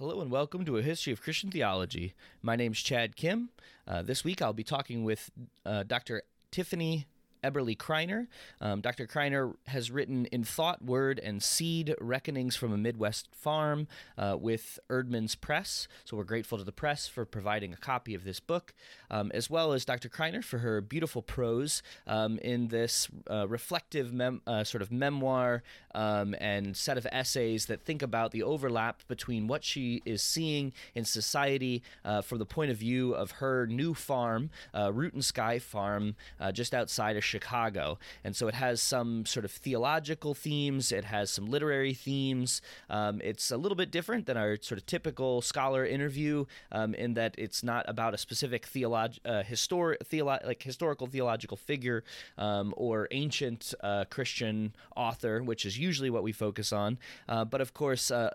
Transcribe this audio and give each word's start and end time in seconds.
Hello 0.00 0.22
and 0.22 0.30
welcome 0.30 0.64
to 0.64 0.78
a 0.78 0.82
history 0.82 1.12
of 1.12 1.20
Christian 1.20 1.50
theology. 1.50 2.14
My 2.40 2.56
name's 2.56 2.80
Chad 2.80 3.16
Kim. 3.16 3.50
Uh, 3.86 4.00
this 4.00 4.24
week 4.24 4.40
I'll 4.40 4.54
be 4.54 4.64
talking 4.64 5.04
with 5.04 5.30
uh, 5.66 5.82
Dr. 5.82 6.22
Tiffany 6.50 7.04
Eberly 7.42 7.76
Kriner. 7.76 8.26
Um, 8.60 8.80
Dr. 8.80 9.06
Kriner 9.06 9.54
has 9.66 9.90
written 9.90 10.26
In 10.26 10.44
Thought, 10.44 10.84
Word, 10.84 11.18
and 11.18 11.42
Seed 11.42 11.94
Reckonings 12.00 12.56
from 12.56 12.72
a 12.72 12.78
Midwest 12.78 13.28
Farm 13.32 13.86
uh, 14.18 14.36
with 14.38 14.78
Eerdmans 14.90 15.40
Press. 15.40 15.88
So 16.04 16.16
we're 16.16 16.24
grateful 16.24 16.58
to 16.58 16.64
the 16.64 16.72
press 16.72 17.08
for 17.08 17.24
providing 17.24 17.72
a 17.72 17.76
copy 17.76 18.14
of 18.14 18.24
this 18.24 18.40
book, 18.40 18.74
um, 19.10 19.30
as 19.34 19.48
well 19.48 19.72
as 19.72 19.84
Dr. 19.84 20.08
Kriner 20.08 20.44
for 20.44 20.58
her 20.58 20.80
beautiful 20.80 21.22
prose 21.22 21.82
um, 22.06 22.38
in 22.38 22.68
this 22.68 23.08
uh, 23.30 23.46
reflective 23.48 24.12
mem- 24.12 24.42
uh, 24.46 24.64
sort 24.64 24.82
of 24.82 24.90
memoir 24.90 25.62
um, 25.94 26.34
and 26.40 26.76
set 26.76 26.98
of 26.98 27.06
essays 27.10 27.66
that 27.66 27.84
think 27.84 28.02
about 28.02 28.30
the 28.30 28.42
overlap 28.42 29.02
between 29.08 29.46
what 29.46 29.64
she 29.64 30.02
is 30.04 30.22
seeing 30.22 30.72
in 30.94 31.04
society 31.04 31.82
uh, 32.04 32.22
from 32.22 32.38
the 32.38 32.46
point 32.46 32.70
of 32.70 32.76
view 32.76 33.12
of 33.14 33.32
her 33.32 33.66
new 33.66 33.94
farm, 33.94 34.50
uh, 34.74 34.92
Root 34.92 35.14
and 35.14 35.24
Sky 35.24 35.58
Farm, 35.58 36.14
uh, 36.38 36.52
just 36.52 36.74
outside 36.74 37.16
of 37.16 37.24
Chicago. 37.30 37.98
And 38.24 38.32
so 38.34 38.48
it 38.48 38.54
has 38.54 38.82
some 38.82 39.24
sort 39.24 39.44
of 39.44 39.52
theological 39.66 40.34
themes, 40.34 40.92
it 40.92 41.04
has 41.04 41.30
some 41.30 41.46
literary 41.46 41.94
themes. 41.94 42.60
Um, 42.88 43.20
it's 43.30 43.50
a 43.50 43.56
little 43.56 43.76
bit 43.76 43.90
different 43.90 44.26
than 44.26 44.36
our 44.36 44.58
sort 44.60 44.78
of 44.80 44.86
typical 44.86 45.40
scholar 45.42 45.84
interview 45.86 46.44
um, 46.72 46.94
in 46.94 47.14
that 47.14 47.34
it's 47.38 47.62
not 47.62 47.84
about 47.88 48.14
a 48.14 48.18
specific 48.18 48.62
theolog- 48.66 49.20
uh, 49.24 49.42
histor- 49.42 49.98
theolo- 50.10 50.44
like 50.46 50.62
historical 50.62 51.06
theological 51.06 51.56
figure 51.56 52.02
um, 52.36 52.74
or 52.76 53.08
ancient 53.10 53.74
uh, 53.82 54.04
Christian 54.10 54.74
author, 54.96 55.42
which 55.42 55.64
is 55.64 55.78
usually 55.78 56.10
what 56.10 56.22
we 56.22 56.32
focus 56.32 56.72
on. 56.72 56.98
Uh, 57.28 57.44
but 57.44 57.60
of 57.60 57.72
course, 57.72 58.10
uh, 58.10 58.30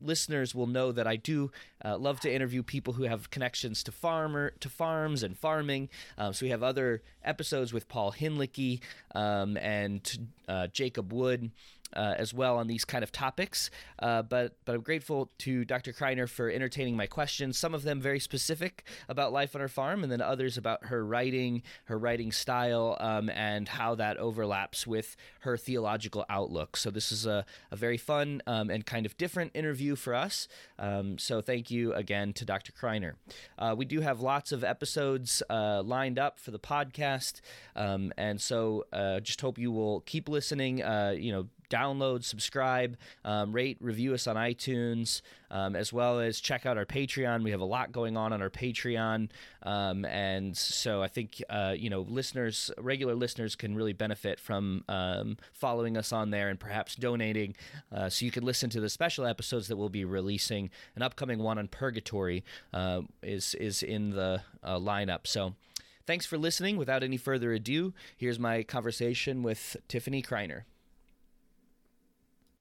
listeners 0.00 0.54
will 0.54 0.66
know 0.66 0.92
that 0.92 1.06
I 1.06 1.16
do 1.16 1.50
uh, 1.84 1.96
love 1.96 2.20
to 2.20 2.32
interview 2.32 2.62
people 2.62 2.94
who 2.94 3.04
have 3.04 3.30
connections 3.30 3.82
to 3.84 3.92
farmer 3.92 4.52
to 4.60 4.68
farms 4.68 5.22
and 5.22 5.36
farming. 5.36 5.88
Um, 6.18 6.32
so 6.32 6.46
we 6.46 6.50
have 6.50 6.62
other 6.62 7.02
episodes 7.24 7.72
with 7.72 7.88
Paul 7.88 8.12
Hinlicky 8.12 8.80
um, 9.14 9.56
and 9.56 10.28
uh, 10.48 10.66
Jacob 10.68 11.12
Wood 11.12 11.50
uh, 11.94 12.14
as 12.16 12.34
well 12.34 12.56
on 12.56 12.66
these 12.66 12.84
kind 12.84 13.02
of 13.02 13.12
topics. 13.12 13.70
Uh, 13.98 14.22
but 14.22 14.56
but 14.64 14.74
I'm 14.74 14.82
grateful 14.82 15.30
to 15.38 15.64
Dr. 15.64 15.92
Kriner 15.92 16.28
for 16.28 16.50
entertaining 16.50 16.96
my 16.96 17.06
questions. 17.06 17.58
Some 17.58 17.74
of 17.74 17.82
them 17.82 18.00
very 18.00 18.20
specific 18.20 18.84
about 19.08 19.32
life 19.32 19.54
on 19.54 19.60
her 19.60 19.68
farm, 19.68 20.02
and 20.02 20.10
then 20.10 20.20
others 20.20 20.58
about 20.58 20.86
her 20.86 21.04
writing, 21.04 21.62
her 21.84 21.98
writing 21.98 22.32
style, 22.32 22.96
um, 23.00 23.30
and 23.30 23.68
how 23.68 23.94
that 23.94 24.16
overlaps 24.18 24.86
with 24.86 25.16
her 25.40 25.56
theological 25.56 26.24
outlook. 26.28 26.76
So 26.76 26.90
this 26.90 27.12
is 27.12 27.26
a, 27.26 27.44
a 27.70 27.76
very 27.76 27.96
fun 27.96 28.42
um, 28.46 28.70
and 28.70 28.84
kind 28.84 29.06
of 29.06 29.16
different 29.16 29.52
interview 29.54 29.96
for 29.96 30.14
us. 30.14 30.48
Um, 30.78 31.18
so 31.18 31.40
thank 31.40 31.70
you 31.70 31.92
again 31.94 32.32
to 32.34 32.44
Dr. 32.44 32.72
Kriner. 32.72 33.14
Uh, 33.58 33.74
we 33.76 33.84
do 33.84 34.00
have 34.00 34.20
lots 34.20 34.52
of 34.52 34.64
episodes 34.64 35.42
uh, 35.48 35.82
lined 35.82 36.18
up 36.18 36.38
for 36.38 36.50
the 36.50 36.58
podcast, 36.58 37.40
um, 37.74 38.12
and 38.16 38.40
so 38.40 38.84
uh, 38.92 39.20
just 39.20 39.40
hope 39.40 39.58
you 39.58 39.72
will 39.72 40.00
keep 40.00 40.28
listening. 40.28 40.82
Uh, 40.82 41.14
you 41.16 41.32
know 41.32 41.46
download, 41.70 42.24
subscribe, 42.24 42.96
um, 43.24 43.52
rate, 43.52 43.76
review 43.80 44.14
us 44.14 44.26
on 44.26 44.36
iTunes, 44.36 45.22
um, 45.50 45.76
as 45.76 45.92
well 45.92 46.20
as 46.20 46.40
check 46.40 46.66
out 46.66 46.76
our 46.76 46.86
Patreon. 46.86 47.42
We 47.42 47.50
have 47.50 47.60
a 47.60 47.66
lot 47.66 47.92
going 47.92 48.16
on 48.16 48.32
on 48.32 48.42
our 48.42 48.50
Patreon, 48.50 49.28
um, 49.62 50.04
and 50.04 50.56
so 50.56 51.02
I 51.02 51.08
think 51.08 51.42
uh, 51.48 51.74
you 51.76 51.90
know 51.90 52.00
listeners, 52.00 52.70
regular 52.78 53.14
listeners, 53.14 53.56
can 53.56 53.74
really 53.74 53.92
benefit 53.92 54.40
from 54.40 54.84
um, 54.88 55.36
following 55.52 55.96
us 55.96 56.12
on 56.12 56.30
there 56.30 56.48
and 56.48 56.58
perhaps 56.58 56.96
donating, 56.96 57.54
uh, 57.92 58.08
so 58.08 58.24
you 58.24 58.30
can 58.30 58.44
listen 58.44 58.70
to 58.70 58.80
the 58.80 58.88
special 58.90 59.26
episodes 59.26 59.68
that 59.68 59.76
we'll 59.76 59.88
be 59.88 60.04
releasing. 60.04 60.70
An 60.94 61.02
upcoming 61.02 61.38
one 61.38 61.58
on 61.58 61.68
purgatory 61.68 62.44
uh, 62.72 63.02
is 63.22 63.54
is 63.54 63.82
in 63.82 64.10
the 64.10 64.42
uh, 64.62 64.76
lineup. 64.78 65.26
So. 65.26 65.54
Thanks 66.06 66.24
for 66.24 66.38
listening. 66.38 66.76
Without 66.76 67.02
any 67.02 67.16
further 67.16 67.52
ado, 67.52 67.92
here's 68.16 68.38
my 68.38 68.62
conversation 68.62 69.42
with 69.42 69.76
Tiffany 69.88 70.22
Kriner. 70.22 70.62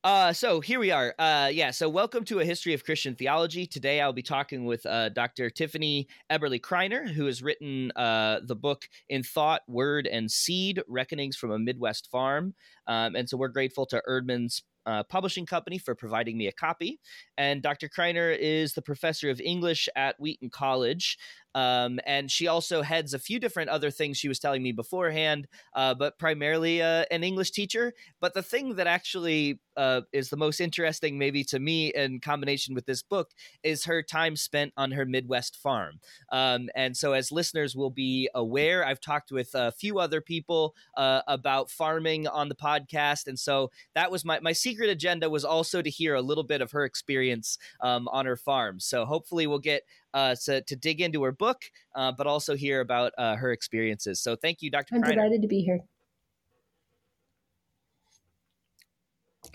Uh, 0.06 0.32
so 0.32 0.60
here 0.60 0.80
we 0.80 0.92
are. 0.92 1.16
Uh, 1.18 1.50
yeah. 1.52 1.72
So 1.72 1.90
welcome 1.90 2.24
to 2.26 2.40
a 2.40 2.46
history 2.46 2.76
of 2.76 2.86
Christian 2.86 3.16
theology. 3.16 3.66
Today 3.66 4.02
I'll 4.02 4.14
be 4.14 4.22
talking 4.22 4.66
with 4.66 4.86
uh, 4.86 5.10
Dr. 5.10 5.50
Tiffany 5.50 6.08
Eberly 6.32 6.62
Kriner, 6.62 7.10
who 7.10 7.26
has 7.26 7.42
written 7.42 7.92
uh, 7.96 8.42
the 8.46 8.56
book 8.56 8.88
"In 9.10 9.24
Thought, 9.24 9.64
Word, 9.68 10.06
and 10.06 10.30
Seed: 10.30 10.84
Reckonings 10.88 11.36
from 11.36 11.50
a 11.50 11.58
Midwest 11.58 12.12
Farm." 12.12 12.54
Um, 12.86 13.16
and 13.16 13.28
so 13.28 13.36
we're 13.36 13.48
grateful 13.48 13.88
to 13.88 14.04
Eerdmans 14.08 14.62
uh, 14.86 15.02
Publishing 15.04 15.48
Company 15.48 15.80
for 15.80 15.96
providing 15.96 16.38
me 16.38 16.46
a 16.46 16.52
copy. 16.52 17.00
And 17.36 17.64
Dr. 17.64 17.90
Kriner 17.90 18.38
is 18.38 18.74
the 18.74 18.84
professor 18.84 19.32
of 19.32 19.42
English 19.42 19.90
at 19.96 20.20
Wheaton 20.20 20.52
College. 20.52 21.18
Um, 21.56 22.00
and 22.06 22.30
she 22.30 22.48
also 22.48 22.82
heads 22.82 23.14
a 23.14 23.20
few 23.20 23.40
different 23.40 23.70
other 23.70 23.90
things 23.90 24.18
she 24.18 24.28
was 24.28 24.40
telling 24.40 24.62
me 24.62 24.72
beforehand, 24.72 25.48
uh, 25.74 25.94
but 25.96 26.20
primarily 26.20 26.82
uh, 26.82 27.06
an 27.12 27.24
English 27.24 27.52
teacher. 27.52 27.94
But 28.20 28.34
the 28.34 28.44
thing 28.44 28.76
that 28.76 28.88
actually 28.88 29.60
uh, 29.78 30.02
is 30.14 30.30
the 30.30 30.38
most 30.38 30.60
interesting, 30.60 31.18
maybe 31.18 31.44
to 31.46 31.60
me, 31.60 31.94
in 31.94 32.20
combination 32.20 32.76
with 32.76 32.86
this 32.86 33.02
book, 33.02 33.32
is 33.64 33.86
her 33.86 34.02
time 34.02 34.36
spent 34.36 34.74
on 34.78 34.92
her 34.92 35.06
Midwest 35.06 35.58
farm. 35.58 36.00
Um, 36.32 36.70
and 36.76 36.96
so, 36.96 37.14
as 37.14 37.32
listeners 37.32 37.76
will 37.76 37.90
be 37.90 38.30
aware, 38.36 38.86
I've 38.86 39.02
talked 39.02 39.32
with 39.32 39.50
a 39.54 39.72
few 39.72 40.00
other 40.00 40.22
people 40.22 40.76
uh, 40.98 41.22
about 41.28 41.70
farming 41.70 42.28
on 42.28 42.50
the 42.50 42.56
podcast. 42.56 43.28
And 43.28 43.40
so, 43.40 43.72
that 43.94 44.12
was 44.12 44.26
my, 44.26 44.40
my 44.40 44.54
secret 44.54 44.90
agenda 44.90 45.30
was 45.30 45.46
also 45.46 45.82
to 45.82 45.90
hear 45.90 46.16
a 46.16 46.22
little 46.22 46.44
bit 46.44 46.62
of 46.62 46.72
her 46.72 46.86
experience 46.86 47.58
um, 47.82 48.08
on 48.10 48.26
her 48.26 48.38
farm. 48.38 48.80
So, 48.80 49.06
hopefully, 49.06 49.48
we'll 49.48 49.60
get 49.60 49.84
uh, 50.14 50.34
so, 50.34 50.62
to 50.62 50.76
dig 50.76 51.02
into 51.02 51.24
her 51.24 51.32
book, 51.32 51.64
uh, 51.94 52.12
but 52.12 52.26
also 52.26 52.56
hear 52.56 52.80
about 52.80 53.12
uh, 53.18 53.36
her 53.36 53.52
experiences. 53.52 54.22
So 54.22 54.36
thank 54.36 54.62
you, 54.62 54.72
Dr. 54.72 54.96
I'm 54.96 55.04
Kriner. 55.04 55.16
delighted 55.16 55.42
to 55.42 55.48
be 55.48 55.62
here. 55.62 55.82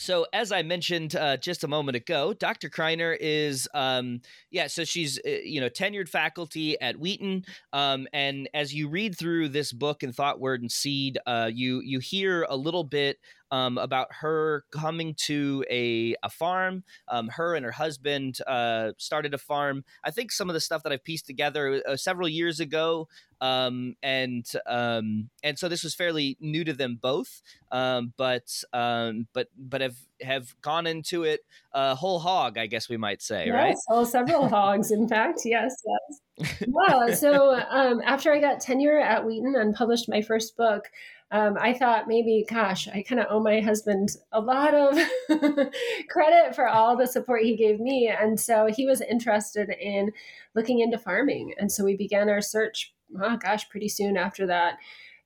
So, 0.01 0.27
as 0.33 0.51
I 0.51 0.63
mentioned 0.63 1.15
uh, 1.15 1.37
just 1.37 1.63
a 1.63 1.69
moment 1.69 1.95
ago, 1.95 2.33
Dr. 2.33 2.71
Kriner 2.71 3.15
is, 3.21 3.69
um, 3.75 4.23
yeah, 4.51 4.67
so 4.67 4.83
she's, 4.83 5.19
uh, 5.19 5.31
you 5.45 5.61
know, 5.61 5.69
tenured 5.69 6.09
faculty 6.09 6.81
at 6.81 6.97
Wheaton. 6.97 7.45
Um, 7.75 8.09
and 8.15 8.49
as 8.55 8.73
you 8.73 8.89
read 8.89 9.19
through 9.19 9.51
this 9.51 9.73
book 9.73 10.03
and 10.03 10.15
Thought, 10.15 10.41
Word, 10.41 10.63
and 10.63 10.73
Seed, 10.73 11.19
uh, 11.27 11.51
you 11.53 11.83
you 11.85 11.99
hear 11.99 12.47
a 12.49 12.57
little 12.57 12.83
bit 12.83 13.19
um, 13.51 13.79
about 13.79 14.09
her 14.21 14.65
coming 14.71 15.15
to 15.15 15.65
a, 15.71 16.15
a 16.23 16.31
farm. 16.31 16.85
Um, 17.09 17.29
her 17.29 17.55
and 17.55 17.65
her 17.65 17.73
husband 17.73 18.39
uh, 18.47 18.93
started 18.99 19.35
a 19.35 19.39
farm. 19.39 19.85
I 20.05 20.11
think 20.11 20.33
some 20.33 20.49
of 20.49 20.55
the 20.55 20.61
stuff 20.61 20.83
that 20.85 20.93
I've 20.93 21.05
pieced 21.05 21.27
together 21.27 21.83
uh, 21.87 21.97
several 21.97 22.29
years 22.29 22.61
ago, 22.61 23.09
um, 23.41 23.97
and 24.03 24.47
um, 24.67 25.31
and 25.43 25.59
so 25.59 25.69
this 25.69 25.83
was 25.83 25.95
fairly 25.95 26.37
new 26.41 26.65
to 26.65 26.73
them 26.73 26.99
both. 27.01 27.43
Um, 27.73 28.13
but 28.17 28.63
um, 28.73 29.27
but 29.33 29.49
but 29.57 29.81
have 29.81 29.97
have 30.23 30.55
gone 30.61 30.87
into 30.87 31.25
it 31.25 31.41
uh, 31.73 31.95
whole 31.95 32.19
hog, 32.19 32.59
I 32.59 32.67
guess 32.67 32.89
we 32.89 32.97
might 32.97 33.23
say, 33.23 33.47
yes, 33.47 33.55
right? 33.55 33.77
Well, 33.89 34.05
several 34.05 34.49
hogs, 34.49 34.91
in 34.91 35.09
fact. 35.09 35.41
Yes, 35.45 35.75
yes. 35.87 36.21
Wow. 36.69 37.09
So 37.09 37.61
um, 37.71 38.01
after 38.05 38.33
I 38.33 38.41
got 38.41 38.61
tenure 38.61 38.99
at 38.99 39.27
Wheaton 39.27 39.55
and 39.57 39.75
published 39.75 40.09
my 40.09 40.23
first 40.23 40.57
book, 40.57 40.91
um, 41.33 41.57
I 41.61 41.75
thought 41.75 42.09
maybe, 42.09 42.45
gosh, 42.49 42.89
I 42.89 43.03
kind 43.03 43.21
of 43.21 43.29
owe 43.31 43.41
my 43.41 43.61
husband 43.61 44.17
a 44.33 44.41
lot 44.41 44.75
of 44.75 44.99
credit 46.09 46.57
for 46.57 46.67
all 46.67 46.97
the 46.97 47.07
support 47.07 47.43
he 47.43 47.57
gave 47.57 47.79
me. 47.79 48.09
And 48.09 48.39
so 48.39 48.67
he 48.67 48.85
was 48.85 49.01
interested 49.01 49.71
in 49.81 50.11
looking 50.57 50.81
into 50.81 50.99
farming. 50.99 51.55
And 51.59 51.71
so 51.71 51.85
we 51.85 51.97
began 51.97 52.29
our 52.29 52.41
search, 52.41 52.93
oh 53.23 53.37
gosh, 53.37 53.69
pretty 53.69 53.89
soon 53.89 54.17
after 54.17 54.47
that 54.47 54.79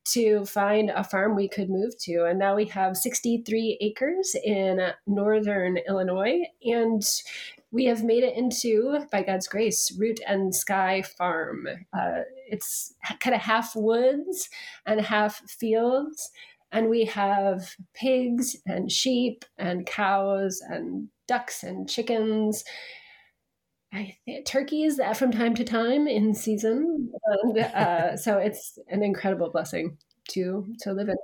to 0.07 0.45
find 0.45 0.91
a 0.91 1.03
farm 1.03 1.35
we 1.35 1.49
could 1.49 1.71
move 1.71 1.97
to. 1.99 2.27
And 2.27 2.39
now 2.39 2.55
we 2.55 2.67
have 2.67 2.97
63 2.97 3.79
acres 3.81 4.37
in 4.45 4.81
northern 5.07 5.79
Illinois. 5.89 6.43
And 6.63 7.03
we 7.75 7.87
have 7.87 8.05
made 8.05 8.23
it 8.23 8.37
into, 8.37 9.01
by 9.11 9.25
God's 9.25 9.49
grace, 9.49 9.95
Root 9.99 10.21
and 10.29 10.55
Sky 10.55 11.03
Farm. 11.03 11.67
Uh, 11.93 12.21
it's 12.49 12.95
kind 13.19 13.35
of 13.35 13.43
half 13.43 13.75
woods 13.75 14.49
and 14.87 15.01
half 15.01 15.41
fields. 15.51 16.31
And 16.71 16.89
we 16.89 17.05
have 17.07 17.75
pigs 17.93 18.57
and 18.65 18.91
sheep 18.91 19.45
and 19.59 19.87
cows 19.87 20.63
and 20.69 21.09
ducks 21.27 21.65
and 21.65 21.89
chickens. 21.89 22.63
I 23.93 24.17
think 24.25 24.47
turkeys 24.47 25.01
from 25.17 25.33
time 25.33 25.55
to 25.57 25.65
time 25.65 26.07
in 26.07 26.33
season. 26.33 27.11
And, 27.27 27.59
uh, 27.59 28.17
so 28.17 28.39
it's 28.39 28.79
an 28.89 29.03
incredible 29.03 29.51
blessing 29.51 29.99
to 30.31 30.65
to 30.81 30.93
live 30.93 31.09
in. 31.09 31.17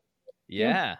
Yeah. 0.48 0.96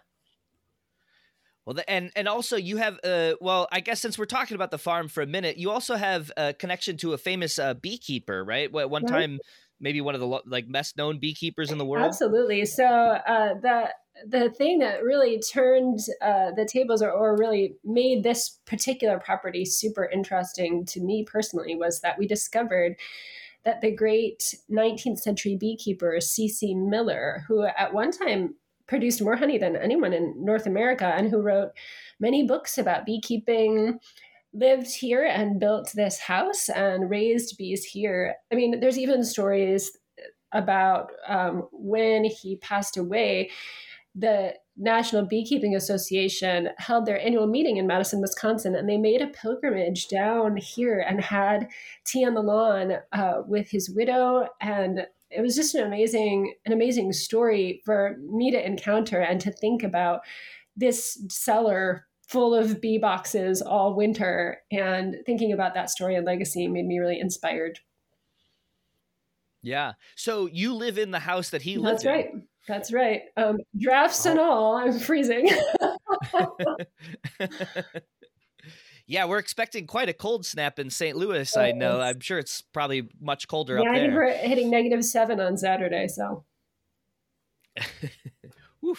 Well, 1.71 1.77
the, 1.77 1.89
and 1.89 2.11
and 2.17 2.27
also 2.27 2.57
you 2.57 2.79
have 2.79 2.99
uh 3.05 3.35
well 3.41 3.69
I 3.71 3.79
guess 3.79 4.01
since 4.01 4.19
we're 4.19 4.25
talking 4.25 4.57
about 4.57 4.73
the 4.73 4.79
farm 4.79 5.07
for 5.07 5.23
a 5.23 5.27
minute, 5.27 5.57
you 5.57 5.71
also 5.71 5.95
have 5.95 6.33
a 6.37 6.53
connection 6.53 6.97
to 6.97 7.13
a 7.13 7.19
famous 7.19 7.61
uh, 7.61 7.75
beekeeper, 7.75 8.43
right? 8.45 8.75
At 8.75 8.91
One 8.91 9.05
Right. 9.05 9.13
time, 9.13 9.39
maybe 9.79 10.01
one 10.01 10.17
of 10.17 10.21
the 10.21 10.27
like 10.47 10.71
best 10.73 10.97
known 10.97 11.21
beekeepers 11.21 11.71
in 11.71 11.79
the 11.79 11.85
world. 11.85 12.07
Absolutely. 12.07 12.67
So 12.67 12.85
uh, 12.85 13.55
the 13.61 13.95
the 14.27 14.51
thing 14.51 14.81
that 14.81 15.05
really 15.05 15.39
turned 15.39 16.01
uh, 16.21 16.51
the 16.57 16.65
tables 16.65 17.03
or, 17.03 17.13
or 17.13 17.37
really 17.37 17.77
made 17.85 18.25
this 18.25 18.59
particular 18.67 19.21
property 19.21 19.65
super 19.65 20.07
interesting 20.07 20.85
to 20.87 21.01
me 21.01 21.25
personally 21.25 21.77
was 21.77 22.01
that 22.01 22.19
we 22.19 22.27
discovered 22.27 22.97
that 23.65 23.81
the 23.81 23.95
great 23.95 24.57
19th 24.69 25.21
century 25.21 25.57
beekeeper 25.57 26.21
C.C. 26.21 26.75
Miller, 26.75 27.45
who 27.47 27.63
at 27.63 27.95
one 27.95 28.11
time 28.11 28.57
produced 28.91 29.23
more 29.23 29.37
honey 29.37 29.57
than 29.57 29.77
anyone 29.77 30.13
in 30.13 30.35
North 30.37 30.67
America 30.67 31.07
and 31.07 31.31
who 31.31 31.41
wrote 31.41 31.71
many 32.19 32.43
books 32.43 32.77
about 32.77 33.07
beekeeping, 33.07 34.01
lived 34.53 34.93
here 34.93 35.25
and 35.25 35.61
built 35.61 35.93
this 35.95 36.19
house 36.19 36.69
and 36.69 37.09
raised 37.09 37.57
bees 37.57 37.85
here. 37.85 38.35
I 38.53 38.57
mean, 38.57 38.81
there's 38.81 38.99
even 38.99 39.25
stories 39.25 39.97
about 40.53 41.13
um, 41.29 41.69
when 41.71 42.25
he 42.25 42.57
passed 42.57 42.97
away. 42.97 43.51
The 44.17 44.55
National 44.77 45.25
Beekeeping 45.25 45.77
Association 45.77 46.71
held 46.79 47.07
their 47.07 47.21
annual 47.25 47.47
meeting 47.47 47.77
in 47.77 47.87
Madison, 47.87 48.21
Wisconsin, 48.21 48.75
and 48.75 48.89
they 48.89 48.97
made 48.97 49.23
a 49.23 49.29
pilgrimage 49.29 50.09
down 50.09 50.57
here 50.57 50.99
and 50.99 51.21
had 51.21 51.69
tea 52.05 52.25
on 52.27 52.35
the 52.35 52.43
lawn 52.43 52.95
uh, 53.13 53.43
with 53.47 53.71
his 53.71 53.89
widow. 53.89 54.49
And 54.61 55.07
it 55.31 55.41
was 55.41 55.55
just 55.55 55.75
an 55.75 55.87
amazing, 55.87 56.55
an 56.67 56.73
amazing 56.73 57.13
story 57.13 57.83
for 57.85 58.17
me 58.21 58.51
to 58.51 58.67
encounter 58.67 59.21
and 59.21 59.41
to 59.41 59.53
think 59.53 59.83
about 59.83 60.21
this 60.77 61.23
cellar 61.29 62.07
full 62.29 62.55
of 62.55 62.81
bee 62.81 62.99
boxes 62.99 63.61
all 63.61 63.95
winter. 63.95 64.63
And 64.71 65.17
thinking 65.27 65.53
about 65.53 65.75
that 65.75 65.91
story 65.91 66.15
and 66.15 66.27
legacy 66.27 66.69
made 66.69 66.87
me 66.87 66.99
really 66.99 67.21
inspired. 67.21 67.81
Yeah. 69.63 69.93
So 70.17 70.47
you 70.47 70.75
live 70.75 70.99
in 70.99 71.11
the 71.11 71.19
house 71.19 71.51
that 71.51 71.63
he 71.63 71.77
lived 71.77 72.05
in. 72.05 72.07
That's 72.07 72.07
right. 72.07 72.31
That's 72.69 72.93
right. 72.93 73.23
Um, 73.37 73.59
drafts 73.79 74.27
oh. 74.27 74.31
and 74.31 74.41
all, 74.41 74.77
I'm 74.77 74.99
freezing. 74.99 75.51
yeah, 79.11 79.25
we're 79.25 79.39
expecting 79.39 79.89
quite 79.89 80.09
a 80.09 80.13
cold 80.13 80.47
snap 80.47 80.79
in 80.79 80.89
St. 80.89 81.17
Louis. 81.17 81.57
I 81.57 81.73
know. 81.73 82.01
I'm 82.01 82.21
sure 82.21 82.39
it's 82.39 82.63
probably 82.63 83.09
much 83.21 83.49
colder 83.49 83.75
yeah, 83.75 83.81
up 83.81 83.87
there. 83.87 83.95
Yeah, 83.95 84.01
I 84.01 84.05
think 84.05 84.15
we're 84.15 84.49
hitting 84.49 84.71
negative 84.71 85.05
seven 85.05 85.41
on 85.41 85.57
Saturday. 85.57 86.07
So. 86.07 86.45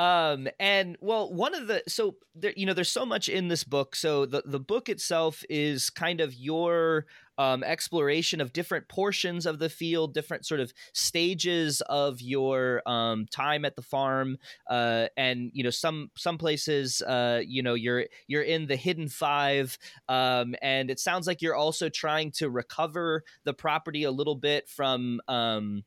Um, 0.00 0.46
and 0.60 0.96
well, 1.00 1.34
one 1.34 1.56
of 1.56 1.66
the 1.66 1.82
so 1.88 2.18
there, 2.32 2.52
you 2.56 2.66
know, 2.66 2.72
there's 2.72 2.88
so 2.88 3.04
much 3.04 3.28
in 3.28 3.48
this 3.48 3.64
book. 3.64 3.96
So 3.96 4.26
the 4.26 4.44
the 4.46 4.60
book 4.60 4.88
itself 4.88 5.42
is 5.50 5.90
kind 5.90 6.20
of 6.20 6.34
your 6.34 7.06
um, 7.38 7.62
exploration 7.62 8.40
of 8.40 8.52
different 8.52 8.88
portions 8.88 9.46
of 9.46 9.58
the 9.58 9.70
field, 9.70 10.12
different 10.12 10.44
sort 10.44 10.60
of 10.60 10.72
stages 10.92 11.80
of 11.82 12.20
your 12.20 12.82
um, 12.86 13.26
time 13.30 13.64
at 13.64 13.76
the 13.76 13.82
farm, 13.82 14.36
uh, 14.68 15.06
and 15.16 15.50
you 15.54 15.62
know 15.62 15.70
some 15.70 16.10
some 16.16 16.36
places, 16.36 17.00
uh, 17.02 17.40
you 17.46 17.62
know, 17.62 17.74
you're 17.74 18.06
you're 18.26 18.42
in 18.42 18.66
the 18.66 18.76
hidden 18.76 19.08
five, 19.08 19.78
um, 20.08 20.54
and 20.60 20.90
it 20.90 20.98
sounds 20.98 21.26
like 21.26 21.40
you're 21.40 21.54
also 21.54 21.88
trying 21.88 22.32
to 22.32 22.50
recover 22.50 23.22
the 23.44 23.54
property 23.54 24.02
a 24.04 24.10
little 24.10 24.36
bit 24.36 24.68
from. 24.68 25.20
Um, 25.28 25.84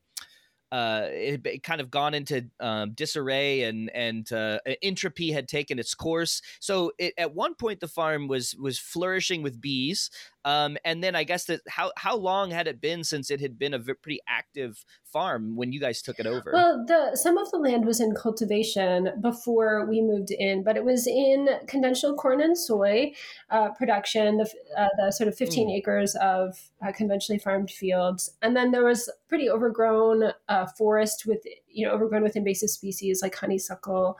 uh, 0.72 1.08
it 1.10 1.46
had 1.46 1.62
kind 1.62 1.80
of 1.82 1.90
gone 1.90 2.14
into 2.14 2.46
um, 2.58 2.92
disarray 2.92 3.64
and 3.64 3.90
and 3.90 4.32
uh, 4.32 4.58
entropy 4.80 5.30
had 5.30 5.46
taken 5.46 5.78
its 5.78 5.94
course. 5.94 6.40
So 6.60 6.92
it, 6.98 7.12
at 7.18 7.34
one 7.34 7.54
point 7.54 7.80
the 7.80 7.88
farm 7.88 8.26
was 8.26 8.56
was 8.56 8.78
flourishing 8.78 9.42
with 9.42 9.60
bees, 9.60 10.10
um, 10.44 10.76
and 10.84 11.02
then 11.02 11.14
I 11.14 11.22
guess 11.24 11.44
that 11.44 11.60
how 11.68 11.92
how 11.96 12.16
long 12.16 12.50
had 12.50 12.66
it 12.66 12.80
been 12.80 13.04
since 13.04 13.30
it 13.30 13.40
had 13.40 13.58
been 13.58 13.74
a 13.74 13.78
pretty 13.78 14.20
active 14.26 14.84
farm 15.04 15.54
when 15.54 15.72
you 15.72 15.78
guys 15.78 16.02
took 16.02 16.18
it 16.18 16.26
over? 16.26 16.50
Well, 16.52 16.84
the 16.84 17.16
some 17.16 17.38
of 17.38 17.50
the 17.52 17.58
land 17.58 17.84
was 17.86 18.00
in 18.00 18.14
cultivation 18.14 19.10
before 19.20 19.86
we 19.86 20.00
moved 20.00 20.32
in, 20.32 20.64
but 20.64 20.76
it 20.76 20.84
was 20.84 21.06
in 21.06 21.48
conventional 21.68 22.16
corn 22.16 22.40
and 22.40 22.58
soy 22.58 23.12
uh, 23.50 23.70
production, 23.70 24.38
the, 24.38 24.50
uh, 24.76 24.88
the 24.98 25.12
sort 25.12 25.28
of 25.28 25.36
15 25.36 25.68
mm. 25.68 25.76
acres 25.76 26.16
of 26.16 26.58
uh, 26.84 26.90
conventionally 26.90 27.38
farmed 27.38 27.70
fields, 27.70 28.32
and 28.42 28.56
then 28.56 28.72
there 28.72 28.84
was 28.84 29.08
pretty 29.28 29.48
overgrown 29.48 30.32
uh, 30.48 30.66
forest 30.66 31.24
with 31.24 31.44
you 31.68 31.86
know 31.86 31.92
overgrown 31.92 32.22
with 32.22 32.34
invasive 32.36 32.70
species 32.70 33.22
like 33.22 33.34
honeysuckle, 33.36 34.18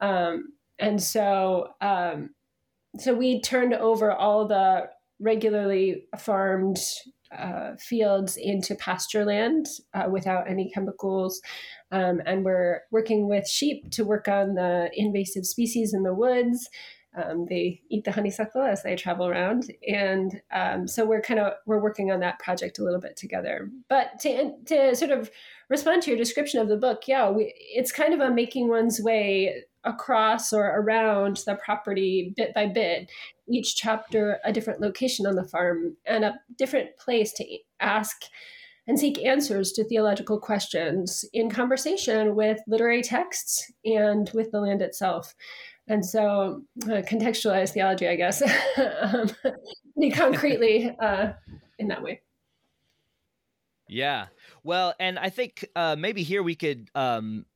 um, 0.00 0.52
and 0.78 1.02
so. 1.02 1.74
Um, 1.80 2.30
so 2.96 3.14
we 3.14 3.40
turned 3.42 3.74
over 3.74 4.10
all 4.10 4.48
the 4.48 4.88
regularly 5.20 6.04
farmed 6.18 6.78
uh, 7.36 7.72
fields 7.78 8.36
into 8.36 8.74
pasture 8.74 9.24
land 9.24 9.66
uh, 9.94 10.06
without 10.10 10.48
any 10.48 10.70
chemicals. 10.70 11.40
Um, 11.90 12.22
and 12.24 12.44
we're 12.44 12.82
working 12.90 13.28
with 13.28 13.46
sheep 13.48 13.90
to 13.92 14.04
work 14.04 14.28
on 14.28 14.54
the 14.54 14.90
invasive 14.94 15.46
species 15.46 15.92
in 15.92 16.02
the 16.02 16.14
woods. 16.14 16.68
Um, 17.16 17.46
they 17.48 17.80
eat 17.90 18.04
the 18.04 18.12
honeysuckle 18.12 18.62
as 18.62 18.82
they 18.82 18.94
travel 18.94 19.26
around, 19.26 19.72
and 19.86 20.40
um, 20.52 20.86
so 20.86 21.04
we're 21.04 21.22
kind 21.22 21.40
of 21.40 21.54
we're 21.66 21.82
working 21.82 22.12
on 22.12 22.20
that 22.20 22.38
project 22.38 22.78
a 22.78 22.84
little 22.84 23.00
bit 23.00 23.16
together. 23.16 23.70
But 23.88 24.20
to 24.20 24.52
to 24.66 24.94
sort 24.94 25.10
of 25.10 25.30
respond 25.68 26.02
to 26.02 26.10
your 26.10 26.18
description 26.18 26.60
of 26.60 26.68
the 26.68 26.76
book, 26.76 27.08
yeah, 27.08 27.30
we, 27.30 27.54
it's 27.56 27.92
kind 27.92 28.14
of 28.14 28.20
a 28.20 28.30
making 28.30 28.68
one's 28.68 29.00
way 29.00 29.64
across 29.84 30.52
or 30.52 30.64
around 30.64 31.42
the 31.46 31.54
property 31.56 32.32
bit 32.36 32.52
by 32.54 32.66
bit 32.66 33.10
each 33.48 33.76
chapter 33.76 34.38
a 34.44 34.52
different 34.52 34.80
location 34.80 35.26
on 35.26 35.34
the 35.34 35.44
farm 35.44 35.96
and 36.04 36.24
a 36.24 36.38
different 36.56 36.96
place 36.98 37.32
to 37.32 37.44
ask 37.80 38.24
and 38.86 38.98
seek 38.98 39.22
answers 39.24 39.72
to 39.72 39.84
theological 39.84 40.40
questions 40.40 41.24
in 41.32 41.50
conversation 41.50 42.34
with 42.34 42.58
literary 42.66 43.02
texts 43.02 43.70
and 43.84 44.30
with 44.32 44.50
the 44.50 44.60
land 44.60 44.80
itself. 44.80 45.34
And 45.88 46.04
so, 46.04 46.62
uh, 46.84 47.02
contextualize 47.02 47.70
theology, 47.70 48.08
I 48.08 48.16
guess, 48.16 48.42
um, 49.00 49.30
concretely 50.12 50.94
uh, 51.00 51.32
in 51.78 51.88
that 51.88 52.02
way. 52.02 52.22
Yeah. 53.88 54.26
Well, 54.64 54.94
and 55.00 55.18
I 55.18 55.30
think 55.30 55.66
uh, 55.74 55.96
maybe 55.98 56.22
here 56.22 56.42
we 56.42 56.54
could 56.54 56.90
um, 56.94 57.46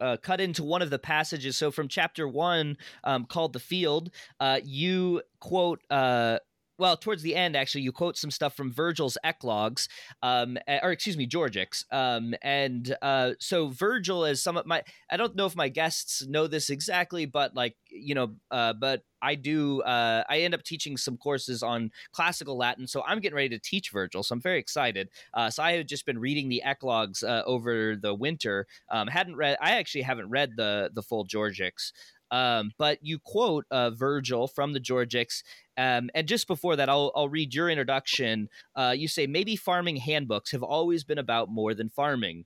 uh, 0.00 0.16
cut 0.16 0.40
into 0.40 0.62
one 0.62 0.82
of 0.82 0.90
the 0.90 0.98
passages. 0.98 1.56
So 1.56 1.70
from 1.70 1.88
chapter 1.88 2.26
one, 2.26 2.76
um, 3.04 3.24
called 3.24 3.52
"The 3.52 3.60
Field," 3.60 4.10
uh, 4.40 4.60
you 4.64 5.22
quote 5.40 5.80
uh, 5.90 6.38
well, 6.78 6.96
towards 6.96 7.22
the 7.22 7.34
end, 7.34 7.56
actually, 7.56 7.82
you 7.82 7.92
quote 7.92 8.16
some 8.16 8.30
stuff 8.30 8.54
from 8.54 8.72
Virgil's 8.72 9.18
Eclogues, 9.24 9.88
um, 10.22 10.56
or 10.82 10.92
excuse 10.92 11.16
me, 11.16 11.26
Georgics. 11.26 11.84
Um, 11.92 12.34
and 12.42 12.96
uh, 13.02 13.32
so 13.40 13.68
Virgil 13.68 14.24
is 14.24 14.42
some 14.42 14.56
of 14.56 14.64
my, 14.66 14.82
I 15.10 15.16
don't 15.16 15.34
know 15.34 15.46
if 15.46 15.56
my 15.56 15.68
guests 15.68 16.26
know 16.26 16.46
this 16.46 16.70
exactly, 16.70 17.26
but 17.26 17.54
like, 17.54 17.76
you 17.90 18.14
know, 18.14 18.34
uh, 18.50 18.74
but 18.74 19.02
I 19.20 19.34
do, 19.34 19.82
uh, 19.82 20.22
I 20.28 20.40
end 20.40 20.54
up 20.54 20.62
teaching 20.62 20.96
some 20.96 21.16
courses 21.16 21.62
on 21.62 21.90
classical 22.12 22.56
Latin. 22.56 22.86
So 22.86 23.02
I'm 23.04 23.18
getting 23.18 23.36
ready 23.36 23.48
to 23.48 23.58
teach 23.58 23.90
Virgil. 23.90 24.22
So 24.22 24.34
I'm 24.34 24.40
very 24.40 24.60
excited. 24.60 25.08
Uh, 25.34 25.50
so 25.50 25.62
I 25.62 25.72
have 25.72 25.86
just 25.86 26.06
been 26.06 26.20
reading 26.20 26.48
the 26.48 26.62
Eclogues 26.64 27.24
uh, 27.24 27.42
over 27.44 27.96
the 27.96 28.14
winter. 28.14 28.66
Um, 28.90 29.08
hadn't 29.08 29.36
read, 29.36 29.56
I 29.60 29.72
actually 29.72 30.02
haven't 30.02 30.30
read 30.30 30.52
the, 30.56 30.90
the 30.94 31.02
full 31.02 31.26
Georgics. 31.26 31.92
Um, 32.30 32.72
but 32.78 32.98
you 33.02 33.18
quote 33.18 33.64
uh, 33.70 33.90
Virgil 33.90 34.48
from 34.48 34.72
the 34.72 34.80
Georgics. 34.80 35.42
Um, 35.76 36.10
and 36.14 36.28
just 36.28 36.46
before 36.46 36.76
that, 36.76 36.88
I'll, 36.88 37.12
I'll 37.14 37.28
read 37.28 37.54
your 37.54 37.70
introduction. 37.70 38.48
Uh, 38.74 38.94
you 38.96 39.08
say, 39.08 39.26
maybe 39.26 39.56
farming 39.56 39.96
handbooks 39.96 40.52
have 40.52 40.62
always 40.62 41.04
been 41.04 41.18
about 41.18 41.48
more 41.48 41.74
than 41.74 41.88
farming. 41.88 42.44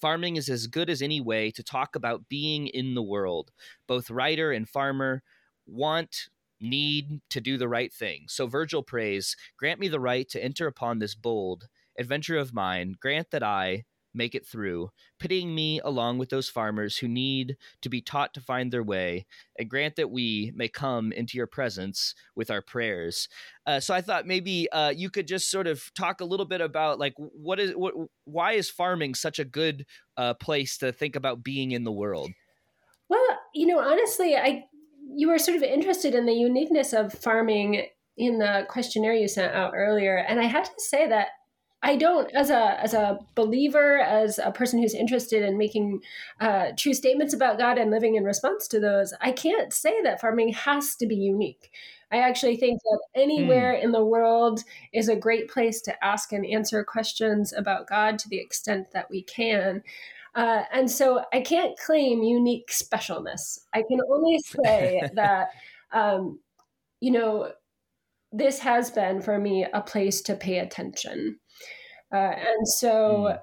Farming 0.00 0.36
is 0.36 0.48
as 0.48 0.66
good 0.66 0.90
as 0.90 1.00
any 1.00 1.20
way 1.20 1.50
to 1.52 1.62
talk 1.62 1.94
about 1.94 2.28
being 2.28 2.66
in 2.66 2.94
the 2.94 3.02
world. 3.02 3.52
Both 3.86 4.10
writer 4.10 4.50
and 4.50 4.68
farmer 4.68 5.22
want, 5.66 6.28
need 6.62 7.20
to 7.30 7.40
do 7.40 7.58
the 7.58 7.68
right 7.68 7.92
thing. 7.92 8.24
So 8.28 8.46
Virgil 8.46 8.82
prays, 8.82 9.36
Grant 9.58 9.80
me 9.80 9.88
the 9.88 10.00
right 10.00 10.28
to 10.30 10.42
enter 10.42 10.66
upon 10.66 10.98
this 10.98 11.14
bold 11.14 11.68
adventure 11.98 12.38
of 12.38 12.54
mine. 12.54 12.94
Grant 13.00 13.30
that 13.32 13.42
I, 13.42 13.84
make 14.14 14.34
it 14.34 14.46
through, 14.46 14.90
pitying 15.18 15.54
me 15.54 15.80
along 15.80 16.18
with 16.18 16.30
those 16.30 16.48
farmers 16.48 16.98
who 16.98 17.08
need 17.08 17.56
to 17.80 17.88
be 17.88 18.00
taught 18.00 18.34
to 18.34 18.40
find 18.40 18.72
their 18.72 18.82
way, 18.82 19.26
and 19.58 19.70
grant 19.70 19.96
that 19.96 20.10
we 20.10 20.52
may 20.54 20.68
come 20.68 21.12
into 21.12 21.36
your 21.36 21.46
presence 21.46 22.14
with 22.36 22.50
our 22.50 22.62
prayers. 22.62 23.28
Uh, 23.66 23.80
so 23.80 23.94
I 23.94 24.00
thought 24.00 24.26
maybe 24.26 24.70
uh, 24.70 24.92
you 24.94 25.10
could 25.10 25.26
just 25.26 25.50
sort 25.50 25.66
of 25.66 25.82
talk 25.94 26.20
a 26.20 26.24
little 26.24 26.46
bit 26.46 26.60
about 26.60 26.98
like 26.98 27.14
what 27.16 27.60
is 27.60 27.72
what 27.72 27.94
why 28.24 28.52
is 28.52 28.70
farming 28.70 29.14
such 29.14 29.38
a 29.38 29.44
good 29.44 29.86
uh, 30.16 30.34
place 30.34 30.78
to 30.78 30.92
think 30.92 31.16
about 31.16 31.42
being 31.42 31.72
in 31.72 31.84
the 31.84 31.92
world? 31.92 32.30
Well, 33.08 33.40
you 33.54 33.66
know, 33.66 33.80
honestly, 33.80 34.36
I 34.36 34.64
you 35.14 35.28
were 35.28 35.38
sort 35.38 35.56
of 35.56 35.62
interested 35.62 36.14
in 36.14 36.26
the 36.26 36.32
uniqueness 36.32 36.92
of 36.92 37.12
farming 37.12 37.86
in 38.16 38.38
the 38.38 38.66
questionnaire 38.68 39.14
you 39.14 39.28
sent 39.28 39.54
out 39.54 39.72
earlier, 39.74 40.16
and 40.16 40.40
I 40.40 40.44
had 40.44 40.64
to 40.64 40.72
say 40.78 41.08
that 41.08 41.28
I 41.84 41.96
don't, 41.96 42.32
as 42.32 42.48
a 42.48 42.80
as 42.80 42.94
a 42.94 43.18
believer, 43.34 43.98
as 43.98 44.38
a 44.38 44.52
person 44.52 44.80
who's 44.80 44.94
interested 44.94 45.42
in 45.42 45.58
making 45.58 46.00
uh, 46.40 46.68
true 46.76 46.94
statements 46.94 47.34
about 47.34 47.58
God 47.58 47.76
and 47.76 47.90
living 47.90 48.14
in 48.14 48.24
response 48.24 48.68
to 48.68 48.78
those, 48.78 49.12
I 49.20 49.32
can't 49.32 49.72
say 49.72 50.00
that 50.02 50.20
farming 50.20 50.52
has 50.52 50.94
to 50.96 51.06
be 51.06 51.16
unique. 51.16 51.72
I 52.12 52.18
actually 52.18 52.56
think 52.56 52.80
that 52.82 53.00
anywhere 53.14 53.74
mm. 53.74 53.82
in 53.82 53.90
the 53.90 54.04
world 54.04 54.60
is 54.92 55.08
a 55.08 55.16
great 55.16 55.48
place 55.48 55.80
to 55.82 56.04
ask 56.04 56.32
and 56.32 56.46
answer 56.46 56.84
questions 56.84 57.52
about 57.52 57.88
God 57.88 58.18
to 58.20 58.28
the 58.28 58.38
extent 58.38 58.92
that 58.92 59.10
we 59.10 59.22
can. 59.22 59.82
Uh, 60.34 60.62
and 60.72 60.90
so 60.90 61.24
I 61.32 61.40
can't 61.40 61.78
claim 61.78 62.22
unique 62.22 62.70
specialness. 62.70 63.58
I 63.72 63.82
can 63.82 63.98
only 64.10 64.38
say 64.40 65.02
that, 65.14 65.48
um, 65.90 66.38
you 67.00 67.10
know, 67.10 67.52
this 68.30 68.58
has 68.60 68.90
been 68.90 69.20
for 69.20 69.38
me 69.38 69.66
a 69.72 69.80
place 69.80 70.20
to 70.22 70.34
pay 70.34 70.58
attention. 70.58 71.38
Uh, 72.12 72.34
and 72.36 72.68
so 72.68 73.38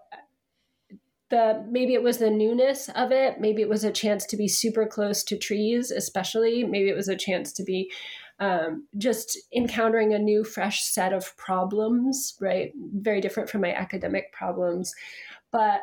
mm. 0.91 0.97
the 1.29 1.65
maybe 1.69 1.93
it 1.93 2.03
was 2.03 2.19
the 2.19 2.29
newness 2.29 2.89
of 2.89 3.11
it, 3.11 3.39
maybe 3.39 3.61
it 3.61 3.69
was 3.69 3.83
a 3.83 3.91
chance 3.91 4.25
to 4.27 4.37
be 4.37 4.47
super 4.47 4.85
close 4.85 5.23
to 5.23 5.37
trees, 5.37 5.91
especially. 5.91 6.63
Maybe 6.63 6.89
it 6.89 6.95
was 6.95 7.09
a 7.09 7.15
chance 7.15 7.51
to 7.53 7.63
be 7.63 7.91
um, 8.39 8.87
just 8.97 9.37
encountering 9.53 10.13
a 10.13 10.19
new, 10.19 10.43
fresh 10.43 10.83
set 10.83 11.11
of 11.11 11.35
problems, 11.35 12.35
right? 12.39 12.71
Very 12.75 13.21
different 13.21 13.49
from 13.49 13.61
my 13.61 13.73
academic 13.73 14.31
problems. 14.31 14.93
But 15.51 15.81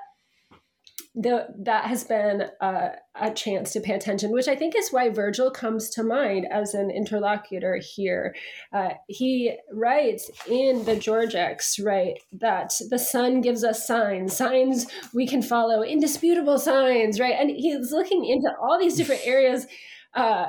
the, 1.18 1.46
that 1.60 1.86
has 1.86 2.04
been 2.04 2.44
a, 2.60 2.90
a, 3.14 3.30
chance 3.32 3.72
to 3.72 3.80
pay 3.80 3.94
attention, 3.94 4.32
which 4.32 4.48
I 4.48 4.54
think 4.54 4.76
is 4.76 4.90
why 4.90 5.08
Virgil 5.08 5.50
comes 5.50 5.88
to 5.90 6.02
mind 6.02 6.46
as 6.50 6.74
an 6.74 6.90
interlocutor 6.90 7.80
here. 7.82 8.34
Uh, 8.70 8.90
he 9.08 9.56
writes 9.72 10.30
in 10.46 10.84
the 10.84 10.94
Georgics, 10.94 11.82
right, 11.82 12.18
that 12.32 12.74
the 12.90 12.98
sun 12.98 13.40
gives 13.40 13.64
us 13.64 13.86
signs, 13.86 14.36
signs 14.36 14.86
we 15.14 15.26
can 15.26 15.40
follow, 15.40 15.82
indisputable 15.82 16.58
signs, 16.58 17.18
right? 17.18 17.36
And 17.38 17.48
he's 17.48 17.92
looking 17.92 18.26
into 18.26 18.50
all 18.60 18.78
these 18.78 18.96
different 18.96 19.22
areas. 19.24 19.66
Uh, 20.12 20.48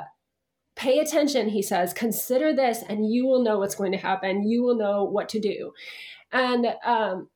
pay 0.76 0.98
attention, 0.98 1.48
he 1.48 1.62
says, 1.62 1.94
consider 1.94 2.54
this, 2.54 2.84
and 2.86 3.10
you 3.10 3.26
will 3.26 3.42
know 3.42 3.58
what's 3.58 3.74
going 3.74 3.92
to 3.92 3.98
happen. 3.98 4.46
You 4.46 4.62
will 4.62 4.76
know 4.76 5.04
what 5.04 5.30
to 5.30 5.40
do. 5.40 5.72
And 6.30 6.66
um, 6.84 7.28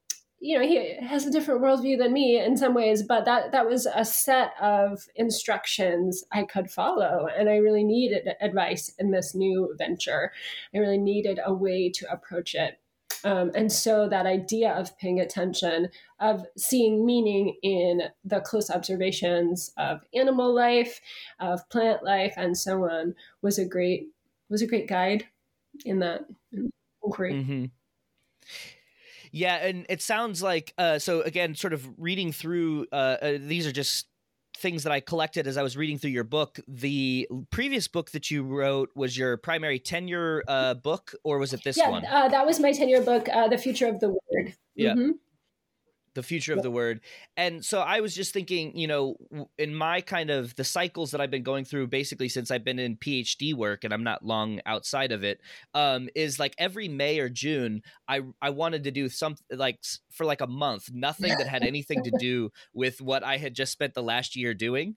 you 0.44 0.58
know 0.58 0.66
he 0.66 0.96
has 1.00 1.24
a 1.24 1.30
different 1.30 1.62
worldview 1.62 1.96
than 1.96 2.12
me 2.12 2.38
in 2.38 2.56
some 2.56 2.74
ways 2.74 3.02
but 3.02 3.24
that 3.24 3.52
that 3.52 3.66
was 3.66 3.86
a 3.86 4.04
set 4.04 4.52
of 4.60 5.06
instructions 5.14 6.24
i 6.32 6.42
could 6.42 6.70
follow 6.70 7.26
and 7.38 7.48
i 7.48 7.56
really 7.56 7.84
needed 7.84 8.28
advice 8.40 8.92
in 8.98 9.10
this 9.10 9.34
new 9.34 9.74
venture. 9.78 10.32
I 10.74 10.78
really 10.78 10.98
needed 10.98 11.40
a 11.44 11.52
way 11.52 11.90
to 11.90 12.10
approach 12.10 12.54
it. 12.54 12.78
Um, 13.24 13.52
and 13.54 13.70
so 13.70 14.08
that 14.08 14.26
idea 14.26 14.72
of 14.72 14.98
paying 14.98 15.20
attention 15.20 15.90
of 16.18 16.44
seeing 16.56 17.06
meaning 17.06 17.56
in 17.62 18.02
the 18.24 18.40
close 18.40 18.68
observations 18.68 19.72
of 19.78 20.00
animal 20.12 20.52
life 20.52 21.00
of 21.38 21.68
plant 21.68 22.02
life 22.02 22.34
and 22.36 22.58
so 22.58 22.84
on 22.84 23.14
was 23.40 23.58
a 23.58 23.64
great 23.64 24.08
was 24.48 24.60
a 24.60 24.66
great 24.66 24.88
guide 24.88 25.24
in 25.84 26.00
that 26.00 26.22
inquiry. 27.04 27.34
Mm-hmm. 27.34 27.64
Yeah, 29.32 29.56
and 29.56 29.86
it 29.88 30.02
sounds 30.02 30.42
like 30.42 30.74
uh, 30.78 30.98
so 30.98 31.22
again, 31.22 31.54
sort 31.54 31.72
of 31.72 31.88
reading 31.98 32.32
through. 32.32 32.86
Uh, 32.92 33.16
uh, 33.20 33.38
these 33.40 33.66
are 33.66 33.72
just 33.72 34.06
things 34.58 34.84
that 34.84 34.92
I 34.92 35.00
collected 35.00 35.46
as 35.46 35.56
I 35.56 35.62
was 35.62 35.76
reading 35.76 35.98
through 35.98 36.10
your 36.10 36.24
book. 36.24 36.60
The 36.68 37.26
previous 37.50 37.88
book 37.88 38.10
that 38.10 38.30
you 38.30 38.44
wrote 38.44 38.90
was 38.94 39.16
your 39.16 39.38
primary 39.38 39.78
tenure 39.78 40.44
uh, 40.46 40.74
book, 40.74 41.14
or 41.24 41.38
was 41.38 41.54
it 41.54 41.64
this 41.64 41.78
yeah, 41.78 41.88
one? 41.88 42.04
Uh, 42.04 42.28
that 42.28 42.46
was 42.46 42.60
my 42.60 42.72
tenure 42.72 43.00
book, 43.00 43.28
uh, 43.30 43.48
"The 43.48 43.58
Future 43.58 43.88
of 43.88 44.00
the 44.00 44.10
Word." 44.10 44.54
Yeah. 44.74 44.92
Mm-hmm 44.92 45.10
the 46.14 46.22
future 46.22 46.52
of 46.52 46.62
the 46.62 46.70
word. 46.70 47.00
And 47.36 47.64
so 47.64 47.80
i 47.80 48.00
was 48.00 48.14
just 48.14 48.32
thinking 48.32 48.76
you 48.76 48.86
know 48.86 49.16
in 49.58 49.74
my 49.74 50.00
kind 50.00 50.30
of 50.30 50.54
the 50.56 50.64
cycles 50.64 51.10
that 51.10 51.20
i've 51.20 51.30
been 51.30 51.42
going 51.42 51.64
through 51.64 51.86
basically 51.86 52.28
since 52.28 52.50
i've 52.50 52.64
been 52.64 52.78
in 52.78 52.96
phd 52.96 53.54
work 53.54 53.84
and 53.84 53.92
i'm 53.92 54.04
not 54.04 54.24
long 54.24 54.60
outside 54.66 55.12
of 55.12 55.24
it 55.24 55.40
um, 55.74 56.08
is 56.14 56.38
like 56.38 56.54
every 56.58 56.88
may 56.88 57.18
or 57.18 57.28
june 57.28 57.82
i 58.08 58.20
i 58.40 58.50
wanted 58.50 58.84
to 58.84 58.90
do 58.90 59.08
something 59.08 59.44
like 59.56 59.78
for 60.10 60.24
like 60.24 60.40
a 60.40 60.46
month 60.46 60.90
nothing 60.92 61.36
that 61.38 61.46
had 61.46 61.62
anything 61.62 62.02
to 62.02 62.12
do 62.18 62.50
with 62.74 63.00
what 63.00 63.22
i 63.22 63.36
had 63.36 63.54
just 63.54 63.72
spent 63.72 63.94
the 63.94 64.02
last 64.02 64.36
year 64.36 64.54
doing. 64.54 64.96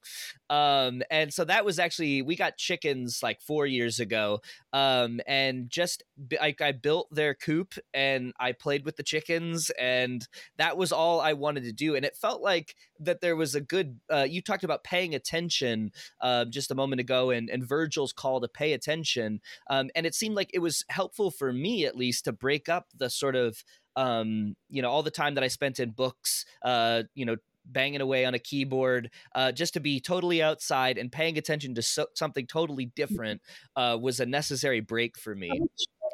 Um, 0.50 1.02
and 1.10 1.34
so 1.34 1.44
that 1.46 1.66
was 1.66 1.80
actually 1.80 2.22
we 2.22 2.36
got 2.36 2.58
chickens 2.58 3.22
like 3.24 3.42
four 3.42 3.66
years 3.66 4.00
ago 4.00 4.42
um, 4.74 5.20
and 5.26 5.70
just 5.70 6.04
like 6.40 6.62
I 6.62 6.72
built 6.72 7.08
their 7.12 7.34
coop 7.34 7.74
and 7.94 8.34
I 8.40 8.52
played 8.52 8.86
with 8.86 8.96
the 8.96 9.04
chickens 9.04 9.72
and 9.72 10.28
that 10.58 10.78
was 10.78 10.92
all 10.92 11.05
I 11.20 11.34
wanted 11.34 11.64
to 11.64 11.72
do 11.72 11.96
and 11.96 12.06
it 12.06 12.16
felt 12.16 12.42
like 12.42 12.76
that 13.00 13.22
there 13.22 13.36
was 13.36 13.56
a 13.56 13.62
good 13.62 14.00
uh, 14.12 14.26
you 14.30 14.42
talked 14.42 14.64
about 14.64 14.84
paying 14.84 15.16
attention 15.16 15.92
uh, 16.22 16.46
just 16.46 16.72
a 16.72 16.76
moment 16.76 17.00
ago 17.00 17.32
and, 17.32 17.50
and 17.50 17.68
Virgil's 17.68 18.14
call 18.14 18.42
to 18.42 18.48
pay 18.48 18.74
attention 18.74 19.40
um, 19.70 19.90
and 19.96 20.06
it 20.06 20.16
seemed 20.16 20.36
like 20.36 20.52
it 20.54 20.60
was 20.60 20.84
helpful 20.90 21.32
for 21.32 21.52
me 21.52 21.86
at 21.86 21.96
least 21.96 22.26
to 22.26 22.32
break 22.32 22.70
up 22.70 22.88
the 22.98 23.10
sort 23.10 23.36
of 23.36 23.64
um, 23.96 24.56
you 24.70 24.82
know 24.82 24.90
all 24.90 25.04
the 25.04 25.12
time 25.12 25.36
that 25.36 25.44
I 25.44 25.48
spent 25.48 25.80
in 25.80 25.92
books 25.92 26.46
uh, 26.64 27.04
you 27.14 27.26
know 27.26 27.38
banging 27.66 28.02
away 28.02 28.26
on 28.26 28.34
a 28.34 28.40
keyboard 28.40 29.10
uh, 29.34 29.52
just 29.52 29.74
to 29.74 29.80
be 29.80 30.00
totally 30.00 30.42
outside 30.42 30.98
and 30.98 31.12
paying 31.12 31.38
attention 31.38 31.76
to 31.76 31.82
so- 31.82 32.08
something 32.14 32.46
totally 32.46 32.86
different 32.96 33.42
uh, 33.76 33.98
was 34.00 34.20
a 34.20 34.26
necessary 34.26 34.80
break 34.80 35.18
for 35.18 35.36
me. 35.36 35.50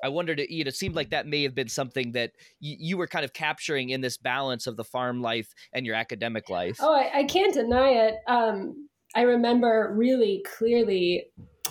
I 0.04 0.10
wondered, 0.10 0.42
you 0.50 0.64
know, 0.64 0.70
it 0.70 0.76
seemed 0.76 0.96
like 0.96 1.10
that 1.12 1.28
may 1.28 1.44
have 1.44 1.56
been 1.56 1.68
something 1.68 2.14
that 2.14 2.32
y- 2.62 2.78
you 2.80 2.98
were 2.98 3.08
kind 3.08 3.26
of 3.26 3.34
capturing 3.34 3.90
in 3.90 4.02
this 4.02 4.18
balance 4.18 4.68
of 4.68 4.78
the 4.78 4.84
farm 4.84 5.22
life 5.22 5.54
and 5.74 5.86
your 5.86 5.96
academic 5.96 6.50
life. 6.50 6.78
Oh, 6.80 6.94
I, 6.94 7.20
I 7.20 7.24
can't 7.26 7.54
deny 7.54 7.90
it. 7.90 8.16
Um, 8.28 8.90
I 9.16 9.22
remember 9.22 9.94
really 9.96 10.44
clearly 10.58 11.26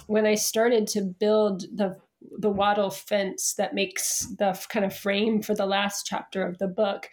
when 0.07 0.27
I 0.27 0.35
started 0.35 0.87
to 0.89 1.03
build 1.03 1.63
the 1.75 1.97
the 2.39 2.51
wattle 2.51 2.91
fence 2.91 3.55
that 3.55 3.75
makes 3.75 4.27
the 4.39 4.53
kind 4.69 4.85
of 4.85 4.95
frame 4.95 5.41
for 5.41 5.55
the 5.55 5.65
last 5.65 6.05
chapter 6.05 6.47
of 6.47 6.59
the 6.59 6.69
book. 6.69 7.09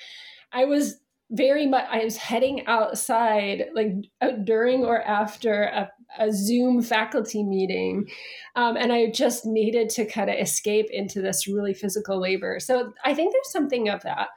I 0.52 0.66
was 0.66 1.00
very 1.32 1.66
much 1.66 1.86
i 1.92 2.04
was 2.04 2.16
heading 2.16 2.66
outside 2.68 3.66
like 3.76 3.92
uh, 4.22 4.32
during 4.44 4.86
or 4.86 5.02
after 5.02 5.64
a, 5.64 5.92
a 6.20 6.32
zoom 6.32 6.82
faculty 6.82 7.44
meeting 7.44 8.08
um, 8.56 8.78
and 8.78 8.92
i 8.92 9.10
just 9.10 9.46
needed 9.46 9.90
to 9.90 10.06
kind 10.06 10.30
of 10.30 10.38
escape 10.38 10.88
into 10.92 11.22
this 11.22 11.48
really 11.48 11.74
physical 11.74 12.20
labor. 12.20 12.60
So 12.60 12.94
i 13.04 13.14
think 13.14 13.34
there's 13.34 13.52
something 13.52 13.90
of 13.90 14.02
that. 14.04 14.30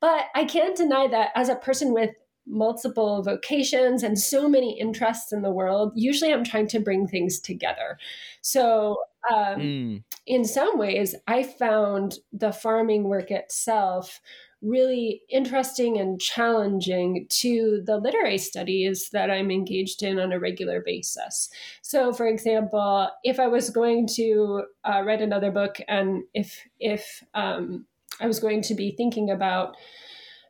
But 0.00 0.26
i 0.34 0.44
can't 0.44 0.76
deny 0.76 1.08
that 1.08 1.30
as 1.34 1.48
a 1.48 1.56
person 1.56 1.92
with 1.92 2.10
multiple 2.50 3.22
vocations 3.22 4.02
and 4.02 4.18
so 4.18 4.48
many 4.48 4.78
interests 4.80 5.32
in 5.32 5.42
the 5.42 5.50
world 5.50 5.92
usually 5.94 6.32
i'm 6.32 6.44
trying 6.44 6.68
to 6.68 6.80
bring 6.80 7.06
things 7.06 7.40
together. 7.40 7.98
So 8.40 8.96
um, 9.30 9.60
mm. 9.60 10.02
in 10.26 10.44
some 10.44 10.78
ways 10.78 11.14
i 11.26 11.42
found 11.42 12.18
the 12.32 12.52
farming 12.52 13.04
work 13.04 13.30
itself 13.30 14.20
really 14.60 15.22
interesting 15.30 15.98
and 15.98 16.20
challenging 16.20 17.26
to 17.28 17.82
the 17.84 17.96
literary 17.96 18.38
studies 18.38 19.10
that 19.10 19.30
I'm 19.30 19.50
engaged 19.50 20.02
in 20.02 20.18
on 20.18 20.32
a 20.32 20.40
regular 20.40 20.82
basis. 20.84 21.48
So, 21.82 22.12
for 22.12 22.26
example, 22.26 23.08
if 23.22 23.38
I 23.38 23.46
was 23.46 23.70
going 23.70 24.08
to 24.14 24.64
uh, 24.84 25.02
write 25.04 25.22
another 25.22 25.50
book, 25.50 25.78
and 25.86 26.24
if 26.34 26.66
if 26.80 27.22
um, 27.34 27.86
I 28.20 28.26
was 28.26 28.40
going 28.40 28.62
to 28.62 28.74
be 28.74 28.90
thinking 28.90 29.30
about 29.30 29.76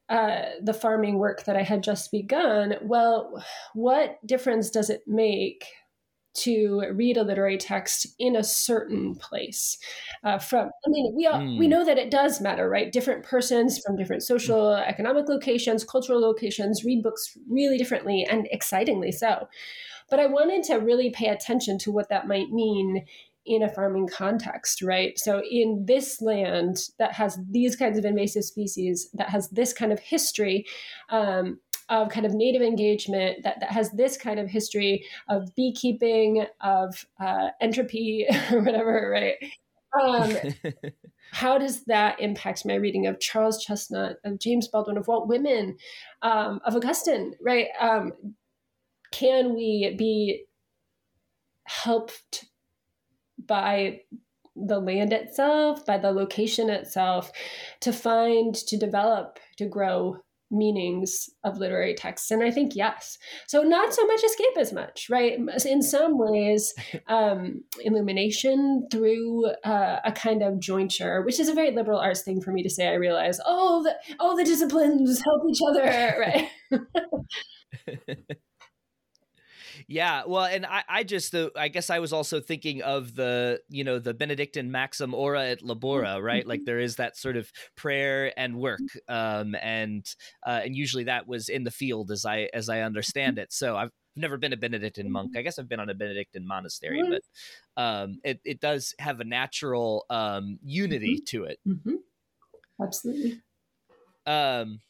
uh, 0.08 0.42
the 0.62 0.72
farming 0.72 1.18
work 1.18 1.44
that 1.44 1.56
I 1.56 1.62
had 1.62 1.82
just 1.82 2.10
begun, 2.10 2.76
well, 2.82 3.44
what 3.74 4.24
difference 4.26 4.70
does 4.70 4.88
it 4.88 5.02
make 5.06 5.66
to 6.34 6.82
read 6.92 7.16
a 7.16 7.22
literary 7.22 7.56
text 7.56 8.06
in 8.18 8.36
a 8.36 8.44
certain 8.44 9.14
place 9.16 9.78
uh, 10.24 10.38
from 10.38 10.70
i 10.86 10.90
mean 10.90 11.12
we 11.16 11.26
all, 11.26 11.40
mm. 11.40 11.58
we 11.58 11.66
hmm. 11.66 11.70
know 11.70 11.84
that 11.84 11.98
it 11.98 12.10
does 12.10 12.40
matter 12.40 12.68
right 12.68 12.92
different 12.92 13.24
persons 13.24 13.78
from 13.78 13.96
different 13.96 14.22
social 14.22 14.72
economic 14.74 15.28
locations 15.28 15.84
cultural 15.84 16.20
locations 16.20 16.84
read 16.84 17.02
books 17.02 17.36
really 17.48 17.78
differently 17.78 18.26
and 18.30 18.48
excitingly 18.50 19.12
so 19.12 19.48
but 20.10 20.20
i 20.20 20.26
wanted 20.26 20.62
to 20.62 20.76
really 20.76 21.10
pay 21.10 21.28
attention 21.28 21.78
to 21.78 21.90
what 21.90 22.08
that 22.08 22.28
might 22.28 22.50
mean 22.50 23.04
in 23.48 23.62
a 23.62 23.68
farming 23.68 24.06
context, 24.06 24.82
right? 24.82 25.18
So, 25.18 25.42
in 25.50 25.86
this 25.86 26.20
land 26.20 26.90
that 26.98 27.12
has 27.14 27.38
these 27.50 27.74
kinds 27.74 27.98
of 27.98 28.04
invasive 28.04 28.44
species, 28.44 29.08
that 29.14 29.30
has 29.30 29.48
this 29.48 29.72
kind 29.72 29.90
of 29.90 29.98
history, 29.98 30.66
um, 31.08 31.58
of 31.88 32.10
kind 32.10 32.26
of 32.26 32.34
native 32.34 32.62
engagement 32.62 33.42
that, 33.42 33.60
that 33.60 33.70
has 33.70 33.90
this 33.92 34.16
kind 34.16 34.38
of 34.38 34.48
history 34.48 35.04
of 35.28 35.54
beekeeping, 35.54 36.46
of 36.60 37.06
uh, 37.20 37.48
entropy, 37.60 38.26
or 38.52 38.60
whatever, 38.60 39.10
right? 39.10 39.36
Um, 40.00 40.36
how 41.32 41.58
does 41.58 41.84
that 41.84 42.20
impact 42.20 42.66
my 42.66 42.74
reading 42.74 43.06
of 43.06 43.20
Charles 43.20 43.64
Chesnutt, 43.64 44.16
of 44.24 44.38
James 44.38 44.68
Baldwin, 44.68 44.98
of 44.98 45.08
Walt 45.08 45.28
Whitman, 45.28 45.76
um, 46.22 46.60
of 46.64 46.76
Augustine, 46.76 47.34
right? 47.40 47.68
Um, 47.80 48.12
can 49.10 49.54
we 49.54 49.94
be 49.96 50.44
helped 51.64 52.46
by 53.46 54.00
the 54.56 54.80
land 54.80 55.12
itself, 55.12 55.86
by 55.86 55.98
the 55.98 56.10
location 56.10 56.68
itself, 56.68 57.30
to 57.80 57.92
find, 57.92 58.54
to 58.54 58.76
develop, 58.76 59.38
to 59.56 59.66
grow 59.66 60.18
meanings 60.50 61.28
of 61.44 61.58
literary 61.58 61.94
texts 61.94 62.30
and 62.30 62.42
i 62.42 62.50
think 62.50 62.74
yes. 62.74 63.18
So 63.46 63.62
not 63.62 63.94
so 63.94 64.06
much 64.06 64.22
escape 64.24 64.56
as 64.58 64.72
much 64.72 65.08
right? 65.10 65.38
In 65.66 65.82
some 65.82 66.18
ways 66.18 66.74
um, 67.06 67.62
illumination 67.84 68.88
through 68.90 69.46
uh, 69.64 69.98
a 70.04 70.12
kind 70.12 70.42
of 70.42 70.60
jointure 70.60 71.22
which 71.22 71.40
is 71.40 71.48
a 71.48 71.54
very 71.54 71.70
liberal 71.70 71.98
arts 71.98 72.22
thing 72.22 72.40
for 72.40 72.52
me 72.52 72.62
to 72.62 72.70
say 72.70 72.88
i 72.88 72.94
realize 72.94 73.40
oh 73.46 73.82
the 73.82 73.94
oh 74.20 74.36
the 74.36 74.44
disciplines 74.44 75.22
help 75.24 75.42
each 75.50 75.60
other 75.66 76.48
right 76.70 78.38
Yeah, 79.90 80.24
well, 80.26 80.44
and 80.44 80.66
I, 80.66 80.84
I 80.86 81.02
just, 81.02 81.32
the, 81.32 81.50
I 81.56 81.68
guess 81.68 81.88
I 81.88 81.98
was 81.98 82.12
also 82.12 82.40
thinking 82.40 82.82
of 82.82 83.14
the, 83.14 83.62
you 83.70 83.84
know, 83.84 83.98
the 83.98 84.12
Benedictine 84.12 84.70
maxim 84.70 85.14
ora 85.14 85.46
et 85.46 85.62
labora, 85.62 86.22
right? 86.22 86.46
Like 86.46 86.66
there 86.66 86.78
is 86.78 86.96
that 86.96 87.16
sort 87.16 87.38
of 87.38 87.50
prayer 87.74 88.38
and 88.38 88.58
work, 88.58 88.82
um, 89.08 89.56
and 89.62 90.04
uh, 90.46 90.60
and 90.62 90.76
usually 90.76 91.04
that 91.04 91.26
was 91.26 91.48
in 91.48 91.64
the 91.64 91.70
field, 91.70 92.10
as 92.10 92.26
I 92.26 92.50
as 92.52 92.68
I 92.68 92.82
understand 92.82 93.38
it. 93.38 93.50
So 93.50 93.78
I've 93.78 93.90
never 94.14 94.36
been 94.36 94.52
a 94.52 94.58
Benedictine 94.58 95.10
monk. 95.10 95.38
I 95.38 95.40
guess 95.40 95.58
I've 95.58 95.70
been 95.70 95.80
on 95.80 95.88
a 95.88 95.94
Benedictine 95.94 96.46
monastery, 96.46 97.02
but 97.08 97.82
um, 97.82 98.18
it 98.22 98.40
it 98.44 98.60
does 98.60 98.94
have 98.98 99.20
a 99.20 99.24
natural 99.24 100.04
um, 100.10 100.58
unity 100.62 101.14
mm-hmm. 101.14 101.38
to 101.38 101.44
it. 101.44 101.58
Mm-hmm. 101.66 101.94
Absolutely. 102.82 103.40
Um, 104.26 104.80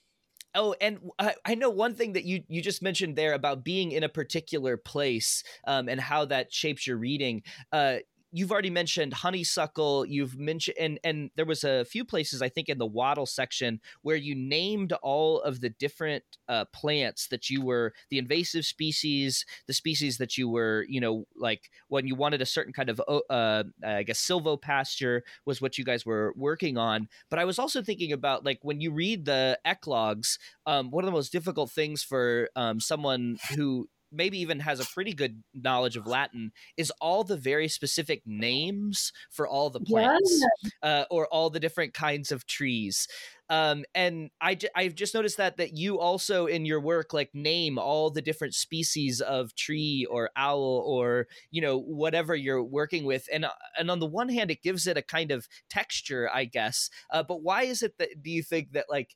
Oh, 0.54 0.74
and 0.80 0.98
I, 1.18 1.34
I, 1.44 1.54
know 1.54 1.70
one 1.70 1.94
thing 1.94 2.14
that 2.14 2.24
you 2.24 2.42
you 2.48 2.62
just 2.62 2.82
mentioned 2.82 3.16
there 3.16 3.34
about 3.34 3.64
being 3.64 3.92
in 3.92 4.02
a 4.02 4.08
particular 4.08 4.76
place 4.76 5.44
um, 5.66 5.88
and 5.88 6.00
how 6.00 6.24
that 6.26 6.52
shapes 6.52 6.86
your 6.86 6.96
reading. 6.96 7.42
Uh, 7.70 7.96
you've 8.30 8.52
already 8.52 8.70
mentioned 8.70 9.12
honeysuckle 9.12 10.04
you've 10.06 10.38
mentioned 10.38 10.76
and 10.78 10.98
and 11.04 11.30
there 11.36 11.46
was 11.46 11.64
a 11.64 11.84
few 11.84 12.04
places 12.04 12.42
i 12.42 12.48
think 12.48 12.68
in 12.68 12.78
the 12.78 12.86
wattle 12.86 13.26
section 13.26 13.80
where 14.02 14.16
you 14.16 14.34
named 14.34 14.92
all 15.02 15.40
of 15.40 15.60
the 15.60 15.70
different 15.70 16.22
uh, 16.48 16.64
plants 16.72 17.28
that 17.28 17.48
you 17.48 17.62
were 17.62 17.92
the 18.10 18.18
invasive 18.18 18.64
species 18.64 19.44
the 19.66 19.72
species 19.72 20.18
that 20.18 20.36
you 20.36 20.48
were 20.48 20.84
you 20.88 21.00
know 21.00 21.24
like 21.36 21.70
when 21.88 22.06
you 22.06 22.14
wanted 22.14 22.42
a 22.42 22.46
certain 22.46 22.72
kind 22.72 22.90
of 22.90 23.00
uh, 23.30 23.62
i 23.84 24.02
guess 24.02 24.20
silvopasture 24.20 25.20
was 25.44 25.60
what 25.60 25.78
you 25.78 25.84
guys 25.84 26.04
were 26.04 26.32
working 26.36 26.76
on. 26.76 27.08
But 27.30 27.38
i 27.38 27.44
was 27.44 27.58
also 27.58 27.82
thinking 27.82 28.12
about 28.12 28.44
like 28.44 28.58
when 28.62 28.80
you 28.80 28.92
read 28.92 29.24
the 29.24 29.58
eclogues 29.64 30.38
um, 30.66 30.90
one 30.90 31.04
of 31.04 31.06
the 31.06 31.12
most 31.12 31.32
difficult 31.32 31.70
things 31.70 32.02
for 32.02 32.50
um, 32.56 32.80
someone 32.80 33.38
who 33.56 33.88
maybe 34.10 34.38
even 34.38 34.60
has 34.60 34.80
a 34.80 34.86
pretty 34.86 35.12
good 35.12 35.42
knowledge 35.54 35.96
of 35.96 36.06
Latin 36.06 36.52
is 36.76 36.92
all 37.00 37.24
the 37.24 37.36
very 37.36 37.68
specific 37.68 38.22
names 38.26 39.12
for 39.30 39.46
all 39.46 39.70
the 39.70 39.80
plants 39.80 40.44
yeah. 40.62 40.70
uh, 40.90 41.04
or 41.10 41.26
all 41.28 41.50
the 41.50 41.60
different 41.60 41.94
kinds 41.94 42.32
of 42.32 42.46
trees. 42.46 43.06
Um, 43.50 43.84
and 43.94 44.30
I 44.40 44.56
j- 44.56 44.68
I've 44.76 44.94
just 44.94 45.14
noticed 45.14 45.38
that 45.38 45.56
that 45.56 45.74
you 45.74 45.98
also 45.98 46.46
in 46.46 46.66
your 46.66 46.80
work 46.80 47.14
like 47.14 47.30
name 47.34 47.78
all 47.78 48.10
the 48.10 48.20
different 48.20 48.54
species 48.54 49.22
of 49.22 49.54
tree 49.54 50.06
or 50.10 50.30
owl 50.36 50.84
or 50.86 51.28
you 51.50 51.62
know 51.62 51.78
whatever 51.78 52.36
you're 52.36 52.62
working 52.62 53.04
with 53.04 53.26
and 53.32 53.46
uh, 53.46 53.50
and 53.78 53.90
on 53.90 54.00
the 54.00 54.06
one 54.06 54.28
hand 54.28 54.50
it 54.50 54.62
gives 54.62 54.86
it 54.86 54.98
a 54.98 55.02
kind 55.02 55.30
of 55.30 55.48
texture 55.70 56.28
I 56.32 56.44
guess 56.44 56.90
uh, 57.10 57.22
but 57.22 57.42
why 57.42 57.62
is 57.62 57.82
it 57.82 57.96
that 57.98 58.22
do 58.22 58.30
you 58.30 58.42
think 58.42 58.72
that 58.72 58.86
like 58.90 59.14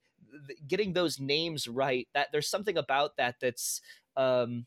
getting 0.67 0.95
those 0.95 1.21
names 1.21 1.69
right 1.69 2.09
that 2.15 2.29
there's 2.33 2.49
something 2.49 2.79
about 2.79 3.19
that 3.19 3.37
that's 3.39 3.83
um 4.17 4.65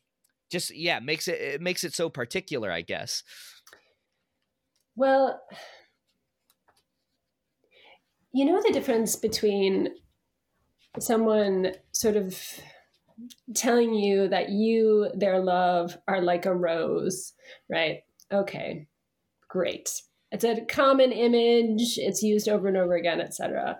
just 0.50 0.74
yeah 0.74 0.98
makes 1.00 1.28
it 1.28 1.40
it 1.40 1.60
makes 1.60 1.84
it 1.84 1.94
so 1.94 2.08
particular 2.08 2.70
i 2.70 2.80
guess. 2.80 3.22
Well 4.94 5.40
you 8.32 8.44
know 8.44 8.60
the 8.62 8.72
difference 8.72 9.16
between 9.16 9.88
someone 10.98 11.72
sort 11.92 12.16
of 12.16 12.40
telling 13.54 13.94
you 13.94 14.28
that 14.28 14.50
you 14.50 15.10
their 15.14 15.38
love 15.40 15.96
are 16.06 16.20
like 16.20 16.46
a 16.46 16.54
rose 16.54 17.32
right? 17.70 18.00
Okay 18.32 18.86
great. 19.48 19.88
It's 20.32 20.44
a 20.44 20.64
common 20.68 21.12
image. 21.12 21.98
It's 21.98 22.22
used 22.22 22.48
over 22.48 22.68
and 22.68 22.76
over 22.76 22.94
again 22.94 23.20
etc 23.20 23.78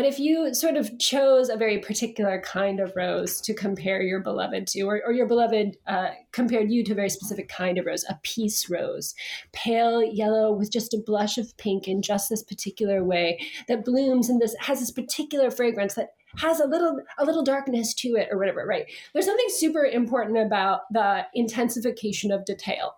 but 0.00 0.08
if 0.08 0.18
you 0.18 0.54
sort 0.54 0.78
of 0.78 0.98
chose 0.98 1.50
a 1.50 1.58
very 1.58 1.76
particular 1.76 2.40
kind 2.40 2.80
of 2.80 2.90
rose 2.96 3.38
to 3.42 3.52
compare 3.52 4.00
your 4.00 4.20
beloved 4.20 4.66
to, 4.68 4.80
or, 4.84 5.02
or 5.04 5.12
your 5.12 5.26
beloved 5.26 5.76
uh, 5.86 6.08
compared 6.32 6.70
you 6.70 6.82
to 6.82 6.92
a 6.92 6.94
very 6.94 7.10
specific 7.10 7.50
kind 7.50 7.76
of 7.76 7.84
rose, 7.84 8.02
a 8.08 8.18
peace 8.22 8.70
rose, 8.70 9.14
pale 9.52 10.02
yellow 10.02 10.54
with 10.54 10.72
just 10.72 10.94
a 10.94 11.02
blush 11.04 11.36
of 11.36 11.54
pink 11.58 11.86
in 11.86 12.00
just 12.00 12.30
this 12.30 12.42
particular 12.42 13.04
way 13.04 13.38
that 13.68 13.84
blooms 13.84 14.30
and 14.30 14.40
this 14.40 14.56
has 14.58 14.80
this 14.80 14.90
particular 14.90 15.50
fragrance 15.50 15.92
that 15.96 16.14
has 16.38 16.60
a 16.60 16.66
little 16.66 16.98
a 17.18 17.24
little 17.26 17.44
darkness 17.44 17.92
to 17.92 18.16
it 18.16 18.28
or 18.30 18.38
whatever 18.38 18.64
right? 18.66 18.86
There's 19.12 19.26
something 19.26 19.50
super 19.50 19.84
important 19.84 20.38
about 20.38 20.90
the 20.90 21.26
intensification 21.34 22.32
of 22.32 22.46
detail 22.46 22.94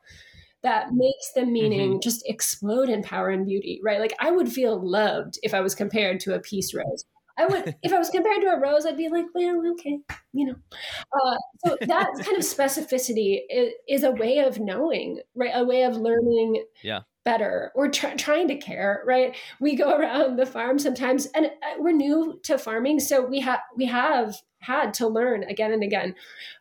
that 0.62 0.92
makes 0.92 1.32
the 1.34 1.44
meaning 1.44 1.90
mm-hmm. 1.92 2.00
just 2.00 2.22
explode 2.28 2.88
in 2.88 3.02
power 3.02 3.30
and 3.30 3.46
beauty, 3.46 3.80
right? 3.82 4.00
Like 4.00 4.14
I 4.20 4.30
would 4.30 4.50
feel 4.50 4.80
loved 4.80 5.38
if 5.42 5.54
I 5.54 5.60
was 5.60 5.74
compared 5.74 6.20
to 6.20 6.34
a 6.34 6.40
peace 6.40 6.72
rose. 6.74 7.04
I 7.38 7.46
would, 7.46 7.74
if 7.82 7.92
I 7.92 7.98
was 7.98 8.10
compared 8.10 8.42
to 8.42 8.48
a 8.48 8.60
rose, 8.60 8.86
I'd 8.86 8.96
be 8.96 9.08
like, 9.08 9.26
well, 9.34 9.62
okay, 9.72 9.98
you 10.32 10.46
know. 10.46 10.54
Uh, 11.12 11.36
so 11.66 11.76
that 11.80 12.06
kind 12.20 12.36
of 12.36 12.44
specificity 12.44 13.40
is, 13.50 13.72
is, 13.88 14.04
a 14.04 14.10
way 14.12 14.38
of 14.38 14.60
knowing, 14.60 15.20
right? 15.34 15.52
A 15.54 15.64
way 15.64 15.82
of 15.82 15.96
learning 15.96 16.64
yeah. 16.82 17.00
Better 17.24 17.72
or 17.74 17.88
try, 17.88 18.14
trying 18.14 18.48
to 18.48 18.56
care, 18.56 19.02
right? 19.06 19.36
We 19.60 19.76
go 19.76 19.90
around 19.96 20.36
the 20.36 20.46
farm 20.46 20.78
sometimes, 20.78 21.26
and 21.26 21.46
uh, 21.46 21.50
we're 21.78 21.92
new 21.92 22.40
to 22.44 22.58
farming, 22.58 23.00
so 23.00 23.24
we 23.24 23.40
have 23.40 23.60
we 23.76 23.86
have 23.86 24.36
had 24.60 24.94
to 24.94 25.08
learn 25.08 25.42
again 25.44 25.72
and 25.72 25.82
again. 25.82 26.14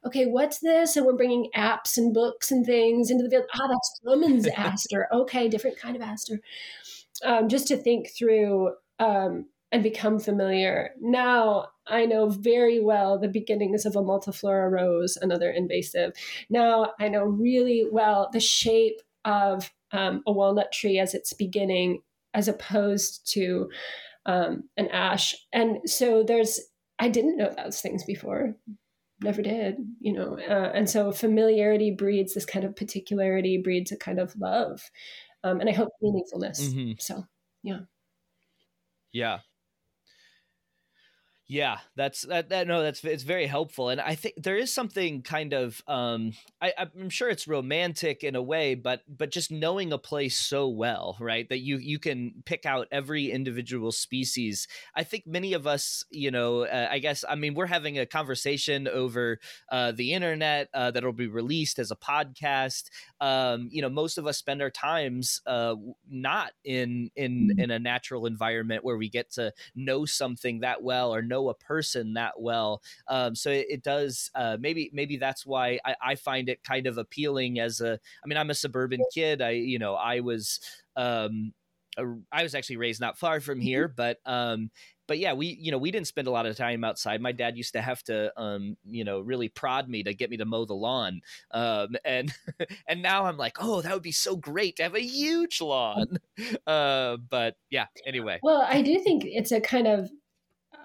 Okay, 0.05 0.25
what's 0.25 0.59
this? 0.59 0.95
And 0.95 1.05
we're 1.05 1.13
bringing 1.13 1.49
apps 1.55 1.97
and 1.97 2.13
books 2.13 2.51
and 2.51 2.65
things 2.65 3.11
into 3.11 3.23
the 3.23 3.29
field. 3.29 3.45
Ah, 3.53 3.67
that's 3.67 4.01
Drummond's 4.03 4.47
aster. 4.57 5.07
Okay, 5.11 5.47
different 5.47 5.79
kind 5.79 5.95
of 5.95 6.01
aster. 6.01 6.39
Um, 7.23 7.47
just 7.47 7.67
to 7.67 7.77
think 7.77 8.09
through 8.09 8.71
um, 8.97 9.45
and 9.71 9.83
become 9.83 10.19
familiar. 10.19 10.91
Now 10.99 11.67
I 11.87 12.05
know 12.05 12.29
very 12.29 12.79
well 12.79 13.19
the 13.19 13.27
beginnings 13.27 13.85
of 13.85 13.95
a 13.95 14.01
multiflora 14.01 14.71
rose, 14.71 15.17
another 15.21 15.49
invasive. 15.51 16.13
Now 16.49 16.93
I 16.99 17.07
know 17.07 17.23
really 17.23 17.85
well 17.89 18.29
the 18.33 18.39
shape 18.39 19.01
of 19.23 19.71
um, 19.91 20.23
a 20.25 20.31
walnut 20.31 20.71
tree 20.71 20.99
as 20.99 21.13
its 21.13 21.33
beginning, 21.33 22.01
as 22.33 22.47
opposed 22.47 23.31
to 23.33 23.69
um, 24.25 24.63
an 24.77 24.87
ash. 24.89 25.35
And 25.51 25.77
so 25.85 26.23
there's 26.23 26.59
I 26.99 27.09
didn't 27.09 27.37
know 27.37 27.53
those 27.55 27.81
things 27.81 28.03
before. 28.03 28.55
Never 29.23 29.41
did, 29.41 29.75
you 29.99 30.13
know. 30.13 30.39
Uh, 30.39 30.71
and 30.73 30.89
so 30.89 31.11
familiarity 31.11 31.91
breeds 31.91 32.33
this 32.33 32.45
kind 32.45 32.65
of 32.65 32.75
particularity, 32.75 33.57
breeds 33.57 33.91
a 33.91 33.97
kind 33.97 34.19
of 34.19 34.35
love, 34.35 34.81
um, 35.43 35.59
and 35.59 35.69
I 35.69 35.73
hope 35.73 35.89
meaningfulness. 36.03 36.61
Mm-hmm. 36.61 36.91
So, 36.99 37.25
yeah. 37.63 37.79
Yeah. 39.11 39.39
Yeah, 41.51 41.79
that's 41.97 42.21
that, 42.21 42.47
that. 42.47 42.65
No, 42.65 42.81
that's 42.81 43.03
it's 43.03 43.23
very 43.23 43.45
helpful, 43.45 43.89
and 43.89 43.99
I 43.99 44.15
think 44.15 44.35
there 44.41 44.55
is 44.55 44.73
something 44.73 45.21
kind 45.21 45.51
of. 45.51 45.81
Um, 45.85 46.31
I, 46.61 46.71
I'm 46.77 47.09
sure 47.09 47.27
it's 47.27 47.45
romantic 47.45 48.23
in 48.23 48.37
a 48.37 48.41
way, 48.41 48.73
but 48.73 49.01
but 49.09 49.31
just 49.31 49.51
knowing 49.51 49.91
a 49.91 49.97
place 49.97 50.37
so 50.37 50.69
well, 50.69 51.17
right? 51.19 51.49
That 51.49 51.59
you 51.59 51.75
you 51.75 51.99
can 51.99 52.35
pick 52.45 52.65
out 52.65 52.87
every 52.89 53.31
individual 53.31 53.91
species. 53.91 54.65
I 54.95 55.03
think 55.03 55.27
many 55.27 55.51
of 55.51 55.67
us, 55.67 56.05
you 56.09 56.31
know, 56.31 56.61
uh, 56.61 56.87
I 56.89 56.99
guess 56.99 57.25
I 57.27 57.35
mean 57.35 57.53
we're 57.53 57.65
having 57.65 57.99
a 57.99 58.05
conversation 58.05 58.87
over 58.87 59.37
uh, 59.69 59.91
the 59.91 60.13
internet 60.13 60.69
uh, 60.73 60.91
that'll 60.91 61.11
be 61.11 61.27
released 61.27 61.79
as 61.79 61.91
a 61.91 61.97
podcast. 61.97 62.85
Um, 63.19 63.67
you 63.73 63.81
know, 63.81 63.89
most 63.89 64.17
of 64.17 64.25
us 64.25 64.37
spend 64.37 64.61
our 64.61 64.69
times 64.69 65.41
uh, 65.45 65.75
not 66.09 66.53
in 66.63 67.11
in 67.17 67.49
mm-hmm. 67.49 67.59
in 67.59 67.71
a 67.71 67.79
natural 67.79 68.25
environment 68.25 68.85
where 68.85 68.95
we 68.95 69.09
get 69.09 69.31
to 69.31 69.51
know 69.75 70.05
something 70.05 70.61
that 70.61 70.81
well 70.81 71.13
or 71.13 71.21
know 71.21 71.40
know 71.41 71.49
a 71.49 71.55
person 71.55 72.13
that 72.13 72.39
well. 72.39 72.81
Um, 73.07 73.35
so 73.35 73.49
it, 73.49 73.67
it 73.69 73.83
does. 73.83 74.29
Uh, 74.35 74.57
maybe 74.59 74.89
maybe 74.93 75.17
that's 75.17 75.45
why 75.45 75.79
I, 75.85 75.95
I, 76.01 76.15
find 76.15 76.49
it 76.49 76.63
kind 76.63 76.87
of 76.87 76.97
appealing 76.97 77.59
as 77.59 77.81
a. 77.81 77.93
I 77.93 78.27
mean, 78.27 78.37
I'm 78.37 78.49
a 78.49 78.55
suburban 78.55 79.01
kid. 79.13 79.41
I 79.41 79.51
you 79.51 79.79
know 79.79 79.95
I 79.95 80.19
was. 80.19 80.59
Um, 80.95 81.53
I 81.97 82.43
was 82.43 82.55
actually 82.55 82.77
raised 82.77 83.01
not 83.01 83.17
far 83.17 83.41
from 83.41 83.59
here, 83.59 83.89
mm-hmm. 83.89 83.95
but 83.97 84.19
um, 84.25 84.71
but 85.09 85.19
yeah, 85.19 85.33
we 85.33 85.47
you 85.59 85.71
know 85.71 85.77
we 85.77 85.91
didn't 85.91 86.07
spend 86.07 86.29
a 86.29 86.31
lot 86.31 86.45
of 86.45 86.55
time 86.55 86.85
outside. 86.85 87.21
My 87.21 87.33
dad 87.33 87.57
used 87.57 87.73
to 87.73 87.81
have 87.81 88.01
to 88.03 88.31
um, 88.39 88.77
you 88.89 89.03
know 89.03 89.19
really 89.19 89.49
prod 89.49 89.89
me 89.89 90.03
to 90.03 90.13
get 90.13 90.29
me 90.29 90.37
to 90.37 90.45
mow 90.45 90.63
the 90.63 90.73
lawn, 90.73 91.19
um, 91.51 91.97
and 92.05 92.33
and 92.87 93.01
now 93.01 93.25
I'm 93.25 93.35
like, 93.35 93.57
oh, 93.59 93.81
that 93.81 93.93
would 93.93 94.03
be 94.03 94.13
so 94.13 94.37
great 94.37 94.77
to 94.77 94.83
have 94.83 94.95
a 94.95 95.01
huge 95.01 95.61
lawn. 95.61 96.17
Uh, 96.65 97.17
but 97.29 97.55
yeah, 97.69 97.85
anyway. 98.05 98.39
Well, 98.41 98.65
I 98.67 98.81
do 98.81 98.99
think 98.99 99.23
it's 99.25 99.51
a 99.51 99.59
kind 99.59 99.87
of 99.87 100.09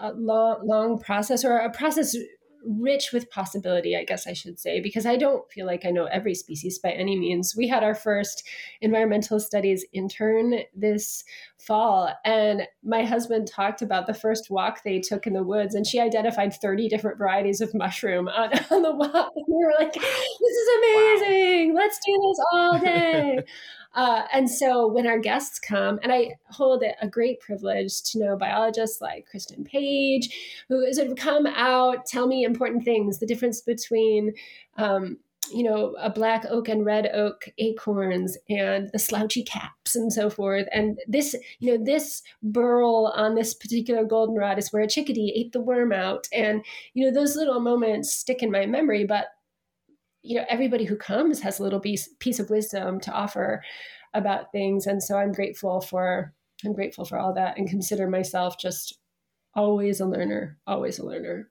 a 0.01 0.13
long, 0.13 0.61
long 0.65 0.99
process 0.99 1.45
or 1.45 1.59
a 1.59 1.71
process 1.71 2.17
rich 2.67 3.13
with 3.13 3.31
possibility, 3.31 3.97
I 3.97 4.05
guess 4.05 4.27
I 4.27 4.33
should 4.33 4.59
say, 4.59 4.81
because 4.81 5.07
I 5.07 5.17
don't 5.17 5.51
feel 5.51 5.67
like 5.67 5.85
I 5.87 5.91
know 5.91 6.07
every 6.07 6.35
species 6.35 6.79
by 6.79 6.91
any 6.91 7.17
means. 7.17 7.55
We 7.57 7.69
had 7.69 7.85
our 7.85 7.95
first 7.95 8.47
environmental 8.81 9.39
studies 9.39 9.85
intern 9.93 10.61
this 10.75 11.25
fall, 11.59 12.13
and 12.25 12.63
my 12.83 13.05
husband 13.05 13.49
talked 13.49 13.83
about 13.83 14.07
the 14.07 14.15
first 14.15 14.51
walk 14.51 14.83
they 14.83 15.01
took 15.01 15.27
in 15.27 15.33
the 15.33 15.43
woods, 15.43 15.75
and 15.75 15.87
she 15.87 16.01
identified 16.01 16.55
30 16.55 16.89
different 16.89 17.19
varieties 17.19 17.61
of 17.61 17.75
mushroom 17.75 18.29
on, 18.29 18.51
on 18.71 18.83
the 18.83 18.95
walk. 18.95 19.33
And 19.35 19.45
we 19.49 19.65
were 19.65 19.75
like, 19.79 19.95
this 19.95 20.03
is 20.03 20.69
amazing. 20.79 21.75
Wow. 21.75 21.81
Let's 21.81 21.99
do 22.05 22.21
this 22.23 22.45
all 22.53 22.79
day. 22.79 23.39
Uh, 23.97 24.25
and 24.33 24.49
so 24.49 24.87
when 24.87 25.07
our 25.07 25.19
guests 25.19 25.59
come, 25.59 25.99
and 26.03 26.13
I 26.13 26.37
hold 26.51 26.83
it 26.83 26.95
a 27.01 27.09
great 27.09 27.41
privilege 27.41 28.03
to 28.11 28.19
know 28.19 28.37
biologists 28.37 29.01
like 29.01 29.27
Kristen 29.27 29.65
Page, 29.65 30.29
who 30.69 30.93
sort 30.93 31.09
of 31.09 31.17
come 31.17 31.47
out, 31.47 32.07
tell 32.07 32.27
me 32.27 32.45
important 32.45 32.85
things, 32.85 33.19
the 33.19 33.27
difference 33.27 33.63
between 33.63 34.35
um, 34.77 35.17
you 35.53 35.63
know, 35.63 35.95
a 36.01 36.11
black 36.11 36.45
oak 36.49 36.69
and 36.69 36.85
red 36.85 37.07
oak 37.13 37.49
acorns 37.59 38.37
and 38.49 38.91
the 38.93 38.99
slouchy 38.99 39.43
caps 39.43 39.95
and 39.95 40.13
so 40.13 40.29
forth. 40.29 40.67
And 40.73 40.99
this, 41.07 41.35
you 41.61 41.77
know, 41.77 41.85
this 41.85 42.23
burl 42.43 43.13
on 43.15 43.35
this 43.35 43.55
particular 43.55 44.05
goldenrod 44.05 44.59
is 44.59 44.73
where 44.73 44.83
a 44.83 44.89
chickadee 44.89 45.33
ate 45.35 45.53
the 45.53 45.61
worm 45.61 45.93
out. 45.93 46.29
And, 46.33 46.65
you 46.95 47.05
know, 47.05 47.13
those 47.13 47.37
little 47.37 47.61
moments 47.61 48.13
stick 48.13 48.43
in 48.43 48.51
my 48.51 48.67
memory, 48.67 49.05
but 49.05 49.27
you 50.27 50.37
know 50.37 50.45
everybody 50.49 50.85
who 50.85 50.97
comes 50.97 51.41
has 51.41 51.59
a 51.59 51.63
little 51.63 51.81
piece 51.81 52.09
piece 52.19 52.39
of 52.39 52.51
wisdom 52.51 53.01
to 53.01 53.13
offer 53.13 53.63
about 54.15 54.53
things. 54.53 54.87
And 54.87 55.03
so 55.03 55.17
i'm 55.17 55.33
grateful 55.33 55.81
for 55.81 56.33
i'm 56.65 56.73
grateful 56.73 57.05
for 57.05 57.19
all 57.19 57.35
that 57.35 57.59
and 57.59 57.69
consider 57.69 58.09
myself 58.09 58.59
just 58.59 58.99
always 59.55 60.01
a 60.01 60.07
learner 60.07 60.59
always 60.67 60.99
a 60.99 61.07
learner. 61.07 61.51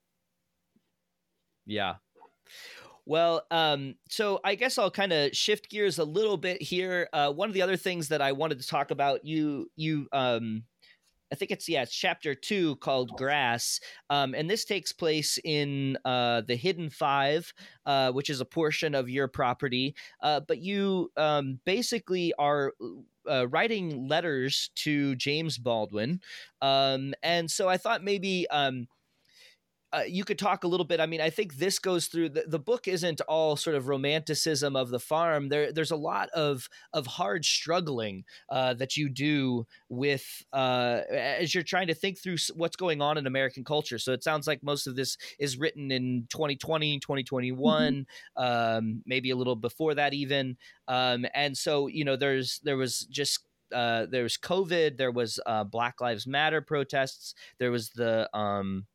Yeah. 1.65 1.95
Well, 3.07 3.43
um, 3.51 3.95
so 4.09 4.39
I 4.43 4.55
guess 4.55 4.77
I'll 4.79 4.89
kind 4.89 5.13
of 5.13 5.35
shift 5.35 5.69
gears 5.69 5.99
a 5.99 6.03
little 6.03 6.37
bit 6.37 6.61
here. 6.61 7.07
Uh, 7.13 7.31
one 7.31 7.49
of 7.49 7.53
the 7.53 7.61
other 7.61 7.77
things 7.77 8.07
that 8.09 8.21
I 8.21 8.31
wanted 8.31 8.59
to 8.61 8.67
talk 8.67 8.89
about, 8.89 9.25
you 9.25 9.69
you 9.75 10.07
um, 10.11 10.63
I 11.35 11.37
think 11.37 11.51
it's 11.51 11.67
yeah, 11.67 11.81
it's 11.81 11.93
chapter 11.93 12.33
two 12.33 12.77
called 12.77 13.11
Grass, 13.17 13.81
um, 14.09 14.33
and 14.33 14.49
this 14.49 14.63
takes 14.63 14.93
place 14.93 15.37
in 15.43 15.97
uh, 16.05 16.43
the 16.47 16.55
Hidden 16.55 16.91
Five, 16.91 17.53
uh, 17.85 18.13
which 18.13 18.29
is 18.29 18.39
a 18.39 18.45
portion 18.45 18.95
of 18.95 19.09
your 19.09 19.27
property. 19.27 19.95
Uh, 20.23 20.39
but 20.39 20.59
you 20.59 21.11
um, 21.17 21.59
basically 21.65 22.31
are 22.39 22.71
uh, 23.29 23.49
writing 23.49 24.07
letters 24.07 24.69
to 24.75 25.17
James 25.17 25.57
Baldwin, 25.57 26.21
um, 26.61 27.13
and 27.21 27.51
so 27.51 27.67
I 27.67 27.75
thought 27.75 28.01
maybe 28.01 28.47
um, 28.49 28.87
uh, 29.93 30.01
you 30.07 30.23
could 30.23 30.39
talk 30.39 30.63
a 30.63 30.67
little 30.67 30.85
bit. 30.85 30.99
I 30.99 31.05
mean, 31.05 31.21
I 31.21 31.29
think 31.29 31.55
this 31.55 31.79
goes 31.79 32.07
through 32.07 32.29
the, 32.29 32.43
the 32.47 32.59
book 32.59 32.87
isn't 32.87 33.21
all 33.21 33.55
sort 33.55 33.75
of 33.75 33.87
romanticism 33.87 34.75
of 34.75 34.89
the 34.89 34.99
farm. 34.99 35.49
There, 35.49 35.71
there's 35.71 35.91
a 35.91 35.95
lot 35.95 36.29
of 36.29 36.67
of 36.93 37.07
hard 37.07 37.45
struggling 37.45 38.25
uh, 38.49 38.73
that 38.75 38.97
you 38.97 39.09
do 39.09 39.65
with 39.87 40.43
uh, 40.51 41.01
as 41.09 41.53
you're 41.53 41.63
trying 41.63 41.87
to 41.87 41.93
think 41.93 42.19
through 42.19 42.37
what's 42.55 42.75
going 42.75 43.01
on 43.01 43.17
in 43.17 43.27
American 43.27 43.63
culture. 43.63 43.97
So 43.97 44.11
it 44.11 44.23
sounds 44.23 44.47
like 44.47 44.63
most 44.63 44.87
of 44.87 44.95
this 44.95 45.17
is 45.39 45.57
written 45.57 45.91
in 45.91 46.27
2020, 46.29 46.99
2021, 46.99 48.05
mm-hmm. 48.37 48.43
um, 48.43 49.01
maybe 49.05 49.29
a 49.29 49.35
little 49.35 49.55
before 49.55 49.95
that 49.95 50.13
even. 50.13 50.57
Um, 50.87 51.25
and 51.33 51.57
so 51.57 51.87
you 51.87 52.03
know, 52.03 52.15
there's 52.15 52.59
there 52.63 52.77
was 52.77 53.01
just 53.09 53.45
uh, 53.73 54.05
there 54.09 54.23
was 54.23 54.37
COVID, 54.37 54.97
there 54.97 55.11
was 55.11 55.39
uh, 55.45 55.63
Black 55.63 56.01
Lives 56.01 56.27
Matter 56.27 56.61
protests, 56.61 57.33
there 57.59 57.71
was 57.71 57.89
the 57.91 58.29
um, 58.35 58.85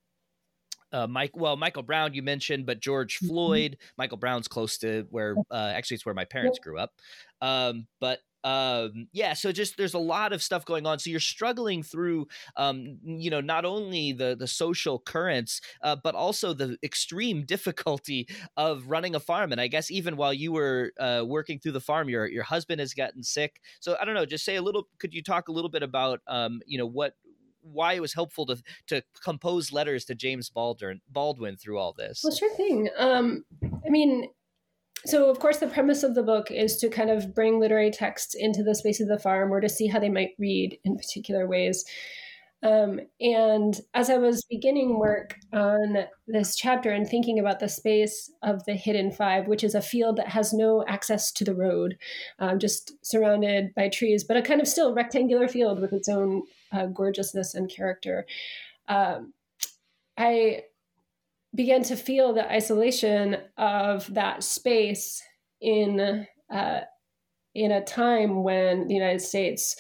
uh, 0.93 1.07
Mike, 1.07 1.33
well, 1.35 1.57
Michael 1.57 1.83
Brown 1.83 2.15
you 2.15 2.23
mentioned, 2.23 2.67
but 2.67 2.81
George 2.81 3.17
mm-hmm. 3.19 3.29
Floyd. 3.29 3.77
Michael 3.97 4.19
Brown's 4.19 4.49
close 4.49 4.79
to 4.79 5.07
where, 5.11 5.37
uh, 5.51 5.73
actually, 5.75 5.97
it's 5.97 6.07
where 6.07 6.15
my 6.15 6.25
parents 6.25 6.59
grew 6.59 6.79
up. 6.79 6.93
Um, 7.41 7.87
but 8.01 8.21
um 8.45 9.07
yeah 9.13 9.35
so 9.35 9.53
just 9.53 9.77
there's 9.77 9.93
a 9.93 9.99
lot 9.99 10.33
of 10.33 10.43
stuff 10.43 10.65
going 10.65 10.87
on 10.87 10.99
so 10.99 11.11
you're 11.11 11.21
struggling 11.21 11.83
through 11.83 12.27
um 12.57 12.97
you 13.05 13.29
know 13.31 13.41
not 13.41 13.67
only 13.67 14.13
the 14.13 14.35
the 14.39 14.47
social 14.47 14.99
currents 14.99 15.61
uh, 15.83 15.97
but 16.03 16.15
also 16.15 16.55
the 16.55 16.79
extreme 16.83 17.45
difficulty 17.47 18.27
of 18.57 18.87
running 18.87 19.15
a 19.15 19.21
farm 19.21 19.53
and 19.53 19.61
i 19.61 19.67
guess 19.67 19.91
even 19.91 20.17
while 20.17 20.33
you 20.33 20.53
were 20.53 20.93
uh, 20.99 21.23
working 21.27 21.59
through 21.59 21.73
the 21.73 21.81
farm 21.81 22.09
your 22.09 22.27
your 22.27 22.45
husband 22.45 22.81
has 22.81 22.95
gotten 22.95 23.23
sick 23.23 23.61
so 23.79 23.97
i 24.01 24.05
don't 24.05 24.15
know 24.15 24.25
just 24.25 24.45
say 24.45 24.57
a 24.57 24.63
little 24.63 24.89
could 24.99 25.13
you 25.13 25.23
talk 25.23 25.49
a 25.49 25.53
little 25.53 25.71
bit 25.71 25.83
about 25.83 26.21
um 26.27 26.61
you 26.65 26.79
know 26.79 26.87
what 26.87 27.15
why 27.73 27.95
it 27.95 28.01
was 28.01 28.15
helpful 28.15 28.47
to 28.47 28.63
to 28.89 29.03
compose 29.25 29.73
letters 29.73 30.05
to 30.07 30.15
James 30.15 30.51
Baldwin 30.51 31.01
Baldwin 31.09 31.57
through 31.57 31.79
all 31.79 31.93
this. 31.93 32.21
Well, 32.23 32.35
sure 32.35 32.55
thing. 32.55 32.89
Um, 32.99 33.45
I 33.63 33.91
mean, 33.91 34.29
so 35.07 35.31
of 35.31 35.39
course 35.39 35.59
the 35.59 35.67
premise 35.67 36.03
of 36.03 36.15
the 36.15 36.23
book 36.23 36.51
is 36.51 36.77
to 36.79 36.89
kind 36.89 37.11
of 37.11 37.35
bring 37.35 37.59
literary 37.59 37.91
texts 37.91 38.35
into 38.35 38.63
the 38.63 38.75
space 38.75 39.01
of 39.01 39.09
the 39.09 39.19
farm 39.19 39.53
or 39.53 39.61
to 39.61 39.69
see 39.69 39.87
how 39.87 39.99
they 39.99 40.11
might 40.11 40.31
read 40.39 40.79
in 40.85 40.97
particular 40.97 41.47
ways. 41.47 41.85
Um, 42.63 43.01
and 43.21 43.81
as 43.95 44.11
I 44.11 44.19
was 44.19 44.45
beginning 44.51 44.99
work 44.99 45.35
on 45.53 46.05
this 46.27 46.57
chapter 46.57 46.91
and 46.91 47.09
thinking 47.09 47.39
about 47.39 47.59
the 47.59 47.69
space 47.69 48.31
of 48.43 48.65
the 48.67 48.75
Hidden 48.75 49.13
Five, 49.13 49.49
which 49.49 49.65
is 49.65 49.75
a 49.75 49.81
field 49.81 50.17
that 50.17 50.29
has 50.29 50.53
no 50.53 50.85
access 50.87 51.33
to 51.33 51.45
the 51.45 51.55
road, 51.55 51.97
um, 52.39 52.59
just 52.59 52.93
surrounded 53.03 53.75
by 53.75 53.89
trees, 53.89 54.25
but 54.25 54.37
a 54.37 54.43
kind 54.43 54.61
of 54.61 54.69
still 54.69 54.93
rectangular 54.93 55.49
field 55.49 55.81
with 55.81 55.95
its 55.95 56.09
own 56.09 56.43
uh, 56.73 56.87
gorgeousness 56.87 57.55
and 57.55 57.71
character, 57.71 58.27
um, 58.89 59.33
I 60.17 60.65
began 61.55 61.83
to 61.85 61.97
feel 61.97 62.33
the 62.33 62.51
isolation 62.51 63.39
of 63.57 64.13
that 64.15 64.43
space 64.45 65.23
in 65.61 66.27
uh, 66.53 66.81
in 67.55 67.73
a 67.73 67.85
time 67.85 68.43
when 68.43 68.87
the 68.87 68.95
United 68.95 69.21
States 69.21 69.77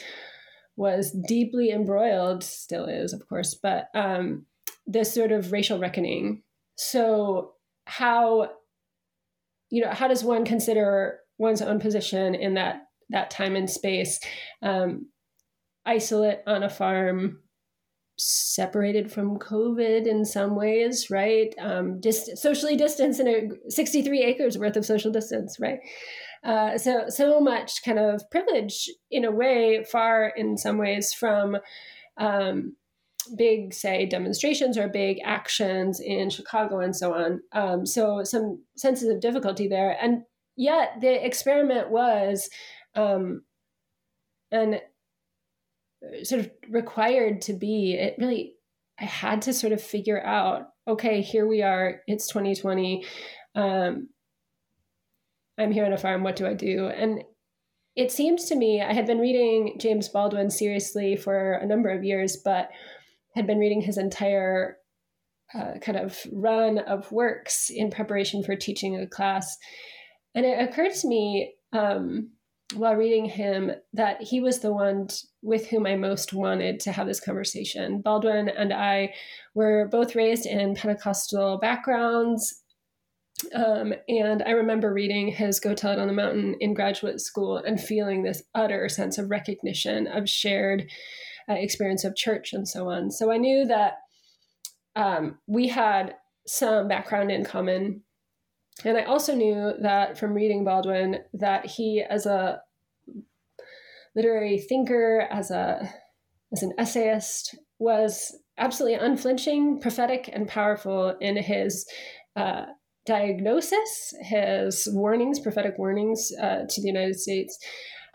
was 0.76 1.12
deeply 1.26 1.70
embroiled, 1.70 2.42
still 2.42 2.86
is, 2.86 3.12
of 3.12 3.26
course, 3.28 3.54
but 3.54 3.88
um, 3.94 4.46
this 4.86 5.12
sort 5.12 5.30
of 5.30 5.52
racial 5.52 5.78
reckoning. 5.78 6.42
So, 6.76 7.52
how 7.84 8.50
you 9.70 9.84
know 9.84 9.90
how 9.90 10.08
does 10.08 10.24
one 10.24 10.44
consider 10.44 11.20
one's 11.38 11.62
own 11.62 11.80
position 11.80 12.34
in 12.34 12.54
that 12.54 12.86
that 13.10 13.30
time 13.30 13.56
and 13.56 13.68
space? 13.68 14.20
Um, 14.62 15.06
isolate 15.86 16.40
on 16.46 16.62
a 16.62 16.70
farm, 16.70 17.40
separated 18.18 19.10
from 19.10 19.38
COVID 19.38 20.06
in 20.06 20.24
some 20.24 20.54
ways, 20.54 21.10
right? 21.10 21.54
Um, 21.58 22.00
dist- 22.00 22.36
socially 22.36 22.76
distanced 22.76 23.20
in 23.20 23.28
a 23.28 23.70
63 23.70 24.22
acres 24.22 24.58
worth 24.58 24.76
of 24.76 24.84
social 24.84 25.10
distance, 25.10 25.56
right? 25.58 25.80
Uh, 26.42 26.78
so 26.78 27.04
so 27.08 27.40
much 27.40 27.82
kind 27.84 27.98
of 27.98 28.22
privilege 28.30 28.88
in 29.10 29.24
a 29.24 29.30
way, 29.30 29.84
far 29.84 30.32
in 30.36 30.56
some 30.56 30.78
ways 30.78 31.12
from 31.12 31.58
um, 32.16 32.76
big, 33.36 33.74
say, 33.74 34.06
demonstrations 34.06 34.78
or 34.78 34.88
big 34.88 35.18
actions 35.24 36.00
in 36.00 36.30
Chicago 36.30 36.80
and 36.80 36.96
so 36.96 37.14
on. 37.14 37.40
Um, 37.52 37.86
so 37.86 38.24
some 38.24 38.62
senses 38.76 39.08
of 39.08 39.20
difficulty 39.20 39.68
there, 39.68 39.96
and 40.00 40.22
yet 40.56 41.00
the 41.00 41.24
experiment 41.24 41.90
was, 41.90 42.48
um, 42.94 43.42
and 44.50 44.80
sort 46.22 46.40
of 46.40 46.50
required 46.68 47.42
to 47.42 47.52
be. 47.52 47.94
It 47.94 48.16
really, 48.18 48.54
I 48.98 49.04
had 49.04 49.42
to 49.42 49.52
sort 49.52 49.72
of 49.72 49.82
figure 49.82 50.22
out. 50.22 50.68
Okay, 50.88 51.22
here 51.22 51.46
we 51.46 51.62
are. 51.62 52.00
It's 52.06 52.26
2020. 52.28 53.04
Um, 53.54 54.08
I'm 55.58 55.72
here 55.72 55.84
on 55.84 55.92
a 55.92 55.98
farm. 55.98 56.22
What 56.22 56.36
do 56.36 56.46
I 56.46 56.54
do? 56.54 56.88
And 56.88 57.22
it 57.96 58.12
seems 58.12 58.46
to 58.46 58.56
me, 58.56 58.80
I 58.80 58.92
had 58.92 59.06
been 59.06 59.18
reading 59.18 59.76
James 59.78 60.08
Baldwin 60.08 60.50
seriously 60.50 61.16
for 61.16 61.54
a 61.54 61.66
number 61.66 61.90
of 61.90 62.04
years, 62.04 62.36
but 62.36 62.70
had 63.34 63.46
been 63.46 63.58
reading 63.58 63.80
his 63.80 63.98
entire 63.98 64.78
uh, 65.54 65.74
kind 65.80 65.98
of 65.98 66.18
run 66.32 66.78
of 66.78 67.10
works 67.10 67.70
in 67.70 67.90
preparation 67.90 68.42
for 68.42 68.54
teaching 68.56 68.96
a 68.96 69.06
class. 69.06 69.56
And 70.34 70.46
it 70.46 70.60
occurred 70.60 70.92
to 70.94 71.08
me 71.08 71.54
um, 71.72 72.30
while 72.74 72.94
reading 72.94 73.24
him 73.24 73.72
that 73.92 74.22
he 74.22 74.40
was 74.40 74.60
the 74.60 74.72
one 74.72 75.08
with 75.42 75.68
whom 75.68 75.86
I 75.86 75.96
most 75.96 76.32
wanted 76.32 76.80
to 76.80 76.92
have 76.92 77.06
this 77.06 77.20
conversation. 77.20 78.00
Baldwin 78.00 78.48
and 78.48 78.72
I 78.72 79.14
were 79.54 79.88
both 79.90 80.14
raised 80.14 80.46
in 80.46 80.74
Pentecostal 80.74 81.58
backgrounds. 81.58 82.62
Um, 83.54 83.94
and 84.08 84.42
I 84.42 84.50
remember 84.50 84.92
reading 84.92 85.28
his 85.28 85.60
Go 85.60 85.74
Tell 85.74 85.92
It 85.92 85.98
on 85.98 86.08
the 86.08 86.12
Mountain 86.12 86.56
in 86.60 86.74
graduate 86.74 87.20
school 87.20 87.56
and 87.56 87.80
feeling 87.80 88.22
this 88.22 88.42
utter 88.54 88.88
sense 88.88 89.18
of 89.18 89.30
recognition 89.30 90.06
of 90.06 90.28
shared 90.28 90.86
uh, 91.48 91.54
experience 91.54 92.04
of 92.04 92.14
church 92.16 92.52
and 92.52 92.68
so 92.68 92.90
on. 92.90 93.10
So 93.10 93.30
I 93.30 93.38
knew 93.38 93.64
that 93.66 93.94
um, 94.94 95.38
we 95.46 95.68
had 95.68 96.14
some 96.46 96.88
background 96.88 97.30
in 97.30 97.44
common. 97.44 98.02
And 98.84 98.96
I 98.96 99.04
also 99.04 99.34
knew 99.34 99.72
that 99.80 100.18
from 100.18 100.32
reading 100.32 100.64
Baldwin 100.64 101.18
that 101.34 101.66
he, 101.66 102.02
as 102.02 102.26
a 102.26 102.62
literary 104.14 104.58
thinker, 104.58 105.26
as 105.30 105.50
a 105.50 105.92
as 106.52 106.62
an 106.62 106.72
essayist, 106.78 107.54
was 107.78 108.36
absolutely 108.58 108.98
unflinching, 108.98 109.80
prophetic, 109.80 110.28
and 110.32 110.48
powerful 110.48 111.16
in 111.20 111.36
his 111.36 111.86
uh, 112.36 112.64
diagnosis, 113.06 114.14
his 114.22 114.88
warnings, 114.92 115.40
prophetic 115.40 115.78
warnings 115.78 116.30
uh, 116.40 116.64
to 116.68 116.80
the 116.80 116.88
United 116.88 117.18
States, 117.18 117.58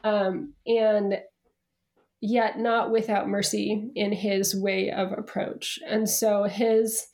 um, 0.03 0.53
and 0.67 1.19
yet 2.21 2.59
not 2.59 2.91
without 2.91 3.27
mercy 3.27 3.89
in 3.95 4.11
his 4.11 4.55
way 4.55 4.91
of 4.91 5.11
approach. 5.11 5.79
And 5.87 6.09
so 6.09 6.43
his, 6.43 7.07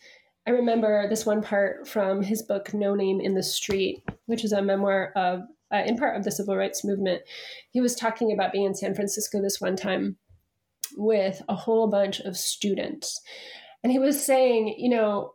I 0.47 0.51
remember 0.51 1.07
this 1.07 1.25
one 1.25 1.41
part 1.41 1.87
from 1.87 2.23
his 2.23 2.41
book 2.41 2.73
No 2.73 2.95
Name 2.95 3.21
in 3.21 3.35
the 3.35 3.43
Street, 3.43 4.03
which 4.25 4.43
is 4.43 4.51
a 4.51 4.61
memoir 4.61 5.11
of, 5.15 5.41
uh, 5.71 5.83
in 5.85 5.97
part 5.97 6.17
of 6.17 6.23
the 6.23 6.31
civil 6.31 6.57
rights 6.57 6.83
movement. 6.83 7.21
He 7.69 7.79
was 7.79 7.95
talking 7.95 8.31
about 8.31 8.51
being 8.51 8.65
in 8.65 8.75
San 8.75 8.95
Francisco 8.95 9.41
this 9.41 9.61
one 9.61 9.75
time 9.75 10.17
with 10.95 11.41
a 11.47 11.55
whole 11.55 11.87
bunch 11.87 12.19
of 12.21 12.37
students. 12.37 13.21
And 13.83 13.91
he 13.91 13.99
was 13.99 14.23
saying, 14.23 14.75
you 14.77 14.89
know, 14.89 15.33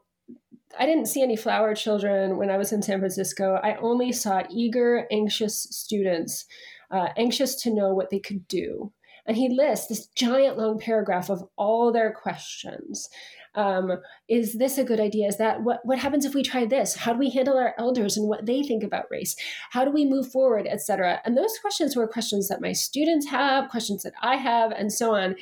I 0.78 0.86
didn't 0.86 1.06
see 1.06 1.22
any 1.22 1.36
flower 1.36 1.74
children 1.74 2.36
when 2.36 2.50
I 2.50 2.56
was 2.56 2.72
in 2.72 2.82
San 2.82 2.98
Francisco. 2.98 3.60
I 3.62 3.76
only 3.76 4.12
saw 4.12 4.42
eager, 4.50 5.06
anxious 5.10 5.62
students, 5.70 6.46
uh, 6.90 7.08
anxious 7.16 7.54
to 7.62 7.74
know 7.74 7.94
what 7.94 8.10
they 8.10 8.18
could 8.18 8.46
do. 8.48 8.92
And 9.26 9.36
he 9.36 9.48
lists 9.48 9.86
this 9.88 10.06
giant 10.08 10.56
long 10.56 10.78
paragraph 10.78 11.30
of 11.30 11.48
all 11.56 11.92
their 11.92 12.12
questions. 12.12 13.08
Um, 13.56 13.98
is 14.28 14.54
this 14.54 14.78
a 14.78 14.84
good 14.84 15.00
idea? 15.00 15.26
Is 15.26 15.38
that 15.38 15.62
what, 15.62 15.80
what 15.84 15.98
happens 15.98 16.24
if 16.24 16.34
we 16.34 16.42
try 16.42 16.66
this? 16.66 16.94
How 16.94 17.14
do 17.14 17.18
we 17.18 17.30
handle 17.30 17.56
our 17.56 17.74
elders 17.78 18.16
and 18.16 18.28
what 18.28 18.46
they 18.46 18.62
think 18.62 18.84
about 18.84 19.10
race? 19.10 19.34
How 19.70 19.84
do 19.84 19.90
we 19.90 20.04
move 20.04 20.30
forward, 20.30 20.66
etc.? 20.66 21.20
And 21.24 21.36
those 21.36 21.58
questions 21.58 21.96
were 21.96 22.06
questions 22.06 22.48
that 22.48 22.60
my 22.60 22.72
students 22.72 23.28
have, 23.28 23.70
questions 23.70 24.02
that 24.02 24.12
I 24.22 24.36
have, 24.36 24.72
and 24.72 24.92
so 24.92 25.14
on. 25.14 25.36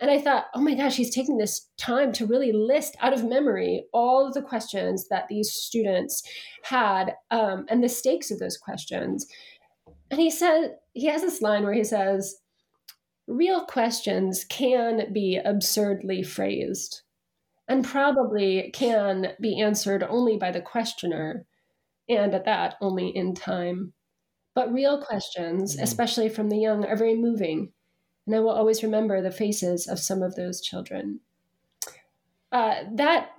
And 0.00 0.10
I 0.10 0.20
thought, 0.20 0.46
oh 0.54 0.60
my 0.60 0.74
gosh, 0.74 0.96
he's 0.96 1.12
taking 1.12 1.38
this 1.38 1.68
time 1.76 2.12
to 2.12 2.26
really 2.26 2.52
list 2.52 2.96
out 3.00 3.12
of 3.12 3.24
memory 3.24 3.86
all 3.92 4.26
of 4.26 4.34
the 4.34 4.42
questions 4.42 5.08
that 5.08 5.26
these 5.28 5.50
students 5.50 6.22
had 6.62 7.14
um, 7.30 7.64
and 7.68 7.82
the 7.82 7.88
stakes 7.88 8.30
of 8.30 8.38
those 8.38 8.56
questions. 8.56 9.26
And 10.10 10.20
he 10.20 10.30
said, 10.30 10.76
he 10.92 11.06
has 11.06 11.22
this 11.22 11.42
line 11.42 11.64
where 11.64 11.72
he 11.72 11.82
says, 11.82 12.36
real 13.26 13.64
questions 13.64 14.44
can 14.44 15.12
be 15.12 15.40
absurdly 15.44 16.22
phrased 16.22 17.02
and 17.68 17.84
probably 17.84 18.70
can 18.72 19.34
be 19.40 19.60
answered 19.60 20.02
only 20.02 20.36
by 20.36 20.50
the 20.50 20.60
questioner, 20.60 21.44
and 22.08 22.34
at 22.34 22.46
that, 22.46 22.76
only 22.80 23.08
in 23.08 23.34
time. 23.34 23.92
But 24.54 24.72
real 24.72 25.02
questions, 25.02 25.74
mm-hmm. 25.74 25.84
especially 25.84 26.28
from 26.28 26.48
the 26.48 26.58
young, 26.58 26.84
are 26.84 26.96
very 26.96 27.14
moving 27.14 27.72
and 28.28 28.36
I 28.36 28.40
will 28.40 28.50
always 28.50 28.82
remember 28.82 29.22
the 29.22 29.30
faces 29.30 29.86
of 29.86 29.98
some 29.98 30.22
of 30.22 30.34
those 30.34 30.60
children. 30.60 31.20
Uh, 32.52 32.82
that 32.94 33.30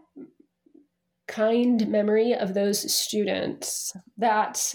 kind 1.28 1.88
memory 1.88 2.34
of 2.34 2.56
those 2.56 2.92
students, 2.92 3.96
that 4.18 4.74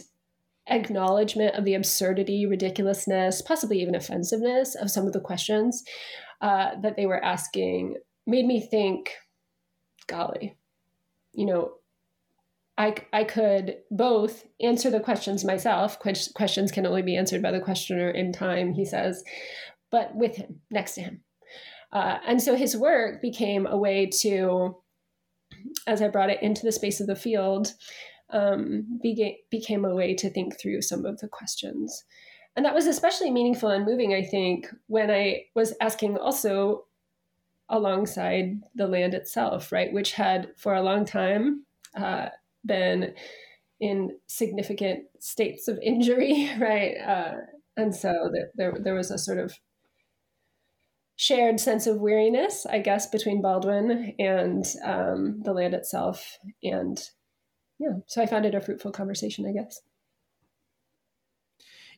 acknowledgement 0.68 1.56
of 1.56 1.64
the 1.64 1.74
absurdity, 1.74 2.46
ridiculousness, 2.46 3.42
possibly 3.42 3.80
even 3.82 3.96
offensiveness 3.96 4.76
of 4.76 4.88
some 4.88 5.04
of 5.04 5.12
the 5.12 5.20
questions 5.20 5.82
uh, 6.40 6.76
that 6.80 6.94
they 6.94 7.06
were 7.06 7.22
asking 7.22 7.96
made 8.24 8.46
me 8.46 8.60
think, 8.60 9.10
golly, 10.06 10.56
you 11.32 11.46
know, 11.46 11.74
I, 12.76 12.94
I 13.12 13.24
could 13.24 13.76
both 13.90 14.46
answer 14.60 14.90
the 14.90 15.00
questions 15.00 15.44
myself. 15.44 15.98
Questions 16.00 16.72
can 16.72 16.86
only 16.86 17.02
be 17.02 17.16
answered 17.16 17.42
by 17.42 17.52
the 17.52 17.60
questioner 17.60 18.10
in 18.10 18.32
time, 18.32 18.74
he 18.74 18.84
says, 18.84 19.22
but 19.90 20.14
with 20.14 20.36
him, 20.36 20.60
next 20.70 20.94
to 20.94 21.02
him. 21.02 21.20
Uh, 21.92 22.18
and 22.26 22.42
so 22.42 22.56
his 22.56 22.76
work 22.76 23.22
became 23.22 23.66
a 23.66 23.76
way 23.76 24.06
to, 24.06 24.76
as 25.86 26.02
I 26.02 26.08
brought 26.08 26.30
it 26.30 26.42
into 26.42 26.64
the 26.64 26.72
space 26.72 27.00
of 27.00 27.06
the 27.06 27.14
field, 27.14 27.72
um, 28.30 28.98
became 29.50 29.84
a 29.84 29.94
way 29.94 30.14
to 30.16 30.28
think 30.28 30.58
through 30.58 30.82
some 30.82 31.04
of 31.04 31.20
the 31.20 31.28
questions. 31.28 32.04
And 32.56 32.64
that 32.64 32.74
was 32.74 32.86
especially 32.86 33.30
meaningful 33.30 33.68
and 33.68 33.84
moving, 33.84 34.14
I 34.14 34.22
think, 34.22 34.66
when 34.88 35.10
I 35.10 35.44
was 35.54 35.74
asking 35.80 36.16
also 36.18 36.83
alongside 37.74 38.60
the 38.74 38.86
land 38.86 39.14
itself, 39.14 39.72
right, 39.72 39.92
which 39.92 40.12
had 40.12 40.52
for 40.56 40.74
a 40.74 40.82
long 40.82 41.04
time 41.04 41.64
uh, 41.96 42.28
been 42.64 43.12
in 43.80 44.16
significant 44.28 45.04
states 45.18 45.66
of 45.66 45.78
injury, 45.82 46.48
right? 46.58 46.94
Uh, 46.96 47.32
and 47.76 47.94
so 47.94 48.30
there, 48.32 48.50
there, 48.54 48.80
there 48.80 48.94
was 48.94 49.10
a 49.10 49.18
sort 49.18 49.38
of 49.38 49.58
shared 51.16 51.58
sense 51.58 51.86
of 51.88 52.00
weariness, 52.00 52.64
I 52.64 52.78
guess, 52.78 53.08
between 53.08 53.42
Baldwin 53.42 54.14
and 54.20 54.64
um, 54.84 55.42
the 55.42 55.52
land 55.52 55.74
itself. 55.74 56.38
And 56.62 57.00
yeah, 57.80 57.98
so 58.06 58.22
I 58.22 58.26
found 58.26 58.46
it 58.46 58.54
a 58.54 58.60
fruitful 58.60 58.92
conversation, 58.92 59.46
I 59.46 59.52
guess. 59.52 59.80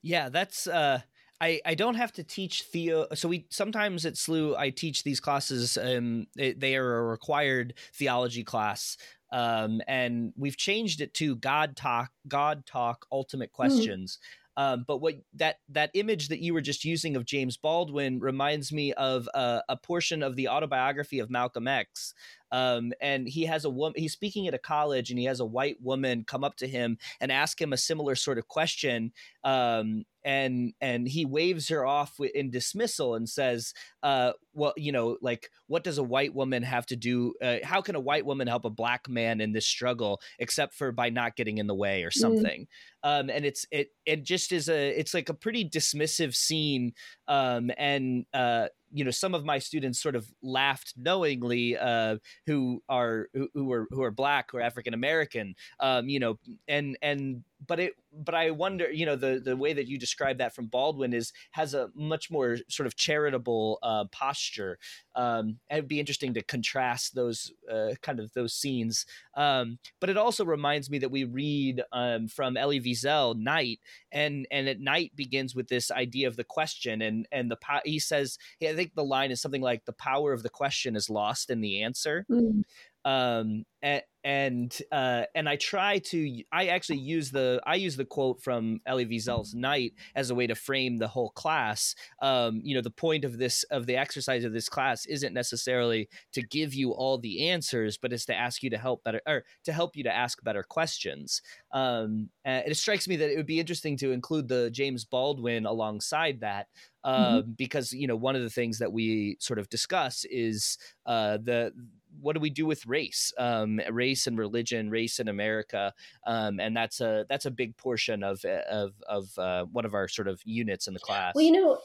Yeah, 0.00 0.30
that's. 0.30 0.66
Uh, 0.66 1.00
I, 1.40 1.60
I 1.66 1.74
don't 1.74 1.96
have 1.96 2.12
to 2.12 2.24
teach 2.24 2.62
theo. 2.62 3.06
So 3.14 3.28
we 3.28 3.46
sometimes 3.50 4.06
at 4.06 4.14
SLU 4.14 4.56
I 4.56 4.70
teach 4.70 5.04
these 5.04 5.20
classes. 5.20 5.76
Um, 5.76 6.26
it, 6.36 6.60
they 6.60 6.76
are 6.76 6.98
a 6.98 7.04
required 7.04 7.74
theology 7.94 8.42
class, 8.42 8.96
um, 9.32 9.82
and 9.86 10.32
we've 10.36 10.56
changed 10.56 11.00
it 11.00 11.12
to 11.14 11.36
God 11.36 11.76
talk. 11.76 12.10
God 12.26 12.64
talk. 12.66 13.06
Ultimate 13.12 13.50
mm-hmm. 13.50 13.56
questions. 13.56 14.18
Mm. 14.18 14.26
Um, 14.58 14.84
but 14.86 14.98
what 14.98 15.16
that 15.34 15.56
that 15.68 15.90
image 15.92 16.28
that 16.28 16.40
you 16.40 16.54
were 16.54 16.62
just 16.62 16.84
using 16.84 17.14
of 17.14 17.26
James 17.26 17.58
Baldwin 17.58 18.20
reminds 18.20 18.72
me 18.72 18.94
of 18.94 19.28
a, 19.34 19.62
a 19.68 19.76
portion 19.76 20.22
of 20.22 20.34
the 20.34 20.48
autobiography 20.48 21.18
of 21.18 21.28
Malcolm 21.28 21.68
X. 21.68 22.14
Um, 22.52 22.92
and 23.00 23.28
he 23.28 23.44
has 23.44 23.66
a 23.66 23.70
woman. 23.70 24.00
He's 24.00 24.14
speaking 24.14 24.48
at 24.48 24.54
a 24.54 24.58
college, 24.58 25.10
and 25.10 25.18
he 25.18 25.26
has 25.26 25.40
a 25.40 25.44
white 25.44 25.76
woman 25.82 26.24
come 26.26 26.42
up 26.42 26.56
to 26.56 26.66
him 26.66 26.96
and 27.20 27.30
ask 27.30 27.60
him 27.60 27.74
a 27.74 27.76
similar 27.76 28.14
sort 28.14 28.38
of 28.38 28.48
question. 28.48 29.12
Um, 29.44 30.04
and 30.26 30.74
and 30.80 31.06
he 31.06 31.24
waves 31.24 31.68
her 31.68 31.86
off 31.86 32.18
in 32.34 32.50
dismissal 32.50 33.14
and 33.14 33.28
says, 33.28 33.72
uh, 34.02 34.32
"Well, 34.52 34.74
you 34.76 34.90
know, 34.90 35.16
like, 35.22 35.48
what 35.68 35.84
does 35.84 35.98
a 35.98 36.02
white 36.02 36.34
woman 36.34 36.64
have 36.64 36.84
to 36.86 36.96
do? 36.96 37.34
Uh, 37.40 37.58
how 37.62 37.80
can 37.80 37.94
a 37.94 38.00
white 38.00 38.26
woman 38.26 38.48
help 38.48 38.64
a 38.64 38.70
black 38.70 39.08
man 39.08 39.40
in 39.40 39.52
this 39.52 39.66
struggle, 39.66 40.20
except 40.40 40.74
for 40.74 40.90
by 40.90 41.10
not 41.10 41.36
getting 41.36 41.58
in 41.58 41.68
the 41.68 41.76
way 41.76 42.02
or 42.02 42.10
mm. 42.10 42.14
something?" 42.14 42.62
Mm. 42.62 43.20
Um, 43.20 43.30
and 43.30 43.46
it's 43.46 43.66
it 43.70 43.90
it 44.04 44.24
just 44.24 44.50
is 44.50 44.68
a 44.68 44.88
it's 44.98 45.14
like 45.14 45.28
a 45.28 45.34
pretty 45.34 45.64
dismissive 45.64 46.34
scene, 46.34 46.92
um, 47.28 47.70
and 47.78 48.26
uh, 48.34 48.66
you 48.92 49.04
know 49.04 49.10
some 49.10 49.34
of 49.34 49.44
my 49.44 49.58
students 49.58 50.00
sort 50.00 50.16
of 50.16 50.26
laughed 50.42 50.94
knowingly 50.96 51.76
uh, 51.76 52.16
who 52.46 52.82
are 52.88 53.28
who, 53.34 53.48
who 53.54 53.72
are 53.72 53.86
who 53.90 54.02
are 54.02 54.10
black 54.10 54.54
or 54.54 54.60
African 54.60 54.94
American 54.94 55.54
um, 55.80 56.08
you 56.08 56.20
know 56.20 56.38
and 56.68 56.96
and 57.02 57.42
but 57.66 57.80
it 57.80 57.94
but 58.12 58.34
I 58.34 58.50
wonder 58.50 58.90
you 58.90 59.06
know 59.06 59.16
the 59.16 59.40
the 59.42 59.56
way 59.56 59.72
that 59.72 59.86
you 59.86 59.98
describe 59.98 60.38
that 60.38 60.54
from 60.54 60.66
Baldwin 60.66 61.12
is 61.12 61.32
has 61.52 61.74
a 61.74 61.90
much 61.94 62.30
more 62.30 62.58
sort 62.68 62.86
of 62.86 62.96
charitable 62.96 63.78
uh, 63.82 64.04
posture. 64.12 64.78
Um, 65.14 65.58
it'd 65.70 65.88
be 65.88 66.00
interesting 66.00 66.34
to 66.34 66.42
contrast 66.42 67.14
those 67.14 67.52
uh, 67.70 67.90
kind 68.02 68.20
of 68.20 68.32
those 68.34 68.52
scenes. 68.54 69.06
Um, 69.34 69.78
but 70.00 70.10
it 70.10 70.16
also 70.16 70.44
reminds 70.44 70.90
me 70.90 70.98
that 70.98 71.10
we 71.10 71.24
read 71.24 71.82
um, 71.92 72.28
from 72.28 72.56
Elie 72.56 72.80
Wiesel 72.80 73.36
Night 73.36 73.80
and 74.12 74.46
and 74.50 74.68
at 74.68 74.80
night 74.80 75.12
begins 75.14 75.54
with 75.54 75.68
this 75.68 75.90
idea 75.90 76.28
of 76.28 76.36
the 76.36 76.44
question 76.44 77.02
and 77.02 77.26
and 77.32 77.50
the 77.50 77.56
he 77.84 77.98
says 77.98 78.38
I 78.62 78.75
think 78.76 78.94
the 78.94 79.04
line 79.04 79.30
is 79.30 79.40
something 79.40 79.62
like 79.62 79.84
the 79.84 79.92
power 79.92 80.32
of 80.32 80.42
the 80.42 80.50
question 80.50 80.96
is 80.96 81.10
lost 81.10 81.50
in 81.50 81.60
the 81.60 81.82
answer. 81.82 82.24
Mm. 82.30 82.62
Um, 83.06 83.64
and, 83.82 84.02
and 84.24 84.78
uh, 84.90 85.22
and 85.36 85.48
I 85.48 85.54
try 85.54 85.98
to 85.98 86.42
I 86.50 86.66
actually 86.66 86.98
use 86.98 87.30
the 87.30 87.60
I 87.64 87.76
use 87.76 87.96
the 87.96 88.04
quote 88.04 88.42
from 88.42 88.80
Elie 88.84 89.06
Wiesel's 89.06 89.54
Night 89.54 89.92
as 90.16 90.30
a 90.30 90.34
way 90.34 90.48
to 90.48 90.56
frame 90.56 90.96
the 90.96 91.06
whole 91.06 91.30
class. 91.30 91.94
Um, 92.20 92.60
you 92.64 92.74
know, 92.74 92.80
the 92.80 92.90
point 92.90 93.24
of 93.24 93.38
this 93.38 93.62
of 93.70 93.86
the 93.86 93.96
exercise 93.96 94.42
of 94.42 94.52
this 94.52 94.68
class 94.68 95.06
isn't 95.06 95.32
necessarily 95.32 96.08
to 96.32 96.42
give 96.42 96.74
you 96.74 96.90
all 96.90 97.18
the 97.18 97.48
answers, 97.48 97.96
but 97.96 98.12
it's 98.12 98.26
to 98.26 98.34
ask 98.34 98.64
you 98.64 98.70
to 98.70 98.78
help 98.78 99.04
better 99.04 99.20
or 99.28 99.44
to 99.62 99.72
help 99.72 99.94
you 99.94 100.02
to 100.02 100.12
ask 100.12 100.42
better 100.42 100.64
questions. 100.64 101.40
Um, 101.72 102.30
and 102.44 102.64
it 102.66 102.76
strikes 102.76 103.06
me 103.06 103.14
that 103.16 103.30
it 103.30 103.36
would 103.36 103.46
be 103.46 103.60
interesting 103.60 103.96
to 103.98 104.10
include 104.10 104.48
the 104.48 104.70
James 104.70 105.04
Baldwin 105.04 105.66
alongside 105.66 106.40
that. 106.40 106.66
Uh, 107.04 107.42
mm-hmm. 107.42 107.52
because 107.56 107.92
you 107.92 108.08
know 108.08 108.16
one 108.16 108.34
of 108.34 108.42
the 108.42 108.50
things 108.50 108.80
that 108.80 108.92
we 108.92 109.36
sort 109.38 109.60
of 109.60 109.68
discuss 109.68 110.24
is 110.28 110.76
uh, 111.06 111.38
the 111.40 111.72
what 112.20 112.34
do 112.34 112.40
we 112.40 112.50
do 112.50 112.66
with 112.66 112.86
race, 112.86 113.32
um, 113.38 113.80
race 113.90 114.26
and 114.26 114.38
religion, 114.38 114.90
race 114.90 115.18
in 115.18 115.28
America, 115.28 115.92
um, 116.26 116.60
and 116.60 116.76
that's 116.76 117.00
a 117.00 117.26
that's 117.28 117.46
a 117.46 117.50
big 117.50 117.76
portion 117.76 118.22
of 118.22 118.44
of 118.44 118.92
of 119.08 119.38
uh, 119.38 119.64
one 119.64 119.84
of 119.84 119.94
our 119.94 120.08
sort 120.08 120.28
of 120.28 120.40
units 120.44 120.88
in 120.88 120.94
the 120.94 121.00
class. 121.00 121.34
Well, 121.34 121.44
you 121.44 121.52
know, 121.52 121.78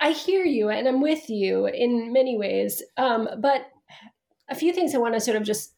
I 0.00 0.12
hear 0.12 0.44
you, 0.44 0.68
and 0.70 0.88
I'm 0.88 1.00
with 1.00 1.28
you 1.28 1.66
in 1.66 2.12
many 2.12 2.36
ways, 2.36 2.82
um, 2.96 3.28
but 3.38 3.70
a 4.48 4.54
few 4.54 4.72
things 4.72 4.94
I 4.94 4.98
want 4.98 5.14
to 5.14 5.20
sort 5.20 5.36
of 5.36 5.44
just 5.44 5.74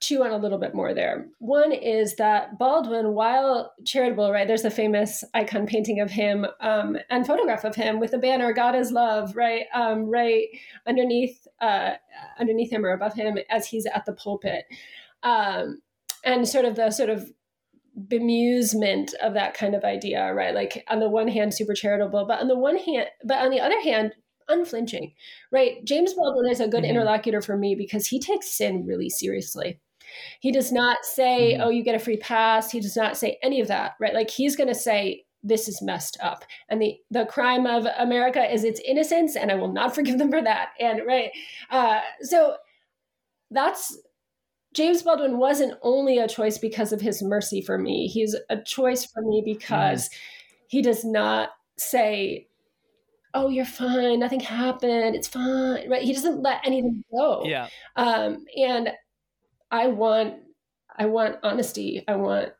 chew 0.00 0.22
on 0.22 0.30
a 0.30 0.36
little 0.36 0.58
bit 0.58 0.74
more 0.74 0.92
there. 0.92 1.26
One 1.38 1.72
is 1.72 2.16
that 2.16 2.58
Baldwin, 2.58 3.14
while 3.14 3.72
charitable, 3.84 4.30
right, 4.30 4.46
there's 4.46 4.64
a 4.64 4.70
famous 4.70 5.24
icon 5.32 5.66
painting 5.66 6.00
of 6.00 6.10
him 6.10 6.46
um, 6.60 6.98
and 7.08 7.26
photograph 7.26 7.64
of 7.64 7.74
him 7.74 7.98
with 7.98 8.10
the 8.10 8.18
banner 8.18 8.52
"God 8.52 8.74
is 8.74 8.92
love," 8.92 9.34
right, 9.36 9.64
um, 9.74 10.04
right 10.04 10.46
underneath 10.86 11.46
uh, 11.60 11.92
underneath 12.38 12.70
him 12.70 12.84
or 12.84 12.92
above 12.92 13.14
him 13.14 13.38
as 13.50 13.66
he's 13.66 13.86
at 13.86 14.04
the 14.04 14.12
pulpit. 14.12 14.64
Um, 15.22 15.80
and 16.24 16.46
sort 16.46 16.64
of 16.64 16.76
the 16.76 16.90
sort 16.90 17.08
of 17.08 17.30
bemusement 18.08 19.14
of 19.22 19.34
that 19.34 19.54
kind 19.54 19.74
of 19.74 19.84
idea, 19.84 20.32
right? 20.34 20.54
Like 20.54 20.84
on 20.88 21.00
the 21.00 21.08
one 21.08 21.28
hand, 21.28 21.54
super 21.54 21.74
charitable, 21.74 22.26
but 22.26 22.40
on 22.40 22.48
the 22.48 22.58
one 22.58 22.76
hand, 22.76 23.06
but 23.24 23.38
on 23.38 23.50
the 23.50 23.60
other 23.60 23.80
hand, 23.80 24.12
unflinching, 24.48 25.12
right? 25.50 25.84
James 25.84 26.12
Baldwin 26.14 26.50
is 26.50 26.60
a 26.60 26.68
good 26.68 26.82
mm-hmm. 26.82 26.90
interlocutor 26.90 27.40
for 27.40 27.56
me 27.56 27.74
because 27.74 28.06
he 28.06 28.20
takes 28.20 28.48
sin 28.48 28.84
really 28.86 29.08
seriously. 29.08 29.80
He 30.40 30.52
does 30.52 30.72
not 30.72 30.98
say, 31.04 31.54
mm-hmm. 31.54 31.62
oh, 31.62 31.70
you 31.70 31.82
get 31.82 31.94
a 31.94 31.98
free 31.98 32.16
pass. 32.16 32.70
He 32.70 32.80
does 32.80 32.96
not 32.96 33.16
say 33.16 33.38
any 33.42 33.60
of 33.60 33.68
that, 33.68 33.94
right? 34.00 34.14
Like 34.14 34.30
he's 34.30 34.56
going 34.56 34.68
to 34.68 34.74
say, 34.74 35.24
this 35.42 35.68
is 35.68 35.80
messed 35.80 36.18
up. 36.20 36.44
And 36.68 36.82
the, 36.82 36.96
the 37.10 37.26
crime 37.26 37.66
of 37.66 37.86
America 37.98 38.52
is 38.52 38.64
its 38.64 38.80
innocence, 38.80 39.36
and 39.36 39.50
I 39.50 39.54
will 39.54 39.72
not 39.72 39.94
forgive 39.94 40.18
them 40.18 40.30
for 40.30 40.42
that. 40.42 40.70
And 40.80 41.02
right. 41.06 41.30
Uh, 41.70 42.00
so 42.22 42.56
that's 43.50 43.96
James 44.74 45.02
Baldwin 45.02 45.38
wasn't 45.38 45.78
only 45.82 46.18
a 46.18 46.28
choice 46.28 46.58
because 46.58 46.92
of 46.92 47.00
his 47.00 47.22
mercy 47.22 47.62
for 47.62 47.78
me. 47.78 48.08
He's 48.08 48.36
a 48.50 48.60
choice 48.60 49.06
for 49.06 49.22
me 49.22 49.42
because 49.44 50.08
mm. 50.08 50.12
he 50.68 50.82
does 50.82 51.04
not 51.04 51.50
say, 51.78 52.48
"Oh, 53.32 53.48
you're 53.48 53.64
fine. 53.64 54.18
Nothing 54.18 54.40
happened. 54.40 55.14
It's 55.14 55.28
fine." 55.28 55.88
Right? 55.88 56.02
He 56.02 56.12
doesn't 56.12 56.42
let 56.42 56.60
anything 56.62 57.04
go. 57.10 57.44
Yeah. 57.46 57.68
Um, 57.94 58.44
and 58.56 58.90
I 59.70 59.88
want, 59.88 60.34
I 60.98 61.06
want 61.06 61.36
honesty. 61.42 62.04
I 62.06 62.16
want 62.16 62.50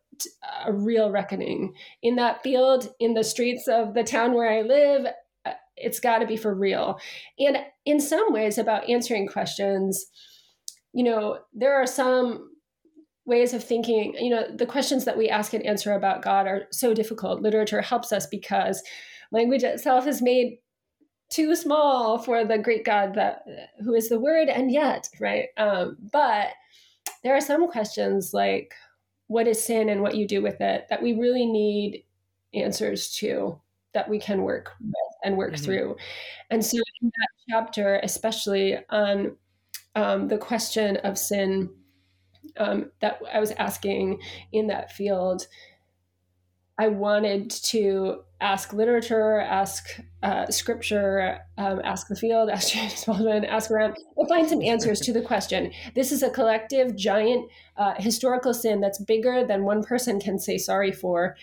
a 0.65 0.73
real 0.73 1.11
reckoning 1.11 1.75
in 2.03 2.17
that 2.17 2.43
field, 2.43 2.93
in 2.99 3.15
the 3.15 3.25
streets 3.25 3.69
of 3.69 3.95
the 3.95 4.05
town 4.05 4.33
where 4.33 4.51
I 4.51 4.63
live. 4.63 5.07
Uh, 5.45 5.53
it's 5.77 6.01
got 6.01 6.19
to 6.19 6.27
be 6.27 6.37
for 6.37 6.55
real. 6.55 6.99
And 7.39 7.59
in 7.85 8.01
some 8.01 8.33
ways, 8.33 8.57
about 8.59 8.89
answering 8.89 9.29
questions 9.29 10.07
you 10.97 11.05
know, 11.05 11.41
there 11.53 11.75
are 11.75 11.87
some 11.87 12.49
ways 13.27 13.53
of 13.53 13.63
thinking, 13.63 14.15
you 14.19 14.31
know, 14.31 14.47
the 14.51 14.65
questions 14.65 15.05
that 15.05 15.19
we 15.19 15.29
ask 15.29 15.53
and 15.53 15.63
answer 15.67 15.93
about 15.93 16.23
God 16.23 16.47
are 16.47 16.63
so 16.73 16.95
difficult. 16.95 17.43
Literature 17.43 17.83
helps 17.83 18.13
us 18.13 18.27
because 18.27 18.83
language 19.31 19.63
itself 19.63 20.07
is 20.07 20.23
made 20.23 20.57
too 21.31 21.55
small 21.55 22.17
for 22.17 22.47
the 22.47 22.57
great 22.57 22.87
God 22.87 23.15
that 23.15 23.43
who 23.85 23.93
is 23.93 24.09
the 24.09 24.19
word 24.19 24.49
and 24.49 24.73
yet, 24.73 25.11
right? 25.21 25.49
Um, 25.59 25.99
but 26.11 26.49
there 27.27 27.35
are 27.35 27.41
some 27.41 27.69
questions 27.69 28.33
like 28.33 28.73
what 29.27 29.49
is 29.49 29.61
sin 29.61 29.89
and 29.89 30.01
what 30.01 30.15
you 30.15 30.29
do 30.29 30.41
with 30.41 30.61
it 30.61 30.87
that 30.89 31.03
we 31.03 31.13
really 31.13 31.45
need 31.45 32.05
answers 32.55 33.13
to 33.17 33.61
that 33.95 34.09
we 34.09 34.21
can 34.21 34.43
work 34.43 34.71
with 34.81 34.95
and 35.25 35.37
work 35.37 35.55
mm-hmm. 35.55 35.65
through. 35.65 35.97
And 36.51 36.65
so 36.65 36.77
in 37.03 37.09
that 37.09 37.29
chapter, 37.51 37.99
especially 38.05 38.79
on 38.91 39.37
um, 39.97 40.29
the 40.29 40.39
question 40.39 40.99
of 40.99 41.19
sin 41.19 41.69
um, 42.59 42.93
that 43.01 43.19
I 43.33 43.41
was 43.41 43.51
asking 43.51 44.21
in 44.53 44.69
that 44.69 44.93
field, 44.93 45.49
I 46.79 46.89
wanted 46.89 47.51
to 47.51 48.23
ask 48.41 48.73
literature, 48.75 49.41
ask 49.41 49.99
uh, 50.23 50.47
scripture, 50.51 51.39
um, 51.57 51.81
ask 51.85 52.09
the 52.09 52.17
field, 52.17 52.51
ask 52.53 52.73
James 52.73 53.05
Baldwin, 53.05 53.45
ask 53.45 53.71
around, 53.71 53.97
and 54.17 54.29
find 54.29 54.49
some 54.49 54.63
answers 54.63 55.01
to 55.01 55.13
the 55.13 55.23
question. 55.23 55.73
This 55.95 56.13
is 56.13 56.23
a 56.23 56.31
collective, 56.31 56.95
giant 56.97 57.51
uh, 57.79 57.95
historical 57.97 58.53
sin 58.53 58.81
that's 58.81 58.99
bigger 59.03 59.47
than 59.47 59.65
one 59.65 59.83
person 59.83 60.21
can 60.21 60.39
say 60.39 60.59
sorry 60.59 60.93
for. 60.93 61.37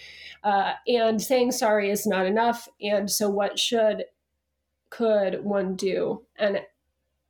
Uh, 0.44 0.74
and 0.88 1.22
saying 1.22 1.52
sorry 1.52 1.90
is 1.90 2.06
not 2.06 2.26
enough. 2.26 2.68
And 2.82 3.10
so, 3.10 3.30
what 3.30 3.58
should, 3.58 4.04
could 4.90 5.44
one 5.44 5.76
do? 5.76 6.22
And 6.38 6.62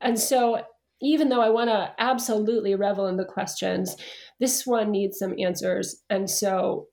and 0.01 0.19
so 0.19 0.61
even 1.01 1.29
though 1.29 1.41
I 1.41 1.49
want 1.49 1.69
to 1.69 1.93
absolutely 1.97 2.75
revel 2.75 3.07
in 3.07 3.17
the 3.17 3.25
questions, 3.25 3.95
this 4.39 4.65
one 4.65 4.91
needs 4.91 5.17
some 5.17 5.35
answers. 5.39 6.01
And 6.09 6.29
so 6.29 6.87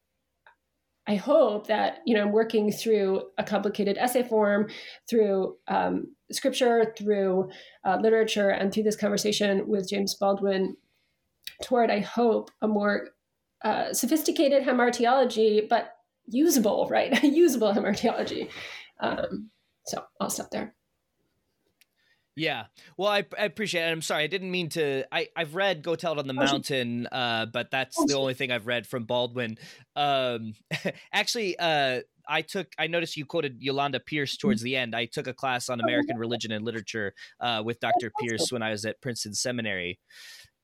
I 1.10 1.16
hope 1.16 1.66
that, 1.66 2.02
you 2.06 2.14
know, 2.14 2.22
I'm 2.22 2.30
working 2.30 2.70
through 2.70 3.22
a 3.36 3.42
complicated 3.42 3.98
essay 3.98 4.22
form, 4.22 4.68
through 5.08 5.56
um, 5.66 6.14
scripture, 6.30 6.94
through 6.96 7.50
uh, 7.84 7.98
literature, 8.00 8.50
and 8.50 8.72
through 8.72 8.84
this 8.84 8.94
conversation 8.94 9.66
with 9.66 9.88
James 9.88 10.14
Baldwin 10.14 10.76
toward, 11.64 11.90
I 11.90 11.98
hope, 11.98 12.52
a 12.62 12.68
more 12.68 13.08
uh, 13.64 13.92
sophisticated 13.92 14.62
hamartiology, 14.62 15.68
but 15.68 15.94
usable, 16.28 16.86
right? 16.88 17.20
usable 17.24 17.72
hamartiology. 17.72 18.48
Um, 19.00 19.50
so 19.86 20.04
I'll 20.20 20.30
stop 20.30 20.52
there. 20.52 20.76
Yeah. 22.36 22.66
Well, 22.96 23.08
I, 23.08 23.24
I, 23.38 23.44
appreciate 23.44 23.82
it. 23.82 23.90
I'm 23.90 24.02
sorry. 24.02 24.24
I 24.24 24.26
didn't 24.26 24.50
mean 24.50 24.68
to. 24.70 25.04
I, 25.12 25.28
I've 25.36 25.54
read 25.54 25.82
Go 25.82 25.94
Tell 25.96 26.12
It 26.12 26.18
on 26.18 26.26
the 26.26 26.32
oh, 26.32 26.44
Mountain, 26.44 27.06
uh, 27.08 27.46
but 27.46 27.70
that's 27.70 27.96
oh, 27.98 28.06
the 28.06 28.14
only 28.14 28.34
thing 28.34 28.50
I've 28.50 28.66
read 28.66 28.86
from 28.86 29.04
Baldwin. 29.04 29.58
Um, 29.96 30.54
actually, 31.12 31.58
uh, 31.58 32.00
I 32.28 32.42
took, 32.42 32.68
I 32.78 32.86
noticed 32.86 33.16
you 33.16 33.26
quoted 33.26 33.56
Yolanda 33.60 34.00
Pierce 34.00 34.36
mm-hmm. 34.36 34.46
towards 34.46 34.62
the 34.62 34.76
end. 34.76 34.94
I 34.94 35.06
took 35.06 35.26
a 35.26 35.34
class 35.34 35.68
on 35.68 35.80
American 35.80 36.16
religion 36.16 36.52
and 36.52 36.64
literature 36.64 37.14
uh, 37.40 37.62
with 37.64 37.80
Dr. 37.80 38.12
Pierce 38.20 38.52
when 38.52 38.62
I 38.62 38.70
was 38.70 38.84
at 38.84 39.00
Princeton 39.00 39.34
Seminary. 39.34 39.98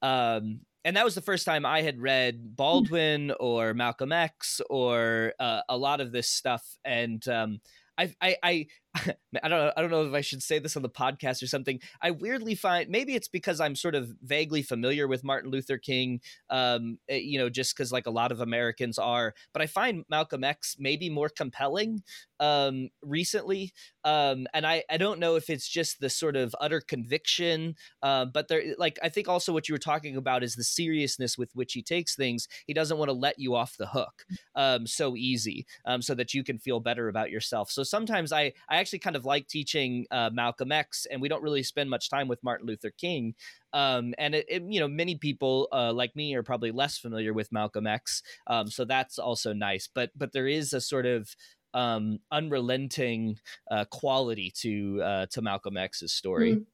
Um, 0.02 0.60
and 0.84 0.96
that 0.96 1.04
was 1.04 1.16
the 1.16 1.20
first 1.20 1.44
time 1.44 1.66
I 1.66 1.82
had 1.82 2.00
read 2.00 2.36
mm. 2.36 2.56
Baldwin 2.56 3.32
or 3.40 3.74
Malcolm 3.74 4.12
X 4.12 4.60
or 4.70 5.34
uh, 5.40 5.62
a 5.68 5.76
lot 5.76 6.00
of 6.00 6.12
this 6.12 6.28
stuff. 6.28 6.64
And 6.84 7.26
um, 7.28 7.60
I, 7.98 8.14
I, 8.20 8.36
I, 8.42 8.66
I 9.42 9.48
don't 9.48 9.58
know. 9.58 9.72
I 9.76 9.80
don't 9.80 9.90
know 9.90 10.04
if 10.04 10.14
I 10.14 10.20
should 10.20 10.42
say 10.42 10.58
this 10.58 10.76
on 10.76 10.82
the 10.82 10.88
podcast 10.88 11.42
or 11.42 11.46
something. 11.46 11.80
I 12.00 12.10
weirdly 12.10 12.54
find 12.54 12.88
maybe 12.88 13.14
it's 13.14 13.28
because 13.28 13.60
I'm 13.60 13.74
sort 13.74 13.94
of 13.94 14.12
vaguely 14.22 14.62
familiar 14.62 15.06
with 15.06 15.24
Martin 15.24 15.50
Luther 15.50 15.78
King, 15.78 16.20
um, 16.50 16.98
eh, 17.08 17.16
you 17.16 17.38
know, 17.38 17.48
just 17.48 17.76
because 17.76 17.92
like 17.92 18.06
a 18.06 18.10
lot 18.10 18.32
of 18.32 18.40
Americans 18.40 18.98
are. 18.98 19.34
But 19.52 19.62
I 19.62 19.66
find 19.66 20.04
Malcolm 20.08 20.44
X 20.44 20.76
maybe 20.78 21.10
more 21.10 21.28
compelling 21.28 22.02
um, 22.40 22.88
recently, 23.02 23.72
um, 24.04 24.46
and 24.54 24.66
I 24.66 24.84
I 24.90 24.96
don't 24.96 25.20
know 25.20 25.36
if 25.36 25.50
it's 25.50 25.68
just 25.68 26.00
the 26.00 26.10
sort 26.10 26.36
of 26.36 26.54
utter 26.60 26.80
conviction, 26.80 27.74
uh, 28.02 28.26
but 28.26 28.48
there 28.48 28.62
like 28.78 28.98
I 29.02 29.08
think 29.08 29.28
also 29.28 29.52
what 29.52 29.68
you 29.68 29.74
were 29.74 29.78
talking 29.78 30.16
about 30.16 30.42
is 30.42 30.54
the 30.54 30.64
seriousness 30.64 31.36
with 31.36 31.50
which 31.54 31.72
he 31.72 31.82
takes 31.82 32.14
things. 32.14 32.48
He 32.66 32.74
doesn't 32.74 32.98
want 32.98 33.08
to 33.08 33.14
let 33.14 33.38
you 33.38 33.54
off 33.54 33.76
the 33.76 33.86
hook 33.86 34.24
um, 34.54 34.86
so 34.86 35.16
easy, 35.16 35.66
um, 35.84 36.02
so 36.02 36.14
that 36.14 36.34
you 36.34 36.44
can 36.44 36.58
feel 36.58 36.80
better 36.80 37.08
about 37.08 37.30
yourself. 37.30 37.70
So 37.70 37.82
sometimes 37.82 38.32
I 38.32 38.52
I 38.68 38.78
actually 38.86 39.00
kind 39.00 39.16
of 39.16 39.24
like 39.24 39.48
teaching 39.48 40.06
uh, 40.12 40.30
Malcolm 40.32 40.70
X, 40.70 41.08
and 41.10 41.20
we 41.20 41.28
don't 41.28 41.42
really 41.42 41.64
spend 41.64 41.90
much 41.90 42.08
time 42.08 42.28
with 42.28 42.42
Martin 42.44 42.68
Luther 42.68 42.92
King. 42.96 43.34
Um, 43.72 44.14
and 44.16 44.32
it, 44.32 44.46
it, 44.48 44.62
you 44.68 44.78
know, 44.78 44.86
many 44.86 45.16
people 45.16 45.66
uh, 45.72 45.92
like 45.92 46.14
me 46.14 46.36
are 46.36 46.44
probably 46.44 46.70
less 46.70 46.96
familiar 46.96 47.32
with 47.32 47.50
Malcolm 47.50 47.88
X, 47.88 48.22
um, 48.46 48.68
so 48.68 48.84
that's 48.84 49.18
also 49.18 49.52
nice. 49.52 49.88
But 49.92 50.10
but 50.14 50.32
there 50.32 50.46
is 50.46 50.72
a 50.72 50.80
sort 50.80 51.04
of 51.04 51.34
um, 51.74 52.20
unrelenting 52.30 53.40
uh, 53.68 53.86
quality 53.86 54.52
to 54.58 55.02
uh, 55.02 55.26
to 55.32 55.42
Malcolm 55.42 55.76
X's 55.76 56.12
story. 56.12 56.54
Mm, 56.54 56.64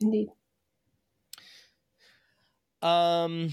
indeed. 0.00 0.28
Um. 2.82 3.52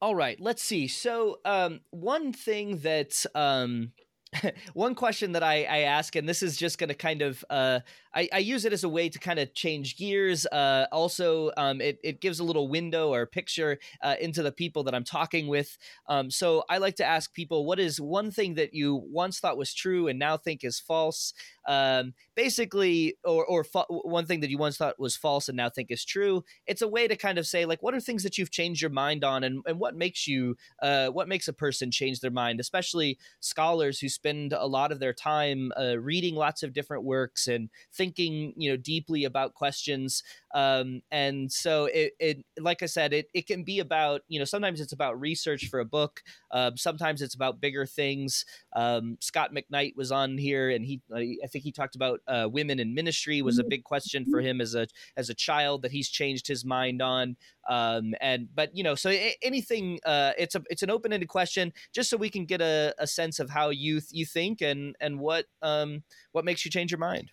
All 0.00 0.14
right. 0.14 0.40
Let's 0.40 0.62
see. 0.62 0.86
So, 0.88 1.40
um, 1.44 1.80
one 1.90 2.32
thing 2.32 2.78
that 2.78 3.26
um 3.34 3.92
one 4.74 4.94
question 4.94 5.32
that 5.32 5.42
I, 5.42 5.64
I 5.64 5.78
ask, 5.80 6.14
and 6.14 6.28
this 6.28 6.42
is 6.42 6.56
just 6.56 6.78
going 6.78 6.88
to 6.88 6.94
kind 6.94 7.22
of, 7.22 7.44
uh, 7.50 7.80
I, 8.14 8.28
I, 8.32 8.38
use 8.38 8.64
it 8.64 8.72
as 8.72 8.84
a 8.84 8.88
way 8.88 9.08
to 9.08 9.18
kind 9.18 9.38
of 9.38 9.52
change 9.54 9.96
gears. 9.96 10.46
Uh, 10.46 10.86
also, 10.92 11.50
um, 11.56 11.80
it, 11.80 11.98
it 12.04 12.20
gives 12.20 12.38
a 12.38 12.44
little 12.44 12.68
window 12.68 13.12
or 13.12 13.26
picture 13.26 13.78
uh, 14.02 14.16
into 14.20 14.42
the 14.42 14.52
people 14.52 14.84
that 14.84 14.94
I'm 14.94 15.04
talking 15.04 15.48
with. 15.48 15.76
Um, 16.06 16.30
so 16.30 16.64
I 16.68 16.78
like 16.78 16.96
to 16.96 17.04
ask 17.04 17.32
people, 17.32 17.66
what 17.66 17.80
is 17.80 18.00
one 18.00 18.30
thing 18.30 18.54
that 18.54 18.72
you 18.72 19.02
once 19.10 19.40
thought 19.40 19.58
was 19.58 19.74
true 19.74 20.06
and 20.06 20.18
now 20.18 20.36
think 20.36 20.64
is 20.64 20.78
false? 20.78 21.32
Um, 21.66 22.14
basically, 22.34 23.16
or, 23.24 23.44
or 23.44 23.64
fa- 23.64 23.84
one 23.88 24.26
thing 24.26 24.40
that 24.40 24.50
you 24.50 24.58
once 24.58 24.76
thought 24.76 24.98
was 24.98 25.16
false 25.16 25.48
and 25.48 25.56
now 25.56 25.70
think 25.70 25.90
is 25.90 26.04
true. 26.04 26.44
It's 26.66 26.82
a 26.82 26.88
way 26.88 27.06
to 27.08 27.16
kind 27.16 27.38
of 27.38 27.46
say, 27.46 27.64
like, 27.64 27.82
what 27.82 27.94
are 27.94 28.00
things 28.00 28.22
that 28.22 28.38
you've 28.38 28.50
changed 28.50 28.80
your 28.80 28.90
mind 28.90 29.24
on, 29.24 29.44
and, 29.44 29.62
and 29.66 29.78
what 29.78 29.94
makes 29.94 30.26
you, 30.26 30.56
uh, 30.82 31.08
what 31.08 31.28
makes 31.28 31.48
a 31.48 31.52
person 31.52 31.90
change 31.90 32.20
their 32.20 32.30
mind, 32.30 32.60
especially 32.60 33.18
scholars 33.40 33.98
who 33.98 34.08
spend 34.20 34.52
a 34.52 34.66
lot 34.66 34.92
of 34.92 35.00
their 35.00 35.14
time 35.14 35.72
uh, 35.80 35.98
reading 35.98 36.34
lots 36.34 36.62
of 36.62 36.74
different 36.74 37.04
works 37.04 37.48
and 37.48 37.70
thinking, 37.94 38.52
you 38.54 38.70
know, 38.70 38.76
deeply 38.76 39.24
about 39.24 39.54
questions. 39.54 40.22
Um, 40.54 41.00
and 41.10 41.50
so 41.50 41.86
it, 41.86 42.12
it, 42.18 42.44
like 42.58 42.82
I 42.82 42.86
said, 42.86 43.14
it, 43.14 43.28
it 43.32 43.46
can 43.46 43.64
be 43.64 43.78
about, 43.78 44.20
you 44.28 44.38
know, 44.38 44.44
sometimes 44.44 44.78
it's 44.78 44.92
about 44.92 45.18
research 45.18 45.68
for 45.68 45.80
a 45.80 45.86
book. 45.86 46.20
Um, 46.50 46.76
sometimes 46.76 47.22
it's 47.22 47.34
about 47.34 47.62
bigger 47.62 47.86
things. 47.86 48.44
Um, 48.76 49.16
Scot 49.20 49.54
McKnight 49.54 49.96
was 49.96 50.12
on 50.12 50.36
here 50.36 50.68
and 50.68 50.84
he, 50.84 51.00
I 51.14 51.46
think 51.46 51.64
he 51.64 51.72
talked 51.72 51.96
about 51.96 52.20
uh, 52.28 52.46
women 52.50 52.78
in 52.78 52.94
ministry 52.94 53.40
was 53.40 53.58
a 53.58 53.64
big 53.64 53.84
question 53.84 54.26
for 54.30 54.40
him 54.40 54.60
as 54.60 54.74
a, 54.74 54.86
as 55.16 55.30
a 55.30 55.34
child 55.34 55.80
that 55.82 55.92
he's 55.92 56.10
changed 56.10 56.46
his 56.46 56.62
mind 56.62 57.00
on. 57.00 57.36
Um, 57.70 58.14
and, 58.20 58.48
but 58.54 58.76
you 58.76 58.82
know, 58.82 58.96
so 58.96 59.10
anything, 59.42 60.00
uh, 60.04 60.32
it's 60.36 60.56
a, 60.56 60.62
it's 60.68 60.82
an 60.82 60.90
open-ended 60.90 61.28
question 61.28 61.72
just 61.94 62.10
so 62.10 62.16
we 62.16 62.28
can 62.28 62.44
get 62.44 62.60
a, 62.60 62.92
a 62.98 63.06
sense 63.06 63.38
of 63.38 63.48
how 63.48 63.70
you, 63.70 64.00
you 64.10 64.26
think 64.26 64.60
and, 64.60 64.96
and 65.00 65.20
what, 65.20 65.46
um, 65.62 66.02
what 66.32 66.44
makes 66.44 66.64
you 66.64 66.70
change 66.70 66.90
your 66.90 66.98
mind. 66.98 67.30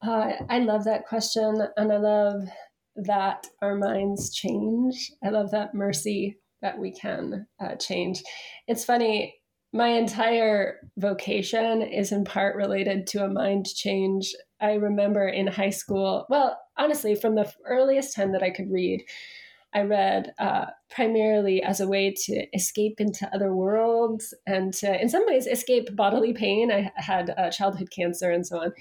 Uh, 0.00 0.32
I 0.48 0.60
love 0.60 0.84
that 0.84 1.06
question, 1.06 1.66
and 1.76 1.92
I 1.92 1.96
love 1.96 2.42
that 2.96 3.46
our 3.60 3.74
minds 3.74 4.32
change. 4.32 5.10
I 5.24 5.30
love 5.30 5.50
that 5.50 5.74
mercy 5.74 6.38
that 6.62 6.78
we 6.78 6.92
can 6.92 7.46
uh, 7.58 7.74
change. 7.74 8.22
It's 8.68 8.84
funny, 8.84 9.34
my 9.72 9.88
entire 9.88 10.76
vocation 10.96 11.82
is 11.82 12.12
in 12.12 12.24
part 12.24 12.56
related 12.56 13.06
to 13.08 13.24
a 13.24 13.28
mind 13.28 13.66
change. 13.66 14.32
I 14.60 14.74
remember 14.74 15.26
in 15.26 15.48
high 15.48 15.70
school, 15.70 16.24
well, 16.30 16.58
honestly, 16.78 17.14
from 17.14 17.34
the 17.34 17.52
earliest 17.64 18.14
time 18.14 18.32
that 18.32 18.42
I 18.42 18.50
could 18.50 18.70
read, 18.70 19.02
I 19.76 19.82
read 19.82 20.32
uh, 20.38 20.66
primarily 20.88 21.62
as 21.62 21.80
a 21.80 21.86
way 21.86 22.10
to 22.24 22.46
escape 22.54 22.98
into 22.98 23.28
other 23.34 23.54
worlds 23.54 24.32
and 24.46 24.72
to, 24.74 25.00
in 25.00 25.10
some 25.10 25.26
ways, 25.26 25.46
escape 25.46 25.94
bodily 25.94 26.32
pain. 26.32 26.72
I 26.72 26.90
had 26.96 27.34
uh, 27.36 27.50
childhood 27.50 27.90
cancer 27.90 28.30
and 28.30 28.46
so 28.46 28.58
on. 28.58 28.72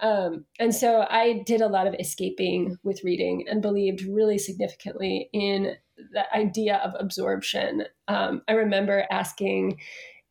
Um, 0.00 0.46
and 0.58 0.74
so 0.74 1.06
I 1.10 1.42
did 1.44 1.60
a 1.60 1.68
lot 1.68 1.86
of 1.86 1.94
escaping 2.00 2.78
with 2.82 3.04
reading 3.04 3.44
and 3.50 3.60
believed 3.60 4.00
really 4.00 4.38
significantly 4.38 5.28
in 5.34 5.74
the 6.12 6.34
idea 6.34 6.76
of 6.76 6.94
absorption. 6.98 7.84
Um, 8.08 8.40
I 8.48 8.52
remember 8.52 9.04
asking 9.10 9.78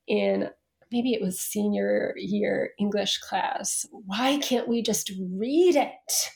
in 0.07 0.49
maybe 0.91 1.13
it 1.13 1.21
was 1.21 1.39
senior 1.39 2.15
year 2.17 2.71
English 2.79 3.19
class, 3.19 3.85
why 3.91 4.39
can't 4.39 4.67
we 4.67 4.81
just 4.81 5.11
read 5.31 5.75
it? 5.75 6.29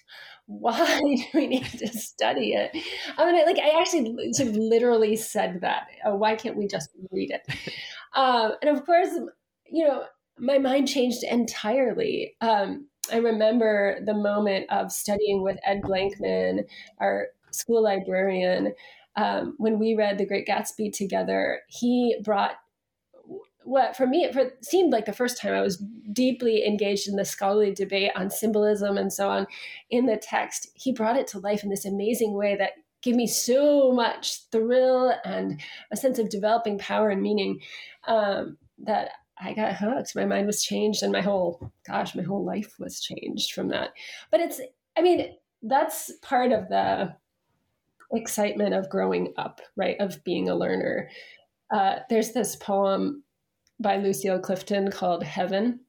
Why 0.46 1.00
do 1.02 1.24
we 1.34 1.48
need 1.48 1.66
to 1.66 1.88
study 1.88 2.54
it? 2.54 2.72
I 3.18 3.32
mean, 3.32 3.46
like 3.46 3.60
I 3.60 3.80
actually 3.80 4.34
sort 4.34 4.50
of 4.50 4.56
literally 4.56 5.16
said 5.16 5.62
that. 5.62 5.88
Oh, 6.06 6.16
why 6.16 6.36
can't 6.36 6.58
we 6.58 6.68
just 6.68 6.89
read 7.12 7.32
it? 7.32 7.41
Um, 8.16 8.52
and 8.62 8.70
of 8.70 8.86
course, 8.86 9.10
you 9.66 9.88
know, 9.88 10.04
my 10.38 10.60
mind 10.60 10.88
changed 10.88 11.24
entirely. 11.24 12.36
Um, 12.41 12.88
I 13.12 13.18
remember 13.18 13.98
the 14.06 14.14
moment 14.14 14.68
of 14.70 14.91
studying 14.91 15.41
with 15.41 15.58
Ed 15.66 15.82
Blankman, 15.82 16.66
our 17.00 17.30
school 17.50 17.82
librarian, 17.82 18.74
um, 19.16 19.56
when 19.58 19.80
we 19.80 19.96
read 19.96 20.18
The 20.18 20.28
Great 20.28 20.48
Gatsby 20.48 20.94
together. 20.94 21.62
He 21.68 22.18
brought 22.24 22.58
what 23.66 23.95
for 23.95 24.07
me 24.07 24.26
it 24.26 24.57
seemed 24.66 24.91
like 24.91 25.05
the 25.05 25.14
first 25.14 25.39
time 25.39 25.53
I 25.53 25.61
was 25.61 25.78
deeply 26.11 26.66
engaged 26.66 27.07
in 27.07 27.16
the 27.16 27.26
scholarly 27.26 27.74
debate 27.74 28.11
on 28.16 28.30
symbolism 28.30 28.97
and 28.97 29.11
so 29.11 29.30
on 29.30 29.47
in 29.89 30.05
the 30.05 30.18
text. 30.18 30.70
He 30.74 30.91
brought 30.91 31.18
it 31.18 31.28
to 31.28 31.39
life 31.39 31.64
in 31.64 31.70
this 31.70 31.86
amazing 31.86 32.34
way 32.34 32.55
that 32.57 32.74
gave 33.01 33.16
me 33.16 33.28
so 33.28 33.91
much 33.91 34.49
thrill 34.49 35.14
and 35.26 35.61
a 35.91 35.97
sense 35.97 36.18
of 36.18 36.30
developing 36.30 36.78
power 36.78 37.09
and 37.09 37.22
meaning 37.22 37.59
um, 38.07 38.57
that 38.80 39.11
I 39.38 39.53
got 39.53 39.76
hooked. 39.76 40.16
My 40.16 40.26
mind 40.26 40.47
was 40.47 40.64
changed, 40.64 41.03
and 41.03 41.11
my 41.11 41.22
whole 41.22 41.72
gosh, 41.86 42.16
my 42.16 42.24
whole 42.24 42.45
life 42.45 42.76
was 42.80 43.01
changed 43.01 43.51
from 43.51 43.68
that. 43.70 43.89
But 44.32 44.39
it's, 44.39 44.61
I 44.97 45.01
mean, 45.01 45.36
that's 45.61 46.11
part 46.22 46.51
of 46.51 46.70
the 46.70 47.16
excitement 48.14 48.74
of 48.74 48.89
growing 48.89 49.34
up, 49.38 49.61
right? 49.76 49.97
Of 49.99 50.24
being 50.24 50.49
a 50.49 50.55
learner. 50.55 51.09
Uh, 51.74 51.99
there's 52.09 52.32
this 52.32 52.55
poem 52.55 53.22
by 53.84 53.98
Lucille 53.98 54.40
Clifton 54.40 54.90
called 54.90 55.24
Heaven. 55.24 55.80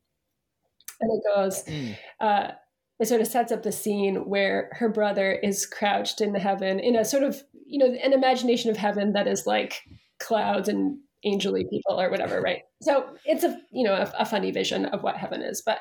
And 1.01 1.11
it 1.11 1.23
goes, 1.35 1.65
mm. 1.65 1.97
uh, 2.21 2.53
it 3.01 3.09
sort 3.09 3.23
of 3.23 3.27
sets 3.27 3.51
up 3.51 3.63
the 3.63 3.73
scene 3.73 4.29
where 4.29 4.71
her 4.73 4.89
brother 4.89 5.33
is 5.33 5.67
crouched 5.67 6.21
in 6.21 6.33
the 6.33 6.39
heaven 6.39 6.79
in 6.79 6.97
a 6.97 7.05
sort 7.05 7.23
of, 7.23 7.43
you 7.67 7.79
know, 7.79 7.93
an 7.93 8.13
imagination 8.13 8.71
of 8.71 8.77
heaven 8.77 9.15
that 9.15 9.27
is 9.27 9.47
like 9.47 9.81
clouds 10.21 10.69
and 10.69 10.99
angelly 11.25 11.65
people 11.71 12.01
or 12.01 12.11
whatever, 12.11 12.41
right? 12.41 12.63
So 12.83 13.07
it's 13.25 13.45
a, 13.45 13.59
you 13.73 13.83
know, 13.83 13.95
a, 13.95 14.13
a 14.21 14.27
funny 14.27 14.51
vision 14.51 14.85
of 14.87 15.03
what 15.03 15.17
heaven 15.17 15.43
is. 15.43 15.63
But 15.65 15.79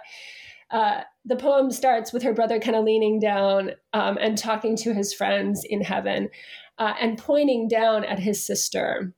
uh, 0.72 1.02
the 1.26 1.36
poem 1.36 1.70
starts 1.70 2.12
with 2.12 2.24
her 2.24 2.34
brother 2.34 2.60
kind 2.60 2.76
of 2.76 2.84
leaning 2.84 3.20
down 3.20 3.72
um, 3.94 4.18
and 4.20 4.38
talking 4.38 4.76
to 4.78 4.94
his 4.94 5.14
friends 5.14 5.64
in 5.64 5.82
heaven 5.82 6.30
uh, 6.80 6.94
and 7.00 7.18
pointing 7.18 7.68
down 7.68 8.04
at 8.04 8.20
his 8.20 8.44
sister 8.44 9.14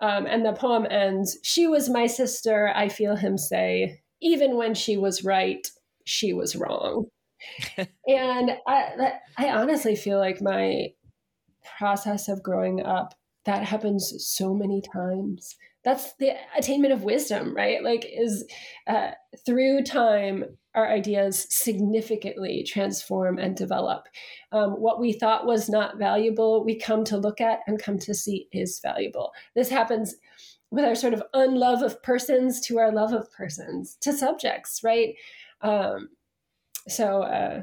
um, 0.00 0.26
and 0.26 0.44
the 0.44 0.52
poem 0.52 0.86
ends 0.90 1.38
She 1.42 1.66
was 1.66 1.88
my 1.88 2.06
sister, 2.06 2.72
I 2.74 2.88
feel 2.88 3.16
him 3.16 3.38
say. 3.38 4.00
Even 4.20 4.56
when 4.56 4.74
she 4.74 4.96
was 4.96 5.24
right, 5.24 5.66
she 6.04 6.32
was 6.32 6.56
wrong. 6.56 7.06
and 8.06 8.50
I, 8.66 9.12
I 9.36 9.50
honestly 9.50 9.94
feel 9.94 10.18
like 10.18 10.40
my 10.40 10.88
process 11.78 12.28
of 12.28 12.42
growing 12.42 12.82
up, 12.82 13.14
that 13.44 13.64
happens 13.64 14.12
so 14.18 14.54
many 14.54 14.82
times. 14.82 15.56
That's 15.86 16.14
the 16.14 16.32
attainment 16.58 16.92
of 16.92 17.04
wisdom, 17.04 17.54
right? 17.54 17.80
Like, 17.80 18.04
is 18.12 18.44
uh, 18.88 19.12
through 19.46 19.84
time, 19.84 20.44
our 20.74 20.88
ideas 20.88 21.46
significantly 21.48 22.64
transform 22.66 23.38
and 23.38 23.56
develop. 23.56 24.08
Um, 24.50 24.72
what 24.72 25.00
we 25.00 25.12
thought 25.12 25.46
was 25.46 25.68
not 25.68 25.96
valuable, 25.96 26.64
we 26.64 26.76
come 26.76 27.04
to 27.04 27.16
look 27.16 27.40
at 27.40 27.60
and 27.68 27.80
come 27.80 28.00
to 28.00 28.14
see 28.14 28.48
is 28.50 28.80
valuable. 28.80 29.30
This 29.54 29.68
happens 29.68 30.16
with 30.72 30.84
our 30.84 30.96
sort 30.96 31.14
of 31.14 31.22
unlove 31.32 31.82
of 31.82 32.02
persons 32.02 32.60
to 32.62 32.80
our 32.80 32.90
love 32.90 33.12
of 33.12 33.30
persons 33.30 33.96
to 34.00 34.12
subjects, 34.12 34.80
right? 34.82 35.14
Um, 35.60 36.08
so 36.88 37.22
uh, 37.22 37.62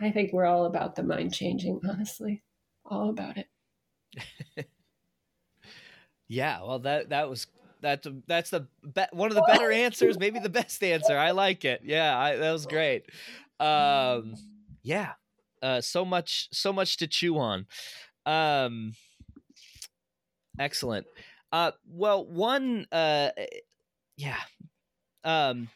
I 0.00 0.10
think 0.10 0.32
we're 0.32 0.46
all 0.46 0.64
about 0.64 0.96
the 0.96 1.02
mind 1.02 1.34
changing, 1.34 1.80
honestly, 1.86 2.42
all 2.86 3.10
about 3.10 3.36
it. 3.36 4.66
yeah, 6.32 6.62
well, 6.62 6.78
that 6.78 7.10
that 7.10 7.28
was 7.28 7.46
that's 7.82 8.08
that's 8.26 8.48
the 8.48 8.66
be- 8.94 9.02
one 9.12 9.30
of 9.30 9.34
the 9.34 9.44
better 9.46 9.70
answers, 9.70 10.18
maybe 10.18 10.38
the 10.38 10.48
best 10.48 10.82
answer. 10.82 11.16
I 11.16 11.32
like 11.32 11.66
it. 11.66 11.82
Yeah, 11.84 12.16
I, 12.18 12.36
that 12.36 12.52
was 12.52 12.64
great. 12.64 13.04
Um, 13.60 14.34
yeah, 14.82 15.12
uh, 15.60 15.82
so 15.82 16.06
much 16.06 16.48
so 16.50 16.72
much 16.72 16.96
to 16.98 17.06
chew 17.06 17.36
on. 17.38 17.66
Um, 18.24 18.94
excellent. 20.58 21.06
Uh, 21.52 21.72
well, 21.86 22.24
one, 22.24 22.86
uh, 22.90 23.28
yeah. 24.16 24.40
Um, 25.24 25.68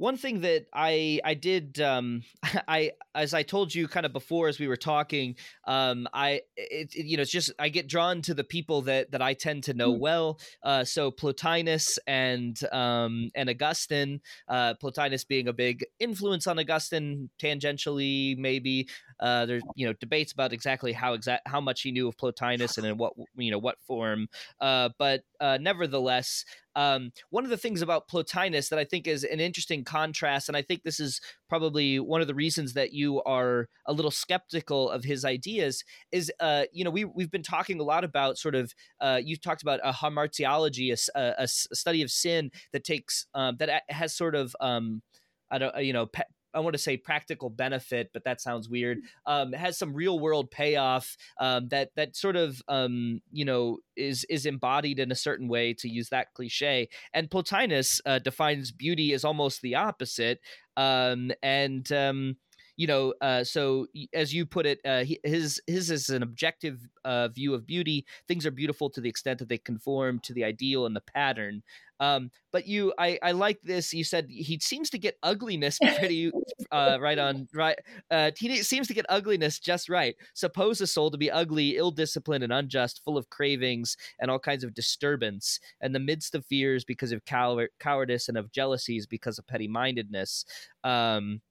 one 0.00 0.16
thing 0.16 0.40
that 0.40 0.64
I 0.72 1.20
I 1.22 1.34
did 1.34 1.78
um, 1.78 2.22
I 2.66 2.92
as 3.14 3.34
I 3.34 3.42
told 3.42 3.74
you 3.74 3.86
kind 3.86 4.06
of 4.06 4.14
before 4.14 4.48
as 4.48 4.58
we 4.58 4.66
were 4.66 4.78
talking 4.78 5.36
um, 5.66 6.08
I 6.14 6.40
it, 6.56 6.94
it, 6.94 7.04
you 7.04 7.18
know 7.18 7.22
it's 7.22 7.30
just 7.30 7.52
I 7.58 7.68
get 7.68 7.86
drawn 7.86 8.22
to 8.22 8.32
the 8.32 8.42
people 8.42 8.80
that 8.82 9.10
that 9.10 9.20
I 9.20 9.34
tend 9.34 9.64
to 9.64 9.74
know 9.74 9.92
mm. 9.92 10.00
well 10.00 10.40
uh, 10.62 10.84
so 10.84 11.10
Plotinus 11.10 11.98
and 12.06 12.58
um, 12.72 13.30
and 13.34 13.50
Augustine 13.50 14.22
uh, 14.48 14.74
Plotinus 14.82 15.24
being 15.24 15.48
a 15.48 15.52
big 15.52 15.84
influence 15.98 16.46
on 16.46 16.58
Augustine 16.58 17.28
tangentially 17.38 18.38
maybe 18.38 18.88
uh, 19.20 19.46
there's 19.46 19.62
you 19.74 19.86
know 19.86 19.92
debates 19.94 20.32
about 20.32 20.52
exactly 20.52 20.92
how 20.92 21.12
exact 21.14 21.46
how 21.46 21.60
much 21.60 21.82
he 21.82 21.92
knew 21.92 22.08
of 22.08 22.16
Plotinus 22.16 22.78
and 22.78 22.86
in 22.86 22.96
what 22.96 23.12
you 23.36 23.50
know 23.50 23.58
what 23.58 23.80
form. 23.86 24.28
Uh, 24.60 24.90
but 24.98 25.22
uh, 25.40 25.58
nevertheless 25.60 26.44
um, 26.76 27.12
one 27.30 27.44
of 27.44 27.50
the 27.50 27.56
things 27.56 27.82
about 27.82 28.08
Plotinus 28.08 28.68
that 28.68 28.78
I 28.78 28.84
think 28.84 29.06
is 29.06 29.24
an 29.24 29.40
interesting 29.40 29.84
contrast, 29.84 30.48
and 30.48 30.56
I 30.56 30.62
think 30.62 30.82
this 30.82 31.00
is 31.00 31.20
probably 31.48 31.98
one 31.98 32.20
of 32.20 32.26
the 32.26 32.34
reasons 32.34 32.74
that 32.74 32.92
you 32.92 33.22
are 33.24 33.68
a 33.86 33.92
little 33.92 34.10
skeptical 34.10 34.88
of 34.88 35.04
his 35.04 35.24
ideas, 35.24 35.84
is 36.12 36.30
uh, 36.40 36.64
you 36.72 36.84
know 36.84 36.90
we 36.90 37.04
we've 37.04 37.30
been 37.30 37.42
talking 37.42 37.80
a 37.80 37.84
lot 37.84 38.04
about 38.04 38.38
sort 38.38 38.54
of 38.54 38.72
uh, 39.00 39.20
you 39.22 39.36
talked 39.36 39.62
about 39.62 39.80
a 39.82 39.92
hamartiology, 39.92 40.92
a, 41.14 41.20
a, 41.20 41.34
a 41.42 41.48
study 41.48 42.02
of 42.02 42.10
sin 42.10 42.50
that 42.72 42.84
takes 42.84 43.26
um, 43.34 43.56
that 43.58 43.82
has 43.88 44.14
sort 44.14 44.34
of 44.34 44.54
um, 44.60 45.02
I 45.50 45.58
don't 45.58 45.76
you 45.84 45.92
know 45.92 46.06
pe- 46.06 46.22
I 46.54 46.60
want 46.60 46.74
to 46.74 46.78
say 46.78 46.96
practical 46.96 47.50
benefit, 47.50 48.10
but 48.12 48.24
that 48.24 48.40
sounds 48.40 48.68
weird. 48.68 48.98
Um, 49.26 49.52
has 49.52 49.78
some 49.78 49.94
real 49.94 50.18
world 50.18 50.50
payoff 50.50 51.16
um, 51.38 51.68
that 51.68 51.90
that 51.96 52.16
sort 52.16 52.36
of 52.36 52.62
um, 52.68 53.20
you 53.30 53.44
know 53.44 53.78
is 53.96 54.24
is 54.24 54.46
embodied 54.46 54.98
in 54.98 55.12
a 55.12 55.16
certain 55.16 55.48
way 55.48 55.74
to 55.74 55.88
use 55.88 56.08
that 56.10 56.32
cliche. 56.34 56.88
And 57.12 57.30
Plotinus 57.30 58.00
uh, 58.06 58.18
defines 58.18 58.72
beauty 58.72 59.12
as 59.12 59.24
almost 59.24 59.62
the 59.62 59.76
opposite. 59.76 60.40
Um, 60.76 61.30
and 61.42 61.90
um, 61.92 62.36
you 62.80 62.86
know, 62.86 63.12
uh, 63.20 63.44
so 63.44 63.86
as 64.14 64.32
you 64.32 64.46
put 64.46 64.64
it, 64.64 64.80
uh, 64.86 65.04
his 65.22 65.60
his 65.66 65.90
is 65.90 66.08
an 66.08 66.22
objective 66.22 66.80
uh, 67.04 67.28
view 67.28 67.52
of 67.52 67.66
beauty. 67.66 68.06
Things 68.26 68.46
are 68.46 68.50
beautiful 68.50 68.88
to 68.88 69.02
the 69.02 69.08
extent 69.10 69.38
that 69.40 69.50
they 69.50 69.58
conform 69.58 70.18
to 70.20 70.32
the 70.32 70.44
ideal 70.44 70.86
and 70.86 70.96
the 70.96 71.02
pattern. 71.02 71.62
Um, 72.00 72.30
but 72.52 72.66
you, 72.66 72.94
I, 72.96 73.18
I 73.22 73.32
like 73.32 73.60
this. 73.60 73.92
You 73.92 74.02
said 74.02 74.28
he 74.30 74.58
seems 74.62 74.88
to 74.90 74.98
get 74.98 75.18
ugliness 75.22 75.78
pretty 75.98 76.32
uh, 76.72 76.96
right 76.98 77.18
on 77.18 77.48
right. 77.52 77.78
Uh, 78.10 78.30
he 78.38 78.62
seems 78.62 78.88
to 78.88 78.94
get 78.94 79.04
ugliness 79.10 79.58
just 79.58 79.90
right. 79.90 80.16
Suppose 80.32 80.80
a 80.80 80.86
soul 80.86 81.10
to 81.10 81.18
be 81.18 81.30
ugly, 81.30 81.76
ill-disciplined, 81.76 82.42
and 82.42 82.52
unjust, 82.52 83.02
full 83.04 83.18
of 83.18 83.28
cravings 83.28 83.98
and 84.18 84.30
all 84.30 84.38
kinds 84.38 84.64
of 84.64 84.72
disturbance, 84.72 85.60
in 85.82 85.92
the 85.92 86.00
midst 86.00 86.34
of 86.34 86.46
fears 86.46 86.82
because 86.82 87.12
of 87.12 87.26
cow- 87.26 87.66
cowardice 87.78 88.30
and 88.30 88.38
of 88.38 88.50
jealousies 88.52 89.06
because 89.06 89.38
of 89.38 89.46
petty-mindedness. 89.46 90.46
Um, 90.82 91.42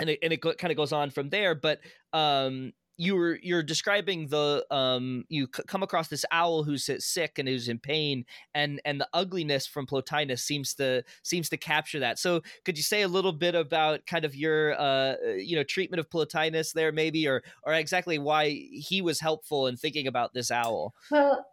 and 0.00 0.10
it, 0.10 0.18
and 0.22 0.32
it 0.32 0.40
kind 0.40 0.70
of 0.70 0.76
goes 0.76 0.92
on 0.92 1.10
from 1.10 1.30
there. 1.30 1.54
But 1.54 1.80
um, 2.12 2.72
you're 2.98 3.36
you're 3.42 3.62
describing 3.62 4.28
the 4.28 4.64
um 4.70 5.24
you 5.28 5.46
c- 5.54 5.62
come 5.66 5.82
across 5.82 6.08
this 6.08 6.24
owl 6.32 6.64
who's 6.64 6.88
sick 7.04 7.38
and 7.38 7.46
who's 7.46 7.68
in 7.68 7.78
pain 7.78 8.24
and 8.54 8.80
and 8.86 8.98
the 8.98 9.08
ugliness 9.12 9.66
from 9.66 9.86
plotinus 9.86 10.42
seems 10.42 10.72
to 10.72 11.02
seems 11.22 11.50
to 11.50 11.58
capture 11.58 12.00
that 12.00 12.18
so 12.18 12.40
could 12.64 12.78
you 12.78 12.82
say 12.82 13.02
a 13.02 13.08
little 13.08 13.34
bit 13.34 13.54
about 13.54 14.06
kind 14.06 14.24
of 14.24 14.34
your 14.34 14.80
uh 14.80 15.14
you 15.36 15.54
know 15.54 15.62
treatment 15.62 16.00
of 16.00 16.08
plotinus 16.08 16.72
there 16.72 16.90
maybe 16.90 17.28
or 17.28 17.42
or 17.64 17.74
exactly 17.74 18.18
why 18.18 18.48
he 18.48 19.02
was 19.02 19.20
helpful 19.20 19.66
in 19.66 19.76
thinking 19.76 20.06
about 20.06 20.32
this 20.32 20.50
owl 20.50 20.94
well 21.10 21.44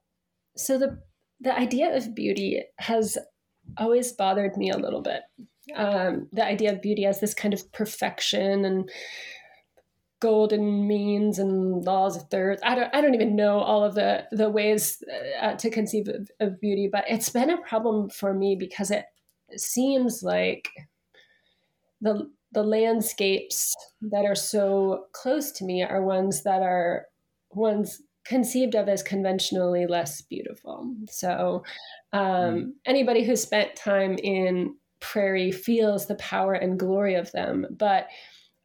so 0.56 0.78
the 0.78 0.98
the 1.42 1.58
idea 1.58 1.96
of 1.96 2.16
beauty 2.16 2.64
has 2.80 3.18
always 3.78 4.12
bothered 4.14 4.58
me 4.58 4.72
a 4.72 4.78
little 4.78 5.02
bit. 5.02 5.22
Um, 5.76 6.28
the 6.34 6.46
idea 6.46 6.74
of 6.74 6.82
beauty 6.82 7.06
as 7.06 7.20
this 7.20 7.34
kind 7.34 7.54
of 7.54 7.72
perfection 7.72 8.66
and 8.66 8.90
golden 10.20 10.88
means 10.88 11.38
and 11.38 11.84
laws 11.84 12.16
of 12.16 12.24
thirds. 12.30 12.62
I 12.64 12.76
don't, 12.76 12.96
I 12.96 13.02
don't 13.02 13.14
even 13.14 13.36
know 13.36 13.60
all 13.60 13.84
of 13.84 13.94
the, 13.94 14.26
the 14.32 14.50
ways 14.50 15.04
uh, 15.42 15.56
to 15.56 15.70
conceive 15.70 16.08
of, 16.08 16.32
of 16.40 16.62
beauty, 16.62 16.90
but 16.90 17.04
it's 17.10 17.30
been 17.30 17.50
a 17.50 17.62
problem 17.62 18.10
for 18.10 18.34
me 18.34 18.56
because 18.56 18.90
it 18.90 19.06
seems 19.58 20.24
like 20.24 20.70
the, 22.00 22.30
the 22.54 22.64
landscapes 22.64 23.76
that 24.02 24.24
are 24.24 24.36
so 24.36 25.08
close 25.12 25.52
to 25.52 25.66
me 25.66 25.84
are 25.84 26.02
ones 26.02 26.44
that 26.44 26.62
are 26.62 27.06
ones 27.52 28.02
conceived 28.26 28.76
of 28.76 28.88
as 28.88 29.04
conventionally 29.04 29.86
less 29.88 30.22
beautiful. 30.22 30.96
So, 31.10 31.64
um, 32.14 32.24
mm. 32.24 32.72
anybody 32.86 33.24
who 33.24 33.36
spent 33.36 33.76
time 33.76 34.18
in 34.24 34.76
prairie 35.04 35.52
feels 35.52 36.08
the 36.08 36.16
power 36.16 36.54
and 36.54 36.80
glory 36.80 37.16
of 37.16 37.32
them. 37.34 37.68
But 37.78 38.08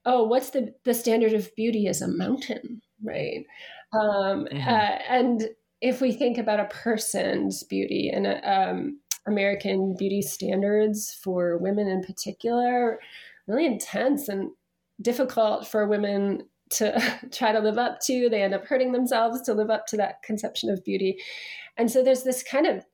oh, 0.07 0.25
what's 0.25 0.51
the 0.51 0.73
the 0.85 0.95
standard 0.95 1.35
of 1.35 1.55
beauty 1.57 1.87
is 1.87 2.01
a 2.01 2.09
mountain, 2.09 2.81
right? 3.03 3.45
Um, 3.93 4.47
mm-hmm. 4.47 4.69
uh, 4.69 4.99
and 5.09 5.49
if 5.81 6.01
we 6.01 6.13
think 6.13 6.39
about 6.39 6.61
a 6.61 6.65
person's 6.67 7.63
beauty 7.65 8.11
and 8.13 8.27
um, 8.45 9.01
American 9.27 9.95
beauty 9.99 10.23
standards 10.23 11.19
for 11.23 11.59
women 11.59 11.89
in 11.89 12.03
particular, 12.03 13.01
really 13.47 13.67
intense 13.67 14.29
and 14.29 14.51
difficult 15.01 15.67
for 15.67 15.87
women 15.87 16.45
to 16.71 17.19
try 17.33 17.53
to 17.53 17.61
live 17.61 17.79
up 17.79 18.01
to. 18.01 18.29
They 18.29 18.43
end 18.43 18.55
up 18.55 18.67
hurting 18.67 18.93
themselves 18.93 19.43
to 19.43 19.55
live 19.55 19.71
up 19.71 19.87
to 19.89 19.97
that 19.99 20.23
conception 20.23 20.71
of 20.71 20.85
beauty. 20.85 21.21
And 21.77 21.91
so 21.91 22.03
there's 22.03 22.25
this 22.25 22.43
kind 22.43 22.67
of, 22.67 22.85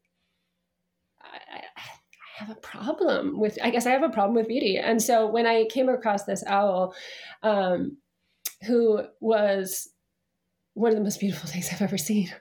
have 2.35 2.51
a 2.51 2.57
problem 2.57 3.39
with, 3.39 3.59
I 3.63 3.71
guess 3.71 3.87
I 3.87 3.91
have 3.91 4.03
a 4.03 4.09
problem 4.09 4.35
with 4.35 4.49
beauty. 4.49 4.77
And 4.77 5.01
so 5.01 5.27
when 5.27 5.47
I 5.47 5.67
came 5.67 5.89
across 5.89 6.25
this 6.25 6.43
owl, 6.47 6.95
um, 7.43 7.99
who 8.67 9.03
was 9.21 9.89
one 10.75 10.91
of 10.91 10.97
the 10.97 11.05
most 11.05 11.21
beautiful 11.21 11.49
things 11.51 11.69
I've 11.71 11.83
ever 11.83 11.99
seen, 11.99 12.33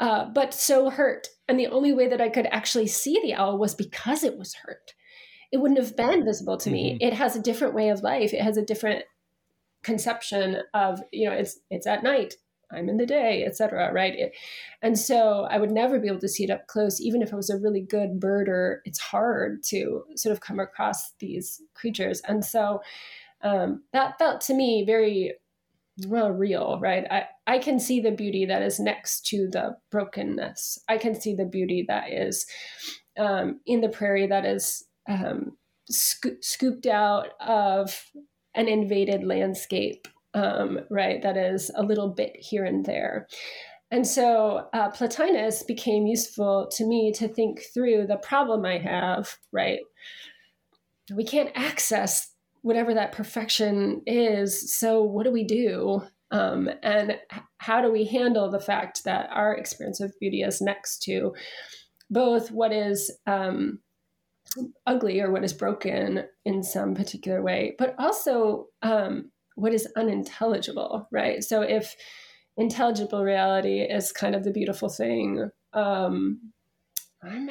uh, 0.00 0.26
but 0.34 0.52
so 0.52 0.90
hurt. 0.90 1.28
And 1.46 1.58
the 1.58 1.68
only 1.68 1.92
way 1.92 2.08
that 2.08 2.20
I 2.20 2.28
could 2.28 2.46
actually 2.46 2.88
see 2.88 3.20
the 3.22 3.34
owl 3.34 3.58
was 3.58 3.74
because 3.74 4.24
it 4.24 4.36
was 4.36 4.54
hurt. 4.54 4.94
It 5.52 5.58
wouldn't 5.58 5.80
have 5.80 5.96
been 5.96 6.24
visible 6.24 6.58
to 6.58 6.70
me. 6.70 6.92
Mm-hmm. 6.92 7.06
It 7.06 7.14
has 7.14 7.36
a 7.36 7.42
different 7.42 7.74
way 7.74 7.90
of 7.90 8.02
life. 8.02 8.34
It 8.34 8.42
has 8.42 8.56
a 8.56 8.64
different 8.64 9.04
conception 9.84 10.56
of 10.74 11.00
you 11.12 11.30
know 11.30 11.34
it's 11.34 11.60
it's 11.70 11.86
at 11.86 12.02
night 12.02 12.34
i'm 12.72 12.88
in 12.88 12.96
the 12.96 13.06
day 13.06 13.44
etc 13.44 13.92
right? 13.92 14.14
It, 14.14 14.32
and 14.82 14.98
so 14.98 15.46
i 15.50 15.58
would 15.58 15.70
never 15.70 15.98
be 15.98 16.08
able 16.08 16.20
to 16.20 16.28
see 16.28 16.44
it 16.44 16.50
up 16.50 16.66
close 16.66 17.00
even 17.00 17.22
if 17.22 17.32
i 17.32 17.36
was 17.36 17.50
a 17.50 17.58
really 17.58 17.80
good 17.80 18.20
birder 18.20 18.78
it's 18.84 18.98
hard 18.98 19.62
to 19.64 20.04
sort 20.16 20.32
of 20.32 20.40
come 20.40 20.58
across 20.58 21.12
these 21.18 21.62
creatures. 21.74 22.20
And 22.26 22.44
so 22.44 22.82
um, 23.42 23.82
that 23.92 24.18
felt 24.18 24.40
to 24.42 24.54
me 24.54 24.84
very 24.84 25.34
well 26.06 26.30
real 26.30 26.78
right? 26.80 27.04
I, 27.10 27.24
I 27.46 27.58
can 27.58 27.80
see 27.80 28.00
the 28.00 28.12
beauty 28.12 28.46
that 28.46 28.62
is 28.62 28.78
next 28.78 29.26
to 29.26 29.48
the 29.48 29.76
brokenness. 29.90 30.78
I 30.88 30.96
can 30.96 31.20
see 31.20 31.34
the 31.34 31.44
beauty 31.44 31.84
that 31.88 32.12
is 32.12 32.46
um, 33.18 33.60
in 33.66 33.80
the 33.80 33.88
prairie 33.88 34.28
that 34.28 34.44
is 34.44 34.84
um, 35.08 35.56
sco- 35.90 36.36
scooped 36.40 36.86
out 36.86 37.30
of 37.40 38.04
an 38.54 38.68
invaded 38.68 39.24
landscape, 39.24 40.06
um, 40.34 40.80
right? 40.90 41.22
That 41.22 41.36
is 41.36 41.70
a 41.74 41.82
little 41.82 42.08
bit 42.08 42.36
here 42.36 42.64
and 42.64 42.84
there. 42.84 43.26
And 43.90 44.06
so 44.06 44.68
uh, 44.74 44.90
Plotinus 44.90 45.62
became 45.62 46.06
useful 46.06 46.68
to 46.72 46.86
me 46.86 47.12
to 47.12 47.26
think 47.26 47.62
through 47.72 48.06
the 48.06 48.18
problem 48.18 48.66
I 48.66 48.78
have, 48.78 49.36
right? 49.52 49.80
We 51.14 51.24
can't 51.24 51.50
access 51.54 52.34
whatever 52.62 52.92
that 52.94 53.12
perfection 53.12 54.02
is. 54.06 54.78
So, 54.78 55.02
what 55.02 55.24
do 55.24 55.32
we 55.32 55.44
do? 55.44 56.02
Um, 56.30 56.68
and 56.82 57.16
how 57.56 57.80
do 57.80 57.90
we 57.90 58.04
handle 58.04 58.50
the 58.50 58.60
fact 58.60 59.04
that 59.04 59.30
our 59.32 59.54
experience 59.54 60.00
of 60.00 60.12
beauty 60.20 60.42
is 60.42 60.60
next 60.60 61.02
to 61.04 61.32
both 62.10 62.50
what 62.50 62.72
is 62.72 63.10
um, 63.26 63.78
ugly 64.86 65.20
or 65.20 65.30
what 65.30 65.44
is 65.44 65.52
broken 65.54 66.24
in 66.44 66.62
some 66.62 66.94
particular 66.94 67.42
way, 67.42 67.74
but 67.78 67.94
also 67.98 68.66
um, 68.82 69.30
what 69.58 69.74
is 69.74 69.88
unintelligible, 69.96 71.08
right? 71.10 71.42
So 71.42 71.62
if 71.62 71.96
intelligible 72.56 73.24
reality 73.24 73.80
is 73.80 74.12
kind 74.12 74.34
of 74.34 74.44
the 74.44 74.52
beautiful 74.52 74.88
thing, 74.88 75.50
um, 75.72 76.52
I'm 77.22 77.50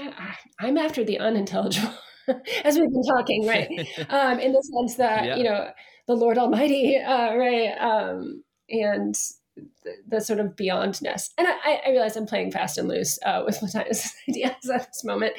I'm 0.60 0.78
after 0.78 1.04
the 1.04 1.20
unintelligible, 1.20 1.94
as 2.64 2.78
we've 2.78 2.90
been 2.90 3.04
talking, 3.04 3.46
right? 3.46 3.70
um, 4.10 4.40
in 4.40 4.54
the 4.54 4.62
sense 4.62 4.96
that 4.96 5.26
yeah. 5.26 5.36
you 5.36 5.44
know 5.44 5.70
the 6.08 6.16
Lord 6.16 6.38
Almighty, 6.38 6.98
uh, 6.98 7.36
right, 7.36 7.76
um, 7.78 8.44
and 8.70 9.14
the, 9.56 9.92
the, 10.08 10.22
sort 10.22 10.40
of 10.40 10.56
beyondness. 10.56 11.32
And 11.38 11.48
I, 11.48 11.82
I 11.86 11.90
realize 11.90 12.16
I'm 12.16 12.26
playing 12.26 12.52
fast 12.52 12.78
and 12.78 12.88
loose 12.88 13.20
uh, 13.26 13.44
with 13.46 13.60
Plotinus' 13.60 14.14
ideas 14.30 14.70
at 14.74 14.88
this 14.88 15.04
moment, 15.04 15.34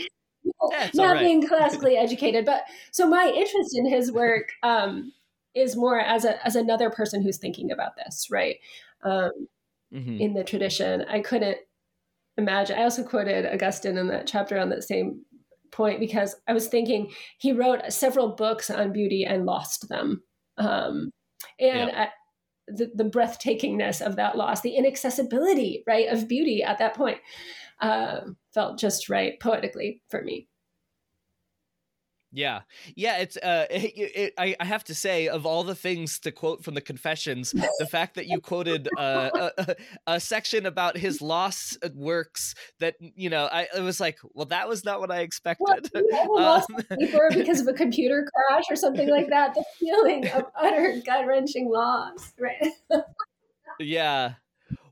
yeah, 0.71 0.91
not 0.95 1.15
right. 1.15 1.21
being 1.21 1.47
classically 1.47 1.97
educated. 1.97 2.45
But 2.45 2.65
so 2.93 3.09
my 3.09 3.33
interest 3.35 3.71
in 3.75 3.87
his 3.87 4.13
work 4.13 4.51
um, 4.63 5.13
is 5.55 5.77
more 5.77 5.99
as 5.99 6.25
a 6.25 6.45
as 6.47 6.57
another 6.57 6.91
person 6.91 7.23
who's 7.23 7.39
thinking 7.39 7.71
about 7.71 7.97
this, 7.97 8.29
right? 8.31 8.57
Um, 9.03 9.31
mm-hmm. 9.93 10.21
In 10.21 10.35
the 10.35 10.45
tradition, 10.45 11.05
I 11.09 11.21
couldn't 11.21 11.59
imagine. 12.37 12.79
I 12.79 12.85
also 12.85 13.03
quoted 13.03 13.47
Augustine 13.47 13.99
in 13.99 14.09
that 14.09 14.27
chapter 14.27 14.59
on 14.59 14.71
that 14.71 14.85
same 14.85 15.25
point 15.71 16.01
because 16.01 16.35
I 16.47 16.53
was 16.53 16.69
thinking 16.69 17.11
he 17.39 17.53
wrote 17.53 17.93
several 17.93 18.35
books 18.35 18.71
on 18.71 18.93
beauty 18.93 19.25
and 19.25 19.47
lost 19.47 19.89
them, 19.89 20.23
um, 20.57 21.11
and. 21.59 21.91
Yeah. 21.91 22.05
I, 22.05 22.09
the, 22.71 22.91
the 22.95 23.05
breathtakingness 23.05 24.05
of 24.05 24.17
that 24.17 24.37
loss, 24.37 24.61
the 24.61 24.77
inaccessibility, 24.77 25.83
right, 25.87 26.07
of 26.09 26.29
beauty 26.29 26.63
at 26.63 26.77
that 26.79 26.95
point 26.95 27.17
uh, 27.81 28.21
felt 28.53 28.79
just 28.79 29.09
right 29.09 29.41
poetically 29.41 30.03
for 30.11 30.23
me. 30.23 30.49
Yeah, 32.33 32.61
yeah. 32.95 33.19
It's 33.19 33.37
uh, 33.39 33.67
it, 33.71 33.93
it, 33.97 34.35
I 34.39 34.55
I 34.61 34.65
have 34.65 34.85
to 34.85 34.95
say, 34.95 35.29
of 35.29 35.47
all 35.47 35.65
the 35.65 35.75
things 35.75 36.19
to 36.21 36.33
quote 36.33 36.63
from 36.63 36.75
the 36.75 36.81
Confessions, 36.81 37.53
the 37.53 37.87
fact 37.87 38.17
that 38.17 38.27
you 38.27 38.41
quoted 38.41 38.89
uh, 38.99 39.51
a, 39.59 39.77
a, 40.07 40.21
section 40.21 40.67
about 40.67 40.97
his 40.97 41.23
lost 41.23 41.79
works 41.95 42.55
that 42.81 42.97
you 43.01 43.31
know, 43.31 43.49
I 43.51 43.69
it 43.75 43.81
was 43.81 43.99
like, 43.99 44.19
well, 44.35 44.47
that 44.47 44.69
was 44.69 44.85
not 44.85 45.01
what 45.01 45.11
I 45.11 45.21
expected. 45.21 45.91
Well, 45.95 46.65
um, 46.71 46.83
paper 46.99 47.31
because 47.35 47.61
of 47.61 47.69
a 47.69 47.73
computer 47.73 48.27
crash 48.49 48.65
or 48.71 48.77
something 48.77 49.09
like 49.09 49.31
that. 49.31 49.55
The 49.55 49.65
feeling 49.79 50.29
of 50.29 50.45
utter 50.61 51.01
gut 51.05 51.27
wrenching 51.27 51.71
loss, 51.71 52.33
right? 52.39 52.73
yeah, 53.81 54.35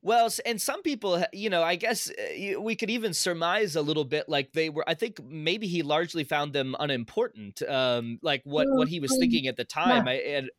well, 0.07 0.31
and 0.47 0.63
some 0.63 0.85
people, 0.85 1.25
you 1.33 1.51
know, 1.51 1.65
I 1.65 1.75
guess 1.75 2.13
eh, 2.17 2.55
we 2.55 2.77
could 2.77 2.91
even 2.91 3.13
surmise 3.13 3.75
a 3.75 3.83
little 3.83 4.05
bit 4.05 4.29
like 4.29 4.53
they 4.53 4.71
were. 4.71 4.85
I 4.89 4.95
think 4.95 5.19
maybe 5.29 5.67
he 5.67 5.83
largely 5.83 6.23
found 6.23 6.53
them 6.53 6.77
unimportant, 6.79 7.61
um, 7.69 8.21
like 8.23 8.43
what 8.45 8.69
what 8.71 8.87
he 8.87 9.01
was 9.01 9.11
mm-hmm. 9.11 9.21
thinking 9.21 9.47
at 9.49 9.57
the 9.57 9.65
time. 9.65 10.07
Yeah. 10.07 10.13
I, 10.13 10.15
and, 10.15 10.51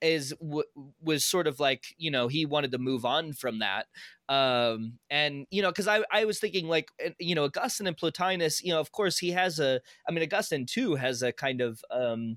is 0.00 0.34
w- 0.40 0.64
was 1.02 1.24
sort 1.24 1.46
of 1.46 1.60
like 1.60 1.84
you 1.96 2.10
know 2.10 2.28
he 2.28 2.46
wanted 2.46 2.72
to 2.72 2.78
move 2.78 3.04
on 3.04 3.32
from 3.32 3.60
that 3.60 3.86
um 4.28 4.98
and 5.08 5.46
you 5.50 5.62
know 5.62 5.70
because 5.70 5.88
i 5.88 6.02
i 6.12 6.26
was 6.26 6.38
thinking 6.38 6.66
like 6.66 6.88
you 7.18 7.34
know 7.34 7.44
augustine 7.44 7.86
and 7.86 7.96
plotinus 7.96 8.62
you 8.62 8.70
know 8.70 8.80
of 8.80 8.92
course 8.92 9.18
he 9.18 9.30
has 9.30 9.58
a 9.58 9.80
i 10.06 10.12
mean 10.12 10.22
augustine 10.22 10.66
too 10.66 10.96
has 10.96 11.22
a 11.22 11.32
kind 11.32 11.62
of 11.62 11.80
um 11.90 12.36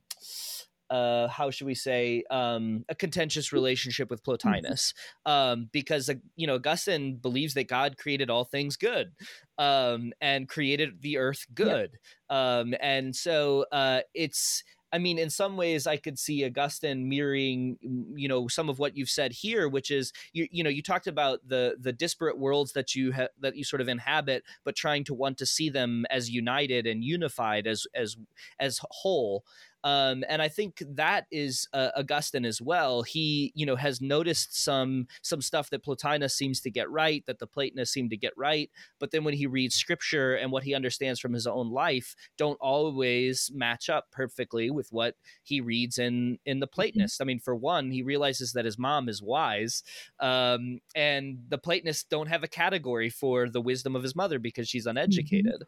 uh, 0.90 1.28
how 1.28 1.52
should 1.52 1.68
we 1.68 1.76
say 1.76 2.24
um, 2.30 2.86
a 2.90 2.96
contentious 2.96 3.52
relationship 3.52 4.10
with 4.10 4.24
mm-hmm. 4.24 4.50
Plotinus 4.50 4.94
um, 5.26 5.70
because 5.72 6.10
uh, 6.10 6.16
you 6.36 6.48
know 6.48 6.56
Augustine 6.56 7.16
believes 7.16 7.54
that 7.56 7.68
God 7.68 7.98
created 7.98 8.30
all 8.30 8.44
things 8.44 8.78
good 8.78 9.12
um, 9.58 10.14
and 10.22 10.48
created 10.48 11.02
the 11.02 11.18
earth 11.18 11.46
good 11.54 11.98
um, 12.30 12.74
and 12.82 13.16
so 13.16 13.66
uh, 13.72 14.02
it's 14.14 14.64
I 14.92 15.00
mean, 15.00 15.20
in 15.20 15.30
some 15.30 15.58
ways, 15.58 15.86
I 15.86 15.98
could 15.98 16.18
see 16.18 16.46
Augustine 16.46 17.10
mirroring, 17.10 17.78
you 18.16 18.28
know, 18.28 18.48
some 18.48 18.70
of 18.70 18.80
what 18.80 18.96
you've 18.96 19.10
said 19.10 19.34
here, 19.34 19.68
which 19.68 19.92
is, 19.92 20.14
you, 20.32 20.48
you 20.50 20.64
know, 20.64 20.70
you 20.70 20.82
talked 20.82 21.08
about 21.08 21.40
the 21.46 21.76
the 21.80 21.92
disparate 21.92 22.40
worlds 22.40 22.72
that 22.74 22.96
you 22.96 23.12
ha- 23.12 23.28
that 23.42 23.56
you 23.56 23.64
sort 23.64 23.82
of 23.82 23.90
inhabit, 23.90 24.44
but 24.64 24.76
trying 24.76 25.04
to 25.06 25.14
want 25.14 25.38
to 25.40 25.46
see 25.46 25.70
them 25.70 26.06
as 26.10 26.30
united 26.30 26.88
and 26.88 27.04
unified 27.04 27.68
as 27.68 27.86
as 27.94 28.16
as 28.60 28.80
whole. 28.90 29.44
Um, 29.84 30.24
and 30.28 30.42
I 30.42 30.48
think 30.48 30.82
that 30.96 31.26
is 31.32 31.68
uh, 31.74 31.90
Augustine 31.96 32.46
as 32.46 32.62
well. 32.62 33.04
He 33.04 33.52
you 33.56 33.66
know 33.66 33.76
has 33.76 34.02
noticed 34.02 34.62
some 34.64 35.08
some 35.22 35.42
stuff 35.42 35.70
that 35.70 35.84
Plotinus 35.84 36.36
seems 36.36 36.62
to 36.62 36.72
get 36.72 36.90
right, 36.90 37.24
that 37.28 37.40
the 37.40 37.48
Platonists 37.48 37.94
seem 37.94 38.10
to 38.10 38.18
get 38.18 38.34
right, 38.36 38.70
but 39.00 39.12
then 39.12 39.24
when 39.24 39.34
he 39.34 39.48
reads 39.48 39.76
Scripture 39.76 40.36
and 40.36 40.52
what 40.52 40.64
he 40.64 40.74
understands 40.74 41.20
from 41.20 41.34
his 41.34 41.48
own 41.48 41.72
life, 41.72 42.16
don't 42.38 42.60
always 42.60 43.52
match 43.54 43.90
up 43.90 44.06
perfectly 44.12 44.70
with 44.70 44.88
what 44.92 45.16
he 45.44 45.62
reads 45.62 45.98
in 45.98 46.40
in 46.46 46.60
the 46.60 46.68
mm-hmm. 46.68 46.74
Platonists. 46.74 47.22
I 47.22 47.26
mean, 47.26 47.40
for 47.40 47.56
one, 47.56 47.92
he 47.92 48.02
realizes 48.02 48.54
that 48.54 48.66
his 48.66 48.78
mom 48.78 49.10
is 49.10 49.22
wise, 49.22 49.84
um, 50.20 50.80
and 50.96 51.40
the 51.50 51.58
Platonists 51.58 52.04
don't 52.04 52.28
have 52.28 52.44
a 52.44 52.48
category 52.48 53.10
for 53.10 53.50
the 53.50 53.62
wisdom 53.62 53.96
of 53.96 54.04
his 54.04 54.16
mother 54.16 54.40
because 54.40 54.68
she's 54.68 54.84
mm-hmm. 54.88 54.98
uneducated. 54.98 55.64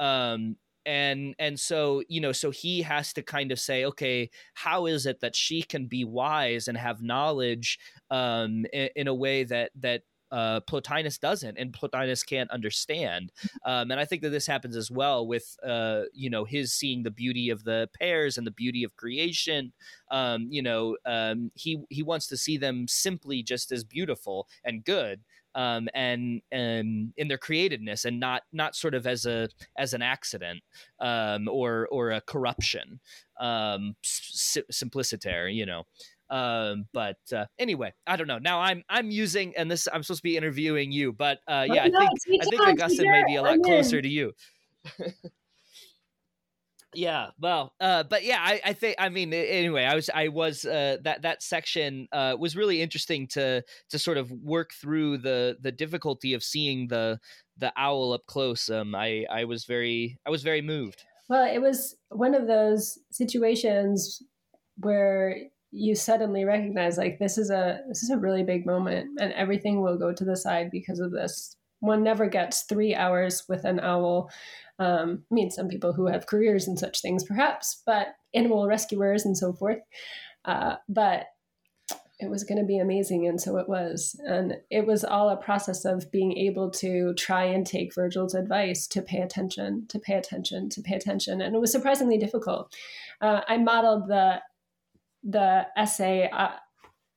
Mm-hmm. 0.00 0.04
Um, 0.04 0.56
and 0.86 1.34
and 1.38 1.58
so 1.58 2.02
you 2.08 2.20
know 2.20 2.32
so 2.32 2.50
he 2.50 2.82
has 2.82 3.12
to 3.12 3.22
kind 3.22 3.52
of 3.52 3.60
say 3.60 3.84
okay 3.84 4.30
how 4.54 4.86
is 4.86 5.06
it 5.06 5.20
that 5.20 5.36
she 5.36 5.62
can 5.62 5.86
be 5.86 6.04
wise 6.04 6.68
and 6.68 6.78
have 6.78 7.02
knowledge 7.02 7.78
um 8.10 8.64
in, 8.72 8.88
in 8.96 9.08
a 9.08 9.14
way 9.14 9.44
that 9.44 9.70
that 9.74 10.02
uh, 10.32 10.60
Plotinus 10.60 11.18
doesn't, 11.18 11.58
and 11.58 11.72
Plotinus 11.72 12.24
can't 12.24 12.50
understand. 12.50 13.32
Um, 13.66 13.90
and 13.90 14.00
I 14.00 14.04
think 14.06 14.22
that 14.22 14.30
this 14.30 14.46
happens 14.46 14.74
as 14.74 14.90
well 14.90 15.26
with, 15.26 15.56
uh, 15.62 16.02
you 16.14 16.30
know, 16.30 16.44
his 16.44 16.72
seeing 16.72 17.02
the 17.02 17.10
beauty 17.10 17.50
of 17.50 17.62
the 17.62 17.88
pears 17.98 18.38
and 18.38 18.46
the 18.46 18.50
beauty 18.50 18.84
of 18.84 18.96
creation. 18.96 19.72
Um, 20.10 20.46
you 20.50 20.62
know, 20.62 20.96
um, 21.04 21.50
he 21.54 21.82
he 21.90 22.02
wants 22.02 22.26
to 22.28 22.36
see 22.36 22.56
them 22.56 22.88
simply 22.88 23.42
just 23.42 23.70
as 23.70 23.84
beautiful 23.84 24.48
and 24.64 24.82
good, 24.84 25.20
um, 25.54 25.88
and 25.94 26.42
and 26.50 27.12
in 27.16 27.28
their 27.28 27.38
createdness, 27.38 28.04
and 28.04 28.20
not 28.20 28.42
not 28.52 28.74
sort 28.76 28.94
of 28.94 29.06
as 29.06 29.26
a 29.26 29.48
as 29.76 29.94
an 29.94 30.02
accident 30.02 30.62
um, 31.00 31.48
or 31.48 31.88
or 31.90 32.12
a 32.12 32.20
corruption, 32.20 33.00
um, 33.40 33.96
simpliciter, 34.02 35.48
you 35.48 35.66
know. 35.66 35.84
Um, 36.30 36.86
but 36.92 37.18
uh, 37.34 37.46
anyway, 37.58 37.92
I 38.06 38.16
don't 38.16 38.28
know. 38.28 38.38
Now 38.38 38.60
I'm 38.60 38.84
I'm 38.88 39.10
using 39.10 39.54
and 39.56 39.70
this 39.70 39.88
I'm 39.92 40.02
supposed 40.02 40.20
to 40.20 40.22
be 40.22 40.36
interviewing 40.36 40.92
you, 40.92 41.12
but 41.12 41.38
uh, 41.48 41.66
yeah, 41.68 41.84
I 41.84 41.90
think 41.90 42.42
I 42.42 42.44
think 42.44 42.62
Augustine 42.62 43.10
may 43.10 43.24
be 43.26 43.36
a 43.36 43.42
lot 43.42 43.60
closer 43.62 44.00
to 44.00 44.08
you. 44.08 44.32
yeah 46.94 47.28
well 47.40 47.72
uh 47.80 48.02
but 48.02 48.24
yeah 48.24 48.38
i 48.40 48.60
i 48.64 48.72
think 48.72 48.96
i 48.98 49.08
mean 49.08 49.32
anyway 49.32 49.84
i 49.84 49.94
was 49.94 50.10
i 50.12 50.26
was 50.26 50.64
uh 50.64 50.96
that 51.04 51.22
that 51.22 51.40
section 51.40 52.08
uh 52.10 52.36
was 52.38 52.56
really 52.56 52.82
interesting 52.82 53.28
to 53.28 53.62
to 53.88 53.98
sort 53.98 54.16
of 54.16 54.30
work 54.32 54.72
through 54.72 55.16
the 55.18 55.56
the 55.60 55.70
difficulty 55.70 56.34
of 56.34 56.42
seeing 56.42 56.88
the 56.88 57.18
the 57.60 57.72
owl 57.76 58.12
up 58.12 58.26
close. 58.26 58.68
Um 58.68 58.94
i 58.94 59.24
i 59.30 59.44
was 59.44 59.64
very 59.64 60.18
i 60.26 60.30
was 60.30 60.42
very 60.42 60.62
moved. 60.62 61.04
Well 61.28 61.44
it 61.44 61.60
was 61.60 61.96
one 62.08 62.34
of 62.34 62.48
those 62.48 62.98
situations 63.12 64.22
where 64.78 65.36
you 65.70 65.94
suddenly 65.94 66.44
recognize 66.44 66.98
like 66.98 67.18
this 67.18 67.38
is 67.38 67.50
a 67.50 67.80
this 67.88 68.02
is 68.02 68.10
a 68.10 68.18
really 68.18 68.42
big 68.42 68.66
moment 68.66 69.08
and 69.20 69.32
everything 69.34 69.82
will 69.82 69.96
go 69.96 70.12
to 70.12 70.24
the 70.24 70.36
side 70.36 70.70
because 70.72 70.98
of 70.98 71.12
this 71.12 71.56
one 71.80 72.02
never 72.02 72.26
gets 72.26 72.62
three 72.62 72.94
hours 72.94 73.44
with 73.48 73.64
an 73.64 73.80
owl. 73.80 74.30
Um, 74.78 75.24
i 75.30 75.34
mean 75.34 75.50
some 75.50 75.68
people 75.68 75.92
who 75.92 76.06
have 76.06 76.26
careers 76.26 76.66
and 76.66 76.78
such 76.78 77.02
things 77.02 77.22
perhaps 77.22 77.82
but 77.84 78.14
animal 78.32 78.66
rescuers 78.66 79.26
and 79.26 79.36
so 79.36 79.52
forth. 79.52 79.80
Uh, 80.44 80.76
but 80.88 81.26
it 82.18 82.28
was 82.28 82.44
going 82.44 82.58
to 82.58 82.66
be 82.66 82.78
amazing 82.78 83.26
and 83.26 83.40
so 83.40 83.56
it 83.56 83.68
was. 83.68 84.18
And 84.26 84.58
it 84.70 84.86
was 84.86 85.04
all 85.04 85.30
a 85.30 85.36
process 85.36 85.84
of 85.86 86.10
being 86.12 86.36
able 86.36 86.70
to 86.72 87.14
try 87.14 87.44
and 87.44 87.66
take 87.66 87.94
virgil's 87.94 88.34
advice 88.34 88.86
to 88.88 89.02
pay 89.02 89.20
attention 89.20 89.86
to 89.88 89.98
pay 89.98 90.14
attention 90.14 90.68
to 90.70 90.82
pay 90.82 90.94
attention 90.94 91.40
and 91.40 91.54
it 91.54 91.60
was 91.60 91.72
surprisingly 91.72 92.18
difficult. 92.18 92.74
Uh, 93.20 93.40
i 93.48 93.56
modeled 93.56 94.08
the 94.08 94.40
the 95.22 95.66
essay 95.76 96.28
uh, 96.30 96.50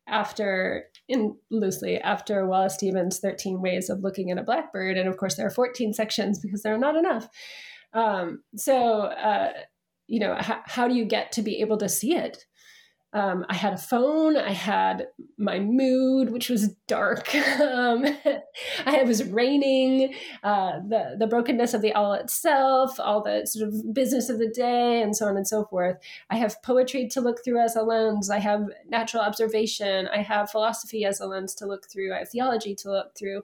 after 0.08 0.86
in 1.08 1.36
loosely 1.52 2.00
after 2.00 2.46
Wallace 2.46 2.76
Stevens' 2.76 3.20
13 3.20 3.62
Ways 3.62 3.90
of 3.90 4.02
Looking 4.02 4.32
at 4.32 4.38
a 4.38 4.44
Blackbird. 4.44 4.98
And 4.98 5.10
of 5.10 5.18
course, 5.18 5.36
there 5.36 5.48
are 5.48 5.52
14 5.52 5.94
sections 5.94 6.40
because 6.40 6.64
there 6.64 6.74
are 6.74 6.80
not 6.80 6.96
enough. 6.96 7.28
Um, 7.94 8.44
so, 8.56 9.02
uh, 9.02 9.52
you 10.08 10.20
know, 10.20 10.36
h- 10.38 10.64
how 10.66 10.88
do 10.88 10.96
you 10.96 11.06
get 11.06 11.32
to 11.34 11.42
be 11.42 11.62
able 11.62 11.78
to 11.78 11.90
see 11.90 12.16
it? 12.16 12.46
Um, 13.14 13.46
I 13.48 13.54
had 13.54 13.74
a 13.74 13.78
phone. 13.78 14.36
I 14.38 14.52
had 14.52 15.08
my 15.38 15.60
mood, 15.60 16.32
which 16.32 16.50
was 16.50 16.70
dark. 16.88 17.34
um, 17.60 18.06
I 18.86 19.04
was 19.04 19.24
raining. 19.24 20.16
Uh, 20.44 20.80
the 20.88 21.16
the 21.20 21.28
brokenness 21.28 21.74
of 21.74 21.82
the 21.82 21.94
owl 21.94 22.14
itself, 22.14 23.00
all 23.00 23.22
the 23.22 23.46
sort 23.46 23.70
of 23.70 23.94
business 23.94 24.30
of 24.30 24.40
the 24.40 24.50
day, 24.50 25.02
and 25.02 25.16
so 25.16 25.28
on 25.28 25.38
and 25.38 25.48
so 25.48 25.66
forth. 25.66 25.98
I 26.30 26.38
have 26.38 26.62
poetry 26.64 27.08
to 27.10 27.22
look 27.22 27.44
through 27.44 27.60
as 27.60 27.76
a 27.76 27.84
lens. 27.84 28.30
I 28.32 28.40
have 28.40 28.68
natural 28.90 29.22
observation. 29.22 30.08
I 30.08 30.24
have 30.24 30.50
philosophy 30.50 31.06
as 31.06 31.20
a 31.20 31.28
lens 31.28 31.54
to 31.56 31.68
look 31.68 31.88
through. 31.90 32.14
I 32.14 32.20
have 32.20 32.30
theology 32.30 32.74
to 32.76 32.92
look 32.92 33.16
through. 33.16 33.44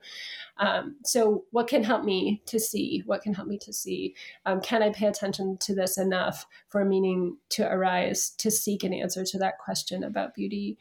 Um, 0.57 0.95
so, 1.05 1.45
what 1.51 1.67
can 1.67 1.83
help 1.83 2.03
me 2.03 2.41
to 2.47 2.59
see? 2.59 3.03
What 3.05 3.21
can 3.21 3.33
help 3.33 3.47
me 3.47 3.59
to 3.59 3.71
see? 3.71 4.15
Um, 4.45 4.61
can 4.61 4.81
I 4.81 4.89
pay 4.89 5.05
attention 5.05 5.57
to 5.57 5.75
this 5.75 5.97
enough 5.97 6.47
for 6.69 6.83
meaning 6.83 7.37
to 7.49 7.71
arise, 7.71 8.31
to 8.39 8.49
seek 8.49 8.83
an 8.83 8.93
answer 8.93 9.23
to 9.23 9.37
that 9.37 9.58
question 9.59 10.03
about 10.03 10.33
beauty, 10.33 10.77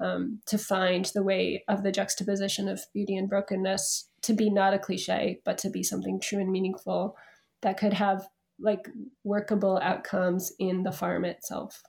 um, 0.00 0.40
to 0.46 0.58
find 0.58 1.06
the 1.06 1.22
way 1.22 1.64
of 1.68 1.82
the 1.82 1.92
juxtaposition 1.92 2.68
of 2.68 2.80
beauty 2.92 3.16
and 3.16 3.30
brokenness 3.30 4.08
to 4.22 4.34
be 4.34 4.50
not 4.50 4.74
a 4.74 4.78
cliche, 4.78 5.40
but 5.44 5.58
to 5.58 5.70
be 5.70 5.82
something 5.82 6.20
true 6.20 6.40
and 6.40 6.50
meaningful 6.50 7.16
that 7.62 7.78
could 7.78 7.94
have 7.94 8.28
like 8.58 8.88
workable 9.24 9.78
outcomes 9.82 10.52
in 10.58 10.82
the 10.82 10.92
farm 10.92 11.24
itself. 11.24 11.82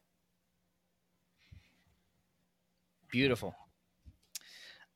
Beautiful. 3.11 3.55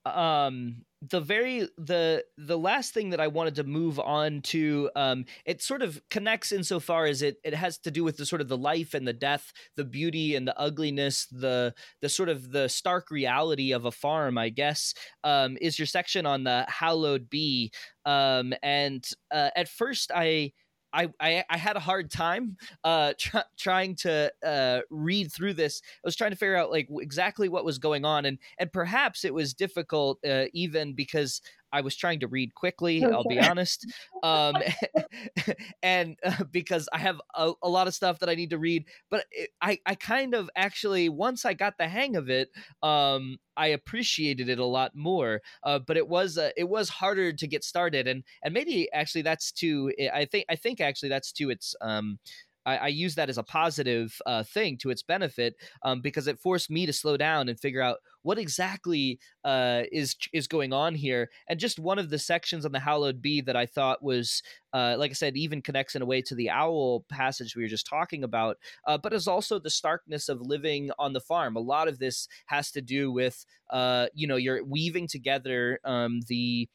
Um, 0.06 0.86
the 1.10 1.20
very 1.20 1.68
the 1.78 2.24
the 2.38 2.58
last 2.58 2.94
thing 2.94 3.10
that 3.10 3.20
I 3.20 3.28
wanted 3.28 3.56
to 3.56 3.64
move 3.64 4.00
on 4.00 4.42
to 4.44 4.90
um 4.96 5.26
it 5.46 5.62
sort 5.62 5.82
of 5.82 6.00
connects 6.12 6.52
insofar 6.52 7.06
as 7.06 7.24
it 7.24 7.38
it 7.44 7.56
has 7.56 7.80
to 7.80 7.92
do 7.92 8.04
with 8.04 8.18
the 8.18 8.26
sort 8.26 8.40
of 8.42 8.48
the 8.48 8.58
life 8.58 8.94
and 8.94 9.08
the 9.08 9.14
death 9.14 9.52
the 9.76 9.84
beauty 9.84 10.36
and 10.36 10.48
the 10.48 10.58
ugliness 10.60 11.26
the 11.32 11.74
the 12.02 12.10
sort 12.10 12.30
of 12.30 12.52
the 12.52 12.70
stark 12.70 13.10
reality 13.10 13.72
of 13.72 13.86
a 13.86 13.92
farm 13.92 14.38
I 14.38 14.50
guess 14.50 14.94
um 15.24 15.58
is 15.60 15.80
your 15.80 15.88
section 15.88 16.28
on 16.28 16.44
the 16.44 16.66
hallowed 16.68 17.30
bee. 17.30 17.72
um 18.06 18.54
and 18.62 19.04
uh, 19.32 19.50
at 19.56 19.68
first 19.70 20.12
I 20.14 20.52
I, 20.94 21.10
I, 21.20 21.44
I 21.50 21.58
had 21.58 21.76
a 21.76 21.80
hard 21.80 22.12
time 22.12 22.58
uh, 22.84 23.14
tr- 23.18 23.38
trying 23.58 23.96
to 23.98 24.32
uh, 24.46 24.82
read 24.90 25.32
through 25.32 25.54
this. 25.54 25.82
I 25.86 26.08
was 26.08 26.16
trying 26.16 26.32
to 26.32 26.38
figure 26.38 26.56
out 26.56 26.72
like 26.72 26.88
exactly 27.00 27.50
what 27.50 27.66
was 27.66 27.78
going 27.78 28.06
on, 28.06 28.26
and 28.26 28.38
and 28.58 28.72
perhaps 28.72 29.26
it 29.26 29.34
was 29.34 29.54
difficult 29.54 30.20
uh, 30.26 30.46
even 30.54 30.94
because 30.94 31.42
I 31.72 31.82
was 31.82 31.96
trying 31.96 32.20
to 32.22 32.28
read 32.28 32.54
quickly. 32.56 33.04
Okay. 33.04 33.14
I'll 33.14 33.24
be 33.24 33.40
honest, 33.40 33.86
um, 34.24 34.56
and 35.84 36.18
uh, 36.24 36.44
because 36.52 36.88
I 36.94 37.00
have 37.00 37.22
a, 37.36 37.54
a, 37.64 37.70
lot 37.70 37.88
of 37.88 37.94
stuff 37.94 38.20
that 38.20 38.30
I 38.30 38.36
need 38.36 38.50
to 38.52 38.58
read, 38.58 38.86
but 39.10 39.26
it, 39.32 39.50
I 39.62 39.80
I 39.86 39.96
kind 39.96 40.34
of 40.34 40.50
actually 40.56 41.10
once 41.10 41.46
I 41.46 41.54
got 41.54 41.78
the 41.78 41.88
hang 41.88 42.16
of 42.16 42.30
it, 42.30 42.50
um, 42.84 43.38
I 43.58 43.68
appreciated 43.68 44.50
it 44.50 44.60
a 44.60 44.66
lot 44.66 44.96
more. 44.96 45.42
Uh, 45.64 45.80
but 45.80 45.98
it 45.98 46.08
was 46.08 46.38
uh, 46.38 46.50
it 46.58 46.70
was 46.70 46.90
harder 46.90 47.34
to 47.34 47.48
get 47.48 47.64
started, 47.64 48.08
and 48.08 48.24
and 48.44 48.54
maybe 48.54 48.92
actually 48.94 49.22
that's 49.22 49.52
to 49.54 49.92
I 50.14 50.26
think 50.26 50.46
I 50.50 50.56
think 50.56 50.82
actually 50.82 51.10
that's 51.10 51.32
to 51.34 51.50
its 51.50 51.76
um, 51.82 52.20
I, 52.66 52.78
I 52.78 52.88
use 52.88 53.16
that 53.16 53.30
as 53.30 53.38
a 53.38 53.44
positive 53.44 54.18
uh, 54.26 54.44
thing 54.44 54.78
to 54.80 54.90
its 54.90 55.04
benefit 55.04 55.56
um, 55.84 56.02
because 56.02 56.28
it 56.28 56.40
forced 56.40 56.70
me 56.70 56.86
to 56.86 56.94
slow 56.94 57.18
down 57.18 57.50
and 57.50 57.60
figure 57.60 57.82
out 57.82 57.98
what 58.24 58.38
exactly 58.38 59.20
uh, 59.44 59.84
is 59.92 60.16
is 60.34 60.48
going 60.48 60.74
on 60.74 60.94
here. 60.96 61.30
And 61.48 61.60
just 61.60 61.80
one 61.80 62.00
of 62.00 62.10
the 62.10 62.20
sections 62.20 62.66
on 62.66 62.72
the 62.72 62.80
Hallowed 62.80 63.22
Be 63.22 63.42
that 63.42 63.56
I 63.56 63.66
thought 63.66 64.04
was, 64.04 64.44
uh, 64.74 64.96
like 64.98 65.12
I 65.12 65.16
said, 65.16 65.36
even 65.36 65.62
connects 65.62 65.96
in 65.96 66.02
a 66.02 66.06
way 66.06 66.22
to 66.22 66.36
the 66.36 66.50
owl 66.50 67.06
passage 67.10 67.56
we 67.56 67.64
were 67.64 67.68
just 67.68 67.88
talking 67.88 68.24
about, 68.24 68.58
uh, 68.86 68.98
but 68.98 69.14
is 69.14 69.28
also 69.28 69.60
the 69.60 69.70
starkness 69.70 70.30
of 70.30 70.42
living 70.42 70.92
on 71.00 71.14
the 71.14 71.22
farm. 71.22 71.56
A 71.56 71.60
lot 71.60 71.88
of 71.88 72.00
this 72.00 72.28
has 72.46 72.72
to 72.72 72.82
do 72.82 73.12
with, 73.12 73.46
uh, 73.72 74.08
you 74.14 74.28
know, 74.28 74.36
you're 74.36 74.64
weaving 74.64 75.08
together 75.08 75.80
um, 75.84 76.22
the 76.28 76.70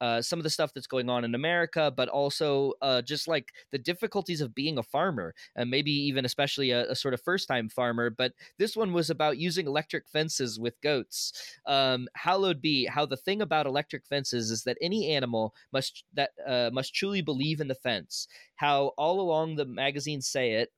uh, 0.00 0.20
some 0.22 0.38
of 0.38 0.42
the 0.42 0.50
stuff 0.50 0.72
that's 0.74 0.86
going 0.86 1.08
on 1.08 1.24
in 1.24 1.34
America, 1.34 1.92
but 1.94 2.08
also 2.08 2.72
uh, 2.82 3.02
just 3.02 3.28
like 3.28 3.52
the 3.72 3.78
difficulties 3.78 4.40
of 4.40 4.54
being 4.54 4.78
a 4.78 4.82
farmer, 4.82 5.34
and 5.54 5.70
maybe 5.70 5.90
even 5.90 6.24
especially 6.24 6.70
a, 6.70 6.90
a 6.90 6.94
sort 6.94 7.14
of 7.14 7.22
first 7.22 7.48
time 7.48 7.68
farmer. 7.68 8.10
But 8.10 8.32
this 8.58 8.76
one 8.76 8.92
was 8.92 9.10
about 9.10 9.38
using 9.38 9.66
electric 9.66 10.08
fences 10.08 10.58
with 10.58 10.80
goats. 10.80 11.32
Um, 11.66 12.08
hallowed 12.14 12.60
be 12.60 12.86
how 12.86 13.06
the 13.06 13.16
thing 13.16 13.42
about 13.42 13.66
electric 13.66 14.06
fences 14.06 14.50
is 14.50 14.64
that 14.64 14.78
any 14.80 15.10
animal 15.10 15.54
must 15.72 16.04
that 16.14 16.30
uh, 16.46 16.70
must 16.72 16.94
truly 16.94 17.22
believe 17.22 17.60
in 17.60 17.68
the 17.68 17.74
fence. 17.74 18.28
How 18.56 18.92
all 18.98 19.20
along 19.20 19.56
the 19.56 19.64
magazines 19.64 20.26
say 20.28 20.52
it, 20.52 20.72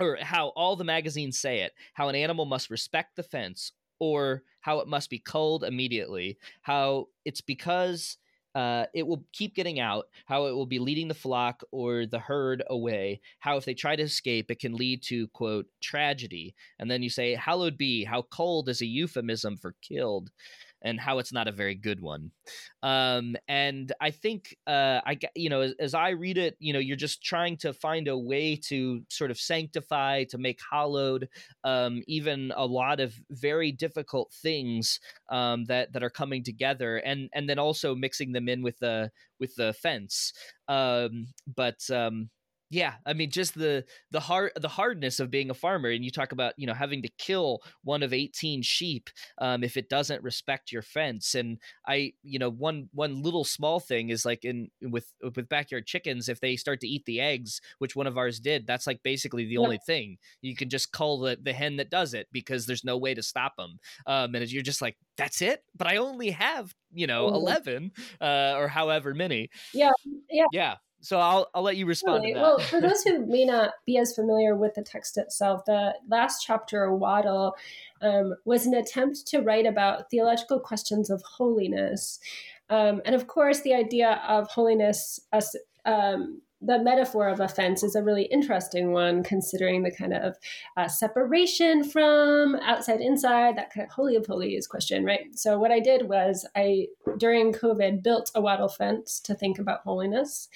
or 0.00 0.18
how 0.20 0.48
all 0.48 0.76
the 0.76 0.84
magazines 0.84 1.38
say 1.38 1.60
it, 1.60 1.72
how 1.94 2.08
an 2.08 2.14
animal 2.14 2.44
must 2.44 2.70
respect 2.70 3.16
the 3.16 3.22
fence 3.22 3.72
or 4.04 4.42
how 4.60 4.80
it 4.80 4.88
must 4.88 5.08
be 5.08 5.18
culled 5.18 5.64
immediately, 5.64 6.36
how 6.60 7.06
it's 7.24 7.40
because 7.40 8.18
uh, 8.54 8.84
it 8.92 9.06
will 9.06 9.24
keep 9.32 9.54
getting 9.54 9.80
out, 9.80 10.08
how 10.26 10.46
it 10.46 10.52
will 10.52 10.66
be 10.66 10.78
leading 10.78 11.08
the 11.08 11.14
flock 11.14 11.62
or 11.72 12.04
the 12.04 12.18
herd 12.18 12.62
away, 12.68 13.20
how 13.40 13.56
if 13.56 13.64
they 13.64 13.74
try 13.74 13.96
to 13.96 14.02
escape, 14.02 14.50
it 14.50 14.60
can 14.60 14.74
lead 14.74 15.02
to, 15.02 15.26
quote, 15.28 15.66
tragedy. 15.82 16.54
And 16.78 16.90
then 16.90 17.02
you 17.02 17.08
say, 17.08 17.34
hallowed 17.34 17.78
be, 17.78 18.04
how 18.04 18.22
culled 18.22 18.68
is 18.68 18.82
a 18.82 18.86
euphemism 18.86 19.56
for 19.56 19.74
killed 19.80 20.30
and 20.84 21.00
how 21.00 21.18
it's 21.18 21.32
not 21.32 21.48
a 21.48 21.52
very 21.52 21.74
good 21.74 22.00
one. 22.00 22.30
Um, 22.82 23.36
and 23.48 23.92
I 24.00 24.10
think 24.10 24.56
uh, 24.66 25.00
I 25.04 25.18
you 25.34 25.48
know 25.48 25.62
as, 25.62 25.74
as, 25.80 25.94
I 25.94 26.10
read 26.10 26.38
it, 26.38 26.56
you 26.58 26.72
know, 26.72 26.78
you're 26.78 26.96
just 26.96 27.22
trying 27.22 27.56
to 27.58 27.72
find 27.72 28.06
a 28.06 28.16
way 28.16 28.56
to 28.68 29.02
sort 29.08 29.30
of 29.30 29.40
sanctify, 29.40 30.24
to 30.24 30.38
make 30.38 30.60
hallowed, 30.70 31.28
um, 31.64 32.02
even 32.06 32.52
a 32.54 32.66
lot 32.66 33.00
of 33.00 33.14
very 33.30 33.72
difficult 33.72 34.32
things 34.42 35.00
um, 35.30 35.64
that 35.64 35.92
that 35.92 36.04
are 36.04 36.10
coming 36.10 36.44
together, 36.44 36.98
and 36.98 37.30
and 37.32 37.48
then 37.48 37.58
also 37.58 37.94
mixing 37.94 38.32
them 38.32 38.48
in 38.48 38.62
with 38.62 38.78
the 38.78 39.10
with 39.40 39.54
the 39.56 39.72
fence. 39.72 40.32
Um, 40.68 41.28
but 41.56 41.78
um, 41.90 42.28
yeah 42.70 42.94
i 43.06 43.12
mean 43.12 43.30
just 43.30 43.54
the 43.54 43.84
the 44.10 44.20
hard 44.20 44.50
the 44.56 44.68
hardness 44.68 45.20
of 45.20 45.30
being 45.30 45.50
a 45.50 45.54
farmer 45.54 45.90
and 45.90 46.04
you 46.04 46.10
talk 46.10 46.32
about 46.32 46.54
you 46.56 46.66
know 46.66 46.74
having 46.74 47.02
to 47.02 47.08
kill 47.18 47.60
one 47.82 48.02
of 48.02 48.12
18 48.12 48.62
sheep 48.62 49.10
um, 49.38 49.62
if 49.62 49.76
it 49.76 49.88
doesn't 49.88 50.22
respect 50.22 50.72
your 50.72 50.82
fence 50.82 51.34
and 51.34 51.58
i 51.86 52.12
you 52.22 52.38
know 52.38 52.50
one 52.50 52.88
one 52.92 53.22
little 53.22 53.44
small 53.44 53.80
thing 53.80 54.10
is 54.10 54.24
like 54.24 54.44
in 54.44 54.70
with 54.82 55.12
with 55.36 55.48
backyard 55.48 55.86
chickens 55.86 56.28
if 56.28 56.40
they 56.40 56.56
start 56.56 56.80
to 56.80 56.88
eat 56.88 57.04
the 57.06 57.20
eggs 57.20 57.60
which 57.78 57.94
one 57.94 58.06
of 58.06 58.18
ours 58.18 58.40
did 58.40 58.66
that's 58.66 58.86
like 58.86 59.02
basically 59.02 59.44
the 59.44 59.52
yeah. 59.52 59.60
only 59.60 59.78
thing. 59.78 60.18
You 60.42 60.56
can 60.56 60.68
just 60.68 60.92
cull 60.92 61.20
the 61.20 61.38
the 61.40 61.52
hen 61.52 61.76
that 61.76 61.90
does 61.90 62.14
it 62.14 62.26
because 62.32 62.66
there's 62.66 62.84
no 62.84 62.96
way 62.96 63.14
to 63.14 63.22
stop 63.22 63.56
them 63.56 63.78
um, 64.06 64.34
and 64.34 64.50
you're 64.50 64.62
just 64.62 64.82
like 64.82 64.96
that's 65.16 65.42
it? 65.42 65.62
But 65.76 65.86
i 65.86 65.96
only 65.96 66.30
have 66.30 66.74
you 66.92 67.06
know 67.06 67.26
mm-hmm. 67.26 67.36
11 67.36 67.92
uh, 68.20 68.54
or 68.56 68.68
however 68.68 69.14
many. 69.14 69.50
Yeah 69.72 69.90
yeah. 70.30 70.46
Yeah 70.52 70.74
so 71.04 71.18
I'll 71.18 71.50
I'll 71.54 71.62
let 71.62 71.76
you 71.76 71.84
respond 71.84 72.24
to 72.24 72.32
that. 72.32 72.40
Well, 72.40 72.58
for 72.58 72.80
those 72.80 73.02
who 73.02 73.26
may 73.26 73.44
not 73.44 73.72
be 73.84 73.98
as 73.98 74.14
familiar 74.14 74.56
with 74.56 74.74
the 74.74 74.82
text 74.82 75.18
itself, 75.18 75.64
the 75.66 75.94
last 76.08 76.42
chapter, 76.44 76.94
Wattle, 76.94 77.54
um, 78.00 78.34
was 78.46 78.64
an 78.64 78.74
attempt 78.74 79.26
to 79.26 79.40
write 79.40 79.66
about 79.66 80.10
theological 80.10 80.58
questions 80.58 81.10
of 81.10 81.22
holiness, 81.22 82.18
um, 82.70 83.02
and 83.04 83.14
of 83.14 83.26
course, 83.26 83.60
the 83.60 83.74
idea 83.74 84.22
of 84.26 84.48
holiness 84.48 85.20
as 85.32 85.54
um, 85.84 86.40
the 86.60 86.78
metaphor 86.78 87.28
of 87.28 87.40
offense 87.40 87.82
is 87.82 87.94
a 87.94 88.02
really 88.02 88.24
interesting 88.24 88.92
one, 88.92 89.22
considering 89.22 89.82
the 89.82 89.90
kind 89.90 90.14
of 90.14 90.36
uh, 90.76 90.88
separation 90.88 91.84
from 91.84 92.56
outside 92.56 93.00
inside, 93.00 93.56
that 93.56 93.72
kind 93.72 93.86
of 93.86 93.92
holy 93.92 94.16
of 94.16 94.26
holies 94.26 94.66
question, 94.66 95.04
right? 95.04 95.38
So, 95.38 95.58
what 95.58 95.70
I 95.70 95.80
did 95.80 96.08
was 96.08 96.46
I, 96.56 96.88
during 97.18 97.52
COVID, 97.52 98.02
built 98.02 98.30
a 98.34 98.40
wattle 98.40 98.68
fence 98.68 99.20
to 99.20 99.34
think 99.34 99.58
about 99.58 99.80
holiness. 99.80 100.48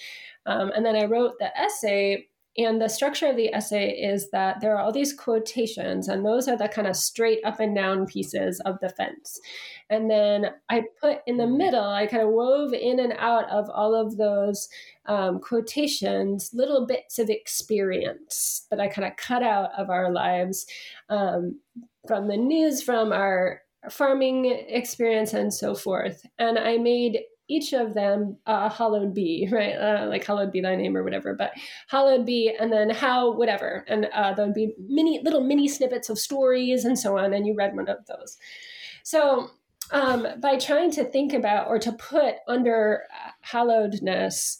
Um, 0.46 0.72
and 0.74 0.84
then 0.84 0.96
I 0.96 1.04
wrote 1.04 1.38
the 1.38 1.56
essay. 1.58 2.28
And 2.58 2.82
the 2.82 2.88
structure 2.88 3.28
of 3.28 3.36
the 3.36 3.54
essay 3.54 3.90
is 3.90 4.30
that 4.30 4.60
there 4.60 4.76
are 4.76 4.80
all 4.80 4.90
these 4.90 5.12
quotations, 5.12 6.08
and 6.08 6.26
those 6.26 6.48
are 6.48 6.56
the 6.56 6.66
kind 6.66 6.88
of 6.88 6.96
straight 6.96 7.38
up 7.44 7.60
and 7.60 7.72
down 7.74 8.04
pieces 8.04 8.60
of 8.66 8.80
the 8.80 8.88
fence. 8.88 9.40
And 9.88 10.10
then 10.10 10.46
I 10.68 10.82
put 11.00 11.20
in 11.26 11.36
the 11.36 11.44
mm-hmm. 11.44 11.56
middle, 11.56 11.84
I 11.84 12.06
kind 12.08 12.24
of 12.24 12.30
wove 12.30 12.72
in 12.72 12.98
and 12.98 13.14
out 13.16 13.48
of 13.48 13.70
all 13.70 13.94
of 13.94 14.16
those 14.16 14.68
um, 15.06 15.38
quotations 15.38 16.50
little 16.52 16.84
bits 16.84 17.18
of 17.18 17.30
experience 17.30 18.66
that 18.70 18.80
I 18.80 18.88
kind 18.88 19.06
of 19.06 19.16
cut 19.16 19.44
out 19.44 19.70
of 19.78 19.88
our 19.88 20.12
lives 20.12 20.66
um, 21.08 21.60
from 22.08 22.26
the 22.26 22.36
news, 22.36 22.82
from 22.82 23.12
our 23.12 23.62
farming 23.88 24.46
experience, 24.46 25.32
and 25.32 25.54
so 25.54 25.76
forth. 25.76 26.26
And 26.38 26.58
I 26.58 26.76
made 26.76 27.20
each 27.48 27.72
of 27.72 27.94
them 27.94 28.36
uh, 28.46 28.68
hallowed 28.68 29.14
be 29.14 29.48
right? 29.52 29.72
Uh, 29.72 30.06
like 30.08 30.24
hallowed 30.24 30.52
be 30.52 30.60
thy 30.60 30.76
name 30.76 30.96
or 30.96 31.02
whatever 31.02 31.34
but 31.34 31.52
hallowed 31.88 32.24
be 32.24 32.54
and 32.58 32.72
then 32.72 32.90
how 32.90 33.32
whatever. 33.32 33.84
And 33.88 34.06
uh, 34.06 34.34
there 34.34 34.46
would 34.46 34.54
be 34.54 34.74
many 34.78 35.20
little 35.22 35.42
mini 35.42 35.68
snippets 35.68 36.08
of 36.08 36.18
stories 36.18 36.84
and 36.84 36.98
so 36.98 37.18
on 37.18 37.32
and 37.32 37.46
you 37.46 37.54
read 37.54 37.74
one 37.74 37.88
of 37.88 38.06
those. 38.06 38.36
So 39.02 39.50
um, 39.90 40.26
by 40.40 40.56
trying 40.56 40.90
to 40.92 41.04
think 41.04 41.32
about 41.32 41.68
or 41.68 41.78
to 41.78 41.92
put 41.92 42.36
under 42.46 43.04
uh, 43.12 43.30
hallowedness 43.46 44.58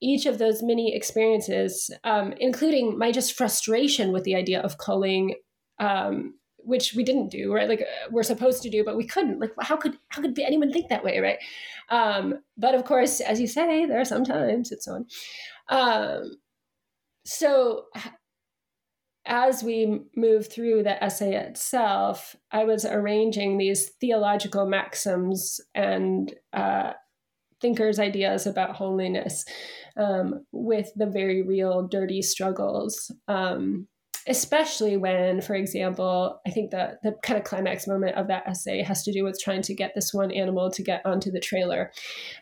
each 0.00 0.26
of 0.26 0.38
those 0.38 0.62
mini 0.62 0.94
experiences 0.94 1.90
um, 2.04 2.32
including 2.38 2.98
my 2.98 3.10
just 3.10 3.32
frustration 3.32 4.12
with 4.12 4.24
the 4.24 4.34
idea 4.34 4.60
of 4.60 4.78
culling 4.78 5.34
um, 5.80 6.34
which 6.58 6.94
we 6.94 7.04
didn't 7.04 7.30
do 7.30 7.52
right? 7.52 7.68
Like 7.68 7.82
uh, 7.82 8.08
we're 8.10 8.22
supposed 8.22 8.62
to 8.62 8.70
do 8.70 8.84
but 8.84 8.96
we 8.96 9.06
couldn't. 9.06 9.40
Like 9.40 9.52
how 9.60 9.76
could 9.76 9.98
how 10.08 10.22
could 10.22 10.38
anyone 10.38 10.72
think 10.72 10.88
that 10.88 11.04
way 11.04 11.18
right? 11.20 11.38
Um, 11.90 12.40
but 12.56 12.74
of 12.74 12.84
course 12.84 13.20
as 13.20 13.40
you 13.40 13.46
say 13.46 13.86
there 13.86 14.00
are 14.00 14.04
sometimes 14.04 14.72
it's 14.72 14.88
on. 14.88 15.06
Um, 15.68 16.38
so 17.24 17.84
as 19.26 19.62
we 19.62 20.00
move 20.16 20.50
through 20.50 20.82
the 20.82 21.04
essay 21.04 21.34
itself 21.34 22.34
i 22.50 22.64
was 22.64 22.86
arranging 22.86 23.58
these 23.58 23.90
theological 24.00 24.64
maxims 24.64 25.60
and 25.74 26.34
uh, 26.54 26.92
thinkers 27.60 27.98
ideas 27.98 28.46
about 28.46 28.76
holiness 28.76 29.44
um, 29.96 30.46
with 30.52 30.90
the 30.96 31.06
very 31.06 31.42
real 31.42 31.86
dirty 31.86 32.22
struggles. 32.22 33.10
Um, 33.26 33.88
especially 34.28 34.96
when, 34.96 35.40
for 35.40 35.54
example, 35.54 36.40
I 36.46 36.50
think 36.50 36.70
the 36.70 36.98
the 37.02 37.14
kind 37.22 37.38
of 37.38 37.44
climax 37.44 37.86
moment 37.86 38.16
of 38.16 38.28
that 38.28 38.46
essay 38.46 38.82
has 38.82 39.02
to 39.04 39.12
do 39.12 39.24
with 39.24 39.40
trying 39.40 39.62
to 39.62 39.74
get 39.74 39.94
this 39.94 40.12
one 40.12 40.30
animal 40.30 40.70
to 40.70 40.82
get 40.82 41.04
onto 41.04 41.30
the 41.30 41.40
trailer 41.40 41.90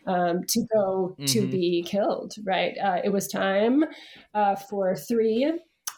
um, 0.05 0.43
to 0.49 0.65
go 0.73 1.15
mm-hmm. 1.19 1.25
to 1.25 1.47
be 1.47 1.83
killed. 1.87 2.33
Right, 2.43 2.77
uh, 2.77 3.01
it 3.03 3.09
was 3.09 3.27
time 3.27 3.83
uh, 4.33 4.55
for 4.55 4.95
three 4.95 5.51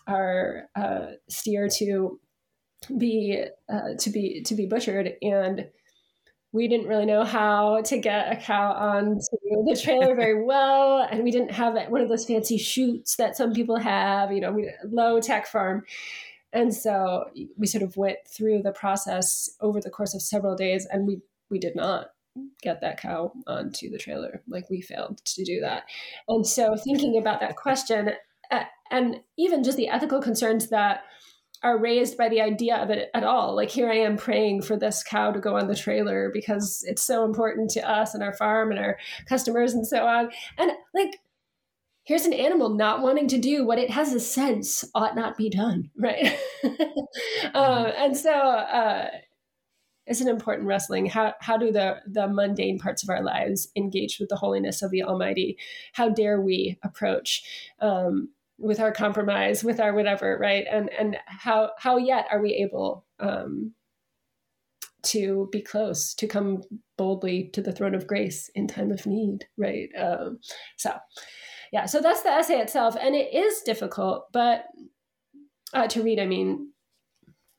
our 0.08 0.64
uh, 0.76 1.08
steer 1.30 1.68
to 1.78 2.20
be 2.98 3.44
uh, 3.72 3.94
to 3.98 4.10
be 4.10 4.42
to 4.44 4.56
be 4.56 4.66
butchered 4.66 5.14
and 5.22 5.68
we 6.52 6.68
didn't 6.68 6.88
really 6.88 7.06
know 7.06 7.24
how 7.24 7.82
to 7.82 7.98
get 7.98 8.32
a 8.32 8.36
cow 8.36 8.72
onto 8.72 9.22
the 9.66 9.80
trailer 9.82 10.16
very 10.16 10.44
well, 10.46 11.08
and 11.10 11.24
we 11.24 11.32
didn't 11.32 11.52
have 11.52 11.76
one 11.90 12.02
of 12.02 12.10
those 12.10 12.26
fancy 12.26 12.58
chutes 12.58 13.16
that 13.18 13.38
some 13.38 13.54
people 13.54 13.78
have. 13.78 14.32
You 14.32 14.42
know, 14.42 14.52
we, 14.52 14.72
low 14.86 15.20
tech 15.20 15.46
farm, 15.46 15.84
and 16.52 16.74
so 16.74 17.26
we 17.58 17.68
sort 17.68 17.84
of 17.84 17.96
went 17.98 18.18
through 18.28 18.64
the 18.64 18.72
process 18.72 19.50
over 19.62 19.80
the 19.80 19.92
course 19.92 20.16
of 20.16 20.22
several 20.22 20.56
days, 20.56 20.88
and 20.92 21.06
we 21.06 21.22
we 21.50 21.60
did 21.60 21.76
not 21.76 22.08
get 22.62 22.82
that 22.82 23.00
cow 23.00 23.32
onto 23.46 23.90
the 23.90 24.00
trailer. 24.00 24.42
Like 24.48 24.70
we 24.70 24.82
failed 24.82 25.22
to 25.24 25.44
do 25.44 25.60
that, 25.62 25.84
and 26.28 26.46
so 26.46 26.76
thinking 26.76 27.18
about 27.18 27.42
that 27.42 27.58
question, 27.58 28.14
uh, 28.50 28.64
and 28.90 29.20
even 29.38 29.64
just 29.64 29.78
the 29.78 29.90
ethical 29.90 30.20
concerns 30.20 30.70
that 30.70 31.04
are 31.62 31.78
raised 31.78 32.18
by 32.18 32.30
the 32.30 32.42
idea 32.42 32.78
of 32.78 32.90
it 32.90 33.10
at 33.14 33.24
all. 33.24 33.56
Like 33.56 33.70
here 33.70 33.90
I 33.90 33.98
am 33.98 34.18
praying 34.18 34.62
for 34.62 34.78
this 34.78 35.04
cow 35.04 35.32
to 35.32 35.40
go 35.40 35.58
on 35.58 35.68
the 35.68 35.76
trailer 35.76 36.30
because 36.34 36.84
it's 36.88 37.04
so 37.04 37.26
important 37.26 37.70
to 37.72 37.90
us 37.90 38.14
and 38.14 38.24
our 38.24 38.34
farm 38.34 38.72
and 38.72 38.80
our 38.80 38.98
customers 39.28 39.74
and 39.74 39.86
so 39.86 40.06
on. 40.06 40.32
And 40.58 40.72
like 40.94 41.20
here's 42.10 42.26
an 42.26 42.34
animal 42.34 42.70
not 42.70 43.02
wanting 43.02 43.28
to 43.28 43.38
do 43.38 43.66
what 43.66 43.78
it 43.78 43.92
has 43.92 44.14
a 44.14 44.20
sense 44.20 44.84
ought 44.96 45.16
not 45.16 45.38
be 45.38 45.50
done, 45.50 45.92
right? 45.98 46.40
uh, 47.54 47.92
and 47.98 48.16
so 48.16 48.32
uh, 48.32 49.10
it's 50.08 50.22
an 50.22 50.28
important 50.28 50.68
wrestling. 50.68 51.06
How 51.06 51.36
how 51.40 51.56
do 51.58 51.72
the 51.72 51.98
the 52.08 52.28
mundane 52.28 52.80
parts 52.80 53.04
of 53.04 53.10
our 53.10 53.22
lives 53.22 53.68
engage 53.76 54.18
with 54.20 54.30
the 54.30 54.38
holiness 54.38 54.82
of 54.82 54.92
the 54.92 55.04
Almighty? 55.04 55.58
How 55.94 56.10
dare 56.10 56.42
we 56.42 56.80
approach 56.84 57.44
um, 57.80 58.30
with 58.60 58.80
our 58.80 58.92
compromise, 58.92 59.64
with 59.64 59.80
our 59.80 59.94
whatever, 59.94 60.38
right? 60.40 60.66
And 60.70 60.90
and 60.98 61.18
how 61.26 61.72
how 61.78 61.98
yet 61.98 62.28
are 62.32 62.42
we 62.42 62.54
able 62.56 63.06
um, 63.20 63.74
to 65.04 65.48
be 65.52 65.62
close, 65.62 66.14
to 66.16 66.28
come 66.28 66.62
boldly 66.98 67.50
to 67.54 67.62
the 67.62 67.72
throne 67.72 67.96
of 67.96 68.08
grace 68.08 68.50
in 68.54 68.68
time 68.68 68.92
of 68.92 69.06
need, 69.06 69.46
right? 69.58 69.90
Um, 69.98 70.40
so, 70.78 70.94
yeah, 71.72 71.86
so 71.86 72.02
that's 72.02 72.24
the 72.24 72.30
essay 72.30 72.60
itself, 72.60 72.96
and 73.00 73.16
it 73.16 73.34
is 73.34 73.62
difficult, 73.62 74.32
but 74.34 74.66
uh, 75.74 75.88
to 75.88 76.04
read, 76.04 76.20
I 76.20 76.26
mean, 76.26 76.74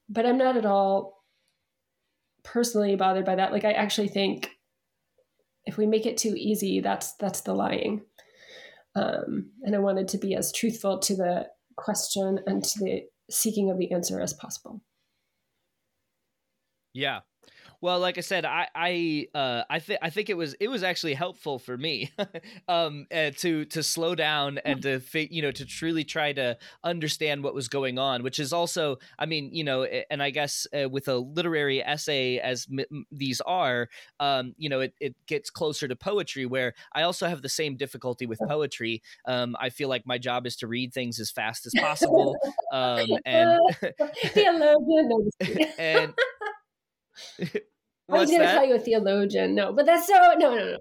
but 0.08 0.26
I'm 0.26 0.38
not 0.38 0.56
at 0.56 0.66
all 0.66 1.24
personally 2.42 2.96
bothered 2.96 3.24
by 3.24 3.36
that. 3.36 3.52
Like, 3.52 3.64
I 3.64 3.72
actually 3.72 4.08
think 4.08 4.50
if 5.64 5.76
we 5.76 5.86
make 5.86 6.06
it 6.06 6.16
too 6.16 6.34
easy, 6.36 6.80
that's 6.80 7.14
that's 7.14 7.42
the 7.42 7.54
lying. 7.54 8.02
Um, 8.94 9.50
and 9.62 9.74
I 9.74 9.78
wanted 9.78 10.08
to 10.08 10.18
be 10.18 10.34
as 10.34 10.52
truthful 10.52 10.98
to 10.98 11.16
the 11.16 11.46
question 11.76 12.40
and 12.46 12.64
to 12.64 12.78
the 12.78 13.02
seeking 13.30 13.70
of 13.70 13.78
the 13.78 13.92
answer 13.92 14.20
as 14.20 14.32
possible. 14.32 14.82
Yeah. 16.92 17.20
Well, 17.82 17.98
like 17.98 18.18
I 18.18 18.20
said, 18.20 18.44
I 18.44 18.68
I 18.74 19.28
uh, 19.34 19.62
I 19.70 19.78
think 19.78 20.00
I 20.02 20.10
think 20.10 20.28
it 20.28 20.36
was 20.36 20.54
it 20.54 20.68
was 20.68 20.82
actually 20.82 21.14
helpful 21.14 21.58
for 21.58 21.76
me 21.78 22.10
um, 22.68 23.06
uh, 23.12 23.30
to 23.38 23.64
to 23.66 23.82
slow 23.82 24.14
down 24.14 24.58
and 24.64 24.82
to 24.82 25.00
you 25.14 25.40
know 25.40 25.50
to 25.50 25.64
truly 25.64 26.04
try 26.04 26.32
to 26.34 26.58
understand 26.84 27.42
what 27.42 27.54
was 27.54 27.68
going 27.68 27.98
on, 27.98 28.22
which 28.22 28.38
is 28.38 28.52
also 28.52 28.98
I 29.18 29.24
mean 29.24 29.54
you 29.54 29.64
know 29.64 29.84
and 29.84 30.22
I 30.22 30.30
guess 30.30 30.66
uh, 30.78 30.88
with 30.90 31.08
a 31.08 31.16
literary 31.16 31.82
essay 31.82 32.38
as 32.38 32.66
m- 32.70 33.06
these 33.10 33.40
are 33.42 33.88
um, 34.18 34.54
you 34.58 34.68
know 34.68 34.80
it, 34.80 34.94
it 35.00 35.16
gets 35.26 35.48
closer 35.48 35.88
to 35.88 35.96
poetry 35.96 36.44
where 36.44 36.74
I 36.92 37.02
also 37.02 37.28
have 37.28 37.40
the 37.40 37.48
same 37.48 37.76
difficulty 37.76 38.26
with 38.26 38.40
poetry. 38.48 39.02
Um, 39.26 39.56
I 39.58 39.70
feel 39.70 39.88
like 39.88 40.06
my 40.06 40.18
job 40.18 40.46
is 40.46 40.56
to 40.56 40.66
read 40.66 40.92
things 40.92 41.18
as 41.18 41.30
fast 41.30 41.66
as 41.66 41.72
possible 41.80 42.36
um, 42.72 43.06
and 43.24 43.58
theologian 44.34 45.30
and 45.78 46.14
I 48.10 48.18
was 48.18 48.30
going 48.30 48.42
to 48.42 48.54
call 48.54 48.64
you 48.64 48.74
a 48.74 48.78
theologian. 48.78 49.54
No, 49.54 49.72
but 49.72 49.86
that's 49.86 50.06
so 50.06 50.14
no, 50.38 50.54
no, 50.54 50.76
no. 50.76 50.78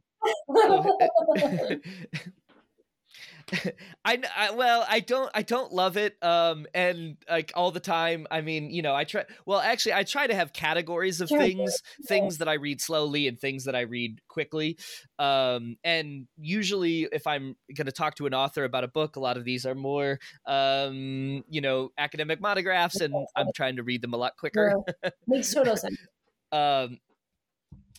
I, 4.06 4.22
I, 4.36 4.52
well 4.52 4.86
I 4.88 5.00
don't 5.00 5.30
I 5.34 5.42
don't 5.42 5.72
love 5.72 5.98
it 5.98 6.16
um 6.22 6.66
and 6.74 7.18
like 7.30 7.52
all 7.56 7.72
the 7.72 7.80
time 7.80 8.28
I 8.30 8.42
mean 8.42 8.70
you 8.70 8.82
know 8.82 8.96
I 8.96 9.04
try 9.04 9.26
well 9.46 9.60
actually 9.60 9.94
I 9.94 10.04
try 10.04 10.28
to 10.28 10.36
have 10.36 10.54
categories 10.54 11.22
of 11.22 11.30
sure, 11.30 11.40
things 11.40 11.82
things 12.08 12.38
that 12.40 12.48
I 12.48 12.54
read 12.54 12.82
slowly 12.82 13.28
and 13.28 13.40
things 13.40 13.66
that 13.66 13.76
I 13.76 13.82
read 13.82 14.22
quickly 14.28 14.78
um 15.18 15.78
and 15.84 16.28
usually 16.38 17.08
if 17.12 17.26
I'm 17.28 17.56
going 17.74 17.88
to 17.88 17.92
talk 17.92 18.16
to 18.16 18.26
an 18.26 18.34
author 18.34 18.64
about 18.64 18.84
a 18.84 18.88
book 18.88 19.16
a 19.16 19.20
lot 19.20 19.38
of 19.38 19.46
these 19.46 19.66
are 19.66 19.76
more 19.76 20.20
um 20.46 21.44
you 21.50 21.62
know 21.62 21.92
academic 21.98 22.42
monographs 22.42 23.02
and 23.02 23.16
I'm 23.36 23.48
trying 23.56 23.78
to 23.78 23.84
read 23.84 24.02
them 24.02 24.14
a 24.14 24.18
lot 24.18 24.34
quicker 24.38 24.76
yeah. 25.04 25.10
makes 25.28 25.54
total 25.54 25.78
sense 25.78 25.98
um 26.52 27.00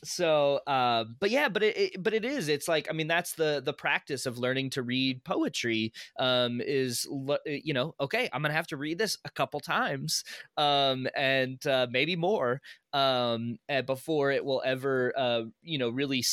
so 0.05 0.61
uh, 0.67 1.05
but 1.19 1.31
yeah 1.31 1.49
but 1.49 1.63
it, 1.63 1.77
it, 1.77 2.03
but 2.03 2.15
it 2.15 2.25
is 2.25 2.49
it's 2.49 2.69
like 2.69 2.87
i 2.91 2.93
mean 2.93 3.07
that's 3.07 3.35
the 3.35 3.63
the 3.65 3.73
practice 3.73 4.27
of 4.27 4.39
learning 4.39 4.71
to 4.71 4.83
read 4.83 5.23
poetry 5.25 5.93
um 6.19 6.61
is 6.65 7.07
eh, 7.47 7.61
you 7.65 7.75
know 7.75 7.95
okay 8.01 8.29
i'm 8.33 8.43
gonna 8.43 8.55
have 8.55 8.67
to 8.67 8.77
read 8.77 8.99
this 8.99 9.17
a 9.25 9.31
couple 9.31 9.61
times 9.61 10.25
um 10.57 11.07
and 11.17 11.67
uh, 11.67 11.87
maybe 11.91 12.17
more 12.17 12.61
um 12.93 13.59
before 13.87 14.31
it 14.31 14.45
will 14.45 14.63
ever 14.65 15.13
uh 15.17 15.43
you 15.63 15.79
know 15.79 15.91
really 15.91 16.25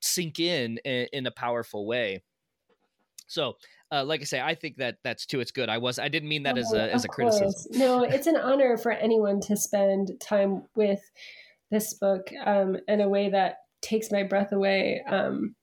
sink 0.00 0.40
in 0.40 0.78
in, 0.78 1.06
in 1.12 1.26
a 1.26 1.30
powerful 1.30 1.86
way 1.86 2.22
so 3.26 3.56
uh, 3.92 4.02
like 4.02 4.22
I 4.22 4.24
say, 4.24 4.40
I 4.40 4.54
think 4.54 4.78
that 4.78 4.96
that's 5.04 5.26
too. 5.26 5.40
It's 5.40 5.50
good. 5.50 5.68
I 5.68 5.76
was. 5.76 5.98
I 5.98 6.08
didn't 6.08 6.30
mean 6.30 6.44
that 6.44 6.56
oh, 6.56 6.60
as 6.60 6.72
a 6.72 6.94
as 6.94 7.04
a 7.04 7.08
criticism. 7.08 7.78
No, 7.78 8.02
it's 8.04 8.26
an 8.26 8.36
honor 8.36 8.78
for 8.78 8.90
anyone 8.90 9.38
to 9.42 9.56
spend 9.56 10.18
time 10.18 10.62
with 10.74 11.10
this 11.72 11.94
book 11.94 12.30
um, 12.44 12.76
in 12.86 13.00
a 13.00 13.08
way 13.08 13.30
that 13.30 13.56
takes 13.80 14.12
my 14.12 14.22
breath 14.22 14.52
away. 14.52 15.02
Um, 15.08 15.56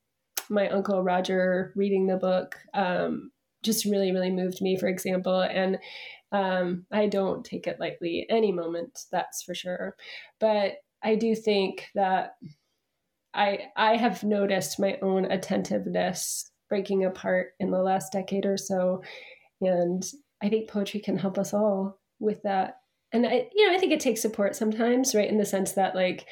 my 0.49 0.67
uncle 0.69 1.03
Roger 1.03 1.71
reading 1.75 2.07
the 2.07 2.17
book 2.17 2.55
um, 2.73 3.31
just 3.63 3.85
really, 3.85 4.11
really 4.11 4.31
moved 4.31 4.61
me, 4.61 4.75
for 4.75 4.87
example. 4.87 5.41
And 5.41 5.77
um, 6.31 6.85
I 6.91 7.07
don't 7.07 7.45
take 7.45 7.67
it 7.67 7.79
lightly 7.79 8.25
any 8.29 8.51
moment, 8.51 9.05
that's 9.11 9.43
for 9.43 9.53
sure. 9.53 9.95
But 10.39 10.77
I 11.03 11.15
do 11.15 11.35
think 11.35 11.85
that 11.95 12.33
I 13.33 13.59
I 13.77 13.95
have 13.95 14.23
noticed 14.23 14.79
my 14.79 14.97
own 15.01 15.25
attentiveness 15.25 16.51
breaking 16.67 17.05
apart 17.05 17.51
in 17.59 17.71
the 17.71 17.81
last 17.81 18.11
decade 18.11 18.45
or 18.45 18.57
so, 18.57 19.03
and 19.61 20.03
I 20.41 20.49
think 20.49 20.69
poetry 20.69 20.99
can 20.99 21.17
help 21.17 21.37
us 21.37 21.53
all 21.53 21.99
with 22.19 22.41
that 22.43 22.78
and 23.11 23.25
I, 23.25 23.49
you 23.53 23.67
know, 23.67 23.75
I 23.75 23.79
think 23.79 23.91
it 23.91 23.99
takes 23.99 24.21
support 24.21 24.55
sometimes, 24.55 25.15
right? 25.15 25.29
In 25.29 25.37
the 25.37 25.45
sense 25.45 25.73
that 25.73 25.95
like 25.95 26.25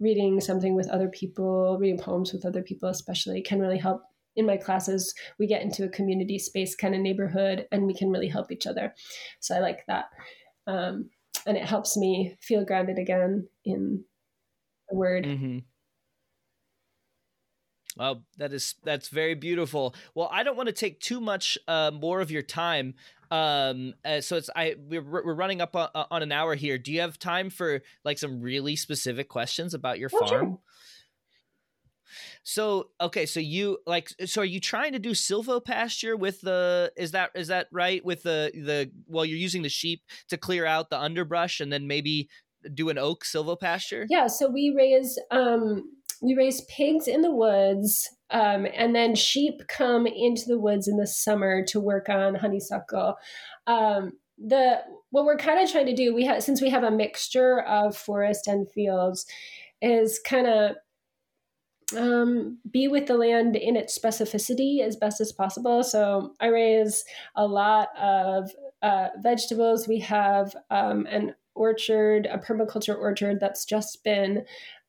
reading 0.00 0.40
something 0.40 0.74
with 0.74 0.88
other 0.88 1.08
people, 1.08 1.78
reading 1.80 1.98
poems 1.98 2.32
with 2.32 2.44
other 2.44 2.62
people, 2.62 2.88
especially, 2.88 3.42
can 3.42 3.60
really 3.60 3.78
help. 3.78 4.02
In 4.34 4.46
my 4.46 4.56
classes, 4.56 5.14
we 5.38 5.46
get 5.46 5.60
into 5.60 5.84
a 5.84 5.90
community 5.90 6.38
space 6.38 6.74
kind 6.74 6.94
of 6.94 7.02
neighborhood, 7.02 7.66
and 7.70 7.86
we 7.86 7.94
can 7.94 8.10
really 8.10 8.28
help 8.28 8.50
each 8.50 8.66
other. 8.66 8.94
So 9.40 9.54
I 9.54 9.58
like 9.58 9.84
that, 9.88 10.06
um, 10.66 11.10
and 11.46 11.56
it 11.56 11.66
helps 11.66 11.98
me 11.98 12.36
feel 12.40 12.64
grounded 12.64 12.98
again 12.98 13.46
in 13.64 14.04
the 14.88 14.96
word. 14.96 15.24
Mm-hmm. 15.24 15.58
Well, 17.96 18.24
that 18.38 18.52
is 18.52 18.74
that's 18.84 19.08
very 19.08 19.34
beautiful. 19.34 19.94
Well, 20.14 20.28
I 20.32 20.42
don't 20.42 20.56
want 20.56 20.68
to 20.68 20.72
take 20.72 21.00
too 21.00 21.20
much 21.20 21.58
uh, 21.68 21.90
more 21.92 22.20
of 22.20 22.30
your 22.30 22.42
time. 22.42 22.94
Um, 23.30 23.94
uh, 24.04 24.20
so 24.20 24.36
it's 24.36 24.50
I 24.54 24.76
we're, 24.78 25.02
we're 25.02 25.34
running 25.34 25.60
up 25.60 25.74
on, 25.74 25.88
on, 25.94 26.22
an 26.22 26.32
hour 26.32 26.54
here. 26.54 26.78
Do 26.78 26.92
you 26.92 27.00
have 27.00 27.18
time 27.18 27.48
for 27.50 27.82
like 28.04 28.18
some 28.18 28.40
really 28.40 28.76
specific 28.76 29.28
questions 29.28 29.74
about 29.74 29.98
your 29.98 30.10
oh, 30.12 30.18
farm? 30.18 30.28
Sure. 30.28 30.58
So 32.42 32.88
okay, 33.00 33.26
so 33.26 33.40
you 33.40 33.78
like 33.86 34.10
so 34.26 34.42
are 34.42 34.44
you 34.44 34.60
trying 34.60 34.92
to 34.92 34.98
do 34.98 35.10
silvopasture 35.10 36.18
with 36.18 36.40
the 36.40 36.92
is 36.96 37.12
that 37.12 37.30
is 37.34 37.48
that 37.48 37.68
right 37.70 38.04
with 38.04 38.22
the 38.22 38.50
the 38.54 38.90
well 39.06 39.24
you're 39.24 39.38
using 39.38 39.62
the 39.62 39.68
sheep 39.68 40.02
to 40.28 40.36
clear 40.36 40.66
out 40.66 40.90
the 40.90 41.00
underbrush 41.00 41.60
and 41.60 41.72
then 41.72 41.86
maybe 41.86 42.28
do 42.74 42.88
an 42.88 42.98
oak 42.98 43.24
silvopasture? 43.24 44.06
Yeah, 44.08 44.26
so 44.26 44.50
we 44.50 44.74
raise 44.76 45.18
um 45.30 45.84
we 46.22 46.34
raise 46.34 46.62
pigs 46.62 47.08
in 47.08 47.20
the 47.20 47.30
woods 47.30 48.08
um, 48.30 48.66
and 48.74 48.94
then 48.94 49.14
sheep 49.14 49.62
come 49.68 50.06
into 50.06 50.46
the 50.46 50.58
woods 50.58 50.88
in 50.88 50.96
the 50.96 51.06
summer 51.06 51.64
to 51.66 51.80
work 51.80 52.08
on 52.08 52.36
honeysuckle. 52.36 53.16
Um, 53.66 54.12
the 54.38 54.80
what 55.10 55.24
we're 55.24 55.36
kind 55.36 55.62
of 55.62 55.70
trying 55.70 55.86
to 55.86 55.94
do, 55.94 56.14
we 56.14 56.24
have 56.24 56.42
since 56.42 56.62
we 56.62 56.70
have 56.70 56.84
a 56.84 56.90
mixture 56.90 57.60
of 57.60 57.96
forest 57.96 58.46
and 58.46 58.70
fields, 58.70 59.26
is 59.82 60.20
kind 60.24 60.46
of 60.46 60.76
um, 61.96 62.58
be 62.70 62.88
with 62.88 63.06
the 63.06 63.16
land 63.18 63.56
in 63.56 63.76
its 63.76 63.98
specificity 63.98 64.80
as 64.80 64.96
best 64.96 65.20
as 65.20 65.32
possible. 65.32 65.82
So 65.82 66.34
I 66.40 66.46
raise 66.46 67.04
a 67.36 67.46
lot 67.46 67.88
of 67.98 68.50
uh, 68.80 69.08
vegetables. 69.18 69.86
We 69.86 69.98
have 70.00 70.56
um, 70.70 71.06
an 71.06 71.34
orchard, 71.54 72.26
a 72.26 72.38
permaculture 72.38 72.96
orchard 72.96 73.40
that's 73.40 73.64
just 73.66 74.02
been 74.04 74.44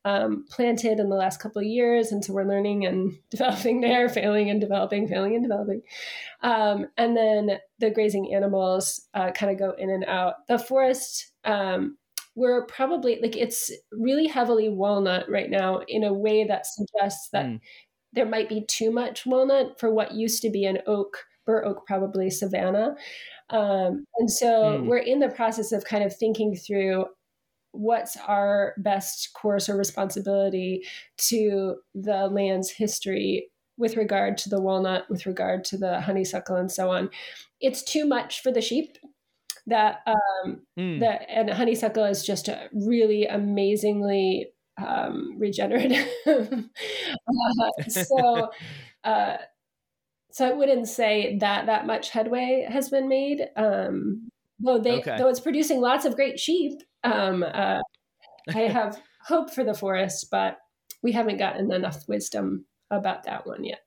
um, 0.06 0.46
planted 0.50 1.00
in 1.00 1.10
the 1.10 1.16
last 1.16 1.40
couple 1.40 1.62
of 1.62 1.68
years, 1.68 2.12
and 2.12 2.24
so 2.24 2.34
we're 2.34 2.44
learning 2.44 2.86
and 2.86 3.18
developing 3.30 3.82
there, 3.82 4.10
failing 4.10 4.50
and 4.50 4.60
developing, 4.60 5.08
failing 5.08 5.36
and 5.36 5.44
developing. 5.44 5.82
Um, 6.42 6.88
and 6.98 7.16
then 7.16 7.60
the 7.80 7.90
grazing 7.90 8.34
animals 8.34 9.08
uh, 9.14 9.32
kind 9.32 9.52
of 9.52 9.58
go 9.58 9.72
in 9.78 9.90
and 9.90 10.06
out. 10.06 10.48
The 10.48 10.60
forest, 10.60 11.32
um, 11.46 11.98
we're 12.36 12.66
probably 12.66 13.20
like 13.22 13.36
it's 13.36 13.72
really 13.92 14.28
heavily 14.28 14.68
walnut 14.68 15.30
right 15.30 15.50
now 15.50 15.82
in 15.88 16.04
a 16.04 16.14
way 16.14 16.44
that 16.46 16.66
suggests 16.66 17.30
that 17.32 17.46
mm. 17.46 17.60
there 18.12 18.26
might 18.26 18.50
be 18.50 18.66
too 18.66 18.92
much 18.92 19.26
walnut 19.26 19.80
for 19.80 19.94
what 19.94 20.14
used 20.14 20.42
to 20.42 20.50
be 20.50 20.66
an 20.66 20.80
oak, 20.88 21.26
bur 21.46 21.64
oak, 21.64 21.86
probably 21.86 22.30
savanna. 22.30 22.96
Um, 23.50 24.06
and 24.18 24.32
so 24.32 24.48
mm. 24.48 24.88
we're 24.88 24.98
in 24.98 25.20
the 25.20 25.30
process 25.30 25.72
of 25.72 25.86
kind 25.86 26.04
of 26.04 26.16
thinking 26.16 26.56
through 26.56 27.06
what's 27.74 28.16
our 28.18 28.74
best 28.78 29.34
course 29.34 29.68
or 29.68 29.76
responsibility 29.76 30.84
to 31.18 31.76
the 31.94 32.28
land's 32.28 32.70
history 32.70 33.50
with 33.78 33.98
regard 33.98 34.38
to 34.38 34.50
the 34.50 34.62
walnut, 34.62 35.10
with 35.10 35.26
regard 35.26 35.66
to 35.66 35.78
the 35.78 36.00
honeysuckle, 36.00 36.56
and 36.56 36.72
so 36.72 36.92
on. 36.92 37.10
It's 37.60 37.84
too 37.84 38.06
much 38.06 38.42
for 38.42 38.52
the 38.52 38.62
sheep. 38.62 38.98
That 39.66 40.00
um, 40.06 40.62
mm. 40.78 41.00
that 41.00 41.26
and 41.30 41.50
honeysuckle 41.50 42.04
is 42.06 42.26
just 42.26 42.48
a 42.48 42.70
really 42.74 43.26
amazingly 43.26 44.52
um, 44.78 45.36
regenerative. 45.38 46.08
uh, 46.28 47.90
so. 47.90 48.52
Uh, 49.04 49.36
so 50.32 50.48
I 50.48 50.54
wouldn't 50.54 50.88
say 50.88 51.38
that 51.42 51.66
that 51.66 51.86
much 51.86 52.10
headway 52.10 52.66
has 52.70 52.90
been 52.90 53.10
made. 53.10 53.50
Um, 53.58 54.30
though 54.60 54.80
they 54.80 55.00
okay. 55.00 55.18
though 55.18 55.28
it's 55.28 55.42
producing 55.42 55.82
lots 55.82 56.06
of 56.06 56.16
great 56.16 56.40
sheep 56.40 56.82
um, 57.04 57.44
uh, 57.44 57.80
I 58.54 58.60
have 58.62 59.02
hope 59.26 59.52
for 59.52 59.64
the 59.64 59.74
forest, 59.74 60.28
but 60.32 60.58
we 61.02 61.12
haven't 61.12 61.38
gotten 61.38 61.72
enough 61.72 62.08
wisdom 62.08 62.66
about 62.92 63.24
that 63.24 63.46
one 63.46 63.64
yet. 63.64 63.82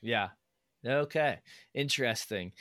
Yeah. 0.00 0.30
Okay. 0.84 1.38
Interesting 1.74 2.52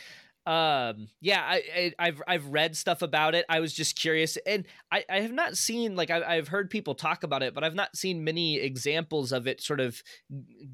um 0.47 1.07
yeah 1.21 1.39
I, 1.43 1.93
I 1.99 2.05
have 2.05 2.21
i've 2.27 2.47
read 2.47 2.75
stuff 2.75 3.03
about 3.03 3.35
it 3.35 3.45
i 3.47 3.59
was 3.59 3.73
just 3.73 3.95
curious 3.95 4.37
and 4.47 4.65
i 4.91 5.05
i 5.07 5.19
have 5.19 5.31
not 5.31 5.55
seen 5.55 5.95
like 5.95 6.09
I, 6.09 6.23
i've 6.23 6.47
heard 6.47 6.71
people 6.71 6.95
talk 6.95 7.23
about 7.23 7.43
it 7.43 7.53
but 7.53 7.63
i've 7.63 7.75
not 7.75 7.95
seen 7.95 8.23
many 8.23 8.57
examples 8.57 9.31
of 9.33 9.45
it 9.45 9.61
sort 9.61 9.79
of 9.79 10.01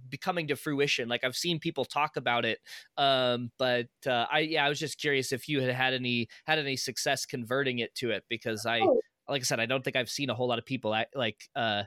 becoming 0.08 0.48
to 0.48 0.56
fruition 0.56 1.10
like 1.10 1.26
i've 1.26 1.36
seen 1.36 1.60
people 1.60 1.84
talk 1.84 2.16
about 2.16 2.46
it 2.46 2.60
um 2.98 3.52
but 3.60 3.88
uh, 4.06 4.26
i 4.32 4.40
yeah 4.40 4.66
i 4.66 4.70
was 4.70 4.80
just 4.80 5.02
curious 5.02 5.34
if 5.34 5.50
you 5.50 5.60
had 5.60 5.74
had 5.74 5.94
any 5.94 6.30
had 6.46 6.60
any 6.60 6.78
success 6.78 7.26
converting 7.26 7.80
it 7.80 7.94
to 7.96 8.12
it 8.12 8.24
because 8.30 8.66
i 8.66 8.80
oh. 8.80 9.02
like 9.28 9.42
i 9.42 9.44
said 9.44 9.60
i 9.60 9.66
don't 9.66 9.84
think 9.84 9.98
i've 9.98 10.10
seen 10.10 10.30
a 10.30 10.34
whole 10.34 10.48
lot 10.48 10.60
of 10.60 10.66
people 10.66 10.94
I, 10.94 11.08
like 11.14 11.50
uh 11.58 11.84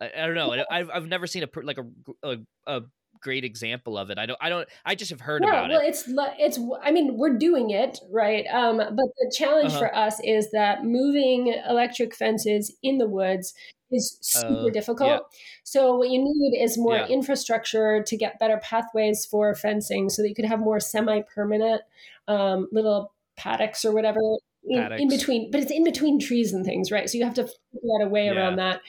I, 0.00 0.10
I 0.14 0.26
don't 0.26 0.34
know. 0.34 0.64
I've 0.70 0.90
I've 0.90 1.08
never 1.08 1.26
seen 1.26 1.42
a 1.42 1.48
like 1.62 1.78
a, 1.78 1.86
a, 2.22 2.36
a 2.66 2.82
great 3.26 3.44
example 3.44 3.98
of 3.98 4.10
it. 4.10 4.18
I 4.18 4.26
don't. 4.26 4.38
I 4.40 4.48
don't. 4.48 4.68
I 4.84 4.94
just 4.94 5.10
have 5.10 5.20
heard 5.20 5.42
about 5.42 5.68
well, 5.70 5.80
it. 5.80 5.88
it's 5.88 6.04
it's. 6.38 6.58
I 6.82 6.90
mean, 6.96 7.16
we're 7.20 7.36
doing 7.36 7.70
it 7.70 7.98
right, 8.10 8.44
um, 8.60 8.76
but 8.78 9.08
the 9.20 9.28
challenge 9.36 9.72
Uh-huh. 9.72 9.80
for 9.80 9.90
us 10.06 10.20
is 10.36 10.50
that 10.52 10.84
moving 10.84 11.40
electric 11.68 12.14
fences 12.14 12.64
in 12.82 12.98
the 12.98 13.08
woods 13.18 13.52
is 13.90 14.18
super 14.20 14.68
Uh, 14.68 14.72
difficult. 14.78 15.08
yeah. 15.10 15.38
So 15.64 15.96
what 15.98 16.08
you 16.10 16.20
need 16.22 16.52
is 16.64 16.76
more 16.78 16.96
Yeah. 16.96 17.06
infrastructure 17.18 18.02
to 18.10 18.16
get 18.16 18.38
better 18.38 18.58
pathways 18.70 19.24
for 19.26 19.54
fencing, 19.54 20.08
so 20.08 20.22
that 20.22 20.28
you 20.28 20.34
could 20.34 20.44
have 20.52 20.60
more 20.60 20.80
semi-permanent 20.80 21.82
um, 22.28 22.68
little 22.72 23.12
paddocks 23.36 23.84
or 23.84 23.92
whatever 23.92 24.20
in, 24.68 24.80
in 25.02 25.08
between. 25.08 25.50
But 25.52 25.60
it's 25.62 25.70
in 25.70 25.84
between 25.84 26.18
trees 26.18 26.52
and 26.52 26.64
things, 26.64 26.90
right? 26.90 27.08
So 27.08 27.18
you 27.18 27.24
have 27.24 27.34
to 27.42 27.44
figure 27.46 27.90
out 27.96 28.06
a 28.06 28.08
way 28.08 28.24
Yeah. 28.26 28.32
around 28.34 28.56
that. 28.56 28.80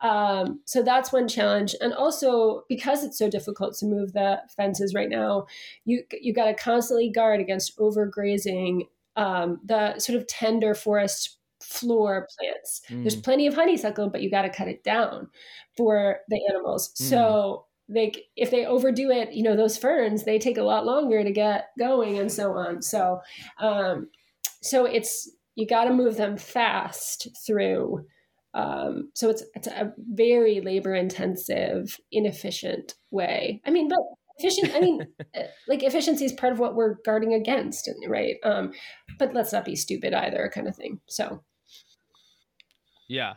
Um, 0.00 0.60
so 0.64 0.82
that's 0.82 1.12
one 1.12 1.26
challenge, 1.28 1.74
and 1.80 1.92
also 1.92 2.64
because 2.68 3.02
it's 3.04 3.18
so 3.18 3.28
difficult 3.28 3.76
to 3.78 3.86
move 3.86 4.12
the 4.12 4.40
fences 4.56 4.94
right 4.94 5.08
now, 5.08 5.46
you 5.84 6.04
you 6.20 6.32
got 6.32 6.44
to 6.46 6.54
constantly 6.54 7.10
guard 7.10 7.40
against 7.40 7.76
overgrazing 7.78 8.88
um, 9.16 9.60
the 9.64 9.98
sort 9.98 10.16
of 10.16 10.26
tender 10.28 10.74
forest 10.74 11.38
floor 11.60 12.28
plants. 12.38 12.82
There's 13.02 13.16
Mm. 13.16 13.24
plenty 13.24 13.46
of 13.48 13.54
honeysuckle, 13.54 14.10
but 14.10 14.22
you 14.22 14.30
got 14.30 14.42
to 14.42 14.50
cut 14.50 14.68
it 14.68 14.84
down 14.84 15.28
for 15.76 16.20
the 16.28 16.40
animals. 16.50 16.90
Mm. 16.90 16.96
So 16.98 17.66
they 17.88 18.12
if 18.36 18.50
they 18.50 18.64
overdo 18.66 19.10
it, 19.10 19.32
you 19.32 19.42
know 19.42 19.56
those 19.56 19.76
ferns 19.78 20.24
they 20.24 20.38
take 20.38 20.58
a 20.58 20.62
lot 20.62 20.86
longer 20.86 21.24
to 21.24 21.32
get 21.32 21.70
going 21.78 22.18
and 22.18 22.30
so 22.30 22.52
on. 22.52 22.82
So 22.82 23.20
um, 23.58 24.08
so 24.62 24.84
it's 24.84 25.30
you 25.56 25.66
got 25.66 25.84
to 25.84 25.92
move 25.92 26.16
them 26.16 26.36
fast 26.36 27.28
through. 27.44 28.06
Um, 28.54 29.10
so 29.14 29.28
it's 29.30 29.42
it's 29.54 29.66
a 29.68 29.92
very 29.98 30.60
labor 30.60 30.94
intensive, 30.94 31.96
inefficient 32.10 32.94
way. 33.10 33.60
I 33.66 33.70
mean, 33.70 33.88
but 33.88 33.98
efficient. 34.38 34.74
I 34.74 34.80
mean, 34.80 35.06
uh, 35.36 35.42
like 35.68 35.82
efficiency 35.82 36.24
is 36.24 36.32
part 36.32 36.52
of 36.52 36.58
what 36.58 36.74
we're 36.74 36.96
guarding 37.04 37.34
against, 37.34 37.88
right? 38.08 38.36
Um, 38.42 38.72
but 39.18 39.34
let's 39.34 39.52
not 39.52 39.64
be 39.64 39.76
stupid 39.76 40.14
either, 40.14 40.50
kind 40.54 40.66
of 40.68 40.76
thing. 40.76 41.00
So 41.08 41.42
Yeah. 43.08 43.34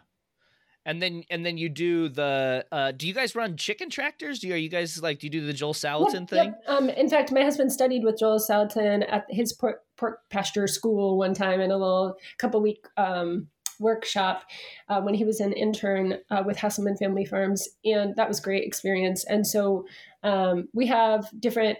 And 0.83 0.99
then 0.99 1.23
and 1.29 1.45
then 1.45 1.59
you 1.59 1.69
do 1.69 2.09
the 2.09 2.65
uh 2.71 2.91
do 2.91 3.07
you 3.07 3.13
guys 3.13 3.35
run 3.35 3.55
chicken 3.55 3.89
tractors? 3.91 4.39
Do 4.39 4.47
you 4.47 4.55
are 4.55 4.57
you 4.57 4.69
guys 4.69 4.99
like 5.01 5.19
do 5.19 5.27
you 5.27 5.31
do 5.31 5.45
the 5.45 5.53
Joel 5.53 5.75
Salatin 5.75 6.21
Yep, 6.21 6.29
thing? 6.29 6.45
yep. 6.45 6.63
Um, 6.67 6.89
in 6.89 7.07
fact, 7.07 7.31
my 7.31 7.43
husband 7.43 7.71
studied 7.71 8.03
with 8.03 8.17
Joel 8.17 8.39
Salatin 8.39 9.05
at 9.07 9.25
his 9.29 9.53
pork, 9.53 9.81
pork 9.95 10.21
pasture 10.31 10.65
school 10.65 11.19
one 11.19 11.35
time 11.35 11.61
in 11.61 11.69
a 11.69 11.77
little 11.77 12.15
couple 12.39 12.61
week 12.61 12.83
um, 12.97 13.47
workshop 13.81 14.43
uh, 14.87 15.01
when 15.01 15.13
he 15.13 15.25
was 15.25 15.39
an 15.39 15.53
intern 15.53 16.17
uh, 16.29 16.43
with 16.45 16.57
Hasselman 16.57 16.97
Family 16.97 17.25
Farms, 17.25 17.67
and 17.83 18.15
that 18.15 18.27
was 18.27 18.39
great 18.39 18.63
experience. 18.63 19.25
And 19.25 19.45
so 19.45 19.85
um, 20.23 20.69
we 20.73 20.87
have 20.87 21.29
different 21.39 21.79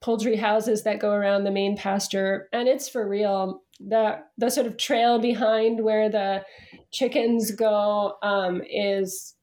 poultry 0.00 0.36
houses 0.36 0.84
that 0.84 1.00
go 1.00 1.12
around 1.12 1.44
the 1.44 1.50
main 1.50 1.76
pasture, 1.76 2.48
and 2.52 2.68
it's 2.68 2.88
for 2.88 3.08
real. 3.08 3.62
The 3.80 4.18
the 4.36 4.50
sort 4.50 4.66
of 4.66 4.76
trail 4.76 5.20
behind 5.20 5.84
where 5.84 6.08
the 6.08 6.44
chickens 6.90 7.52
go 7.52 8.16
um, 8.22 8.60
is 8.68 9.36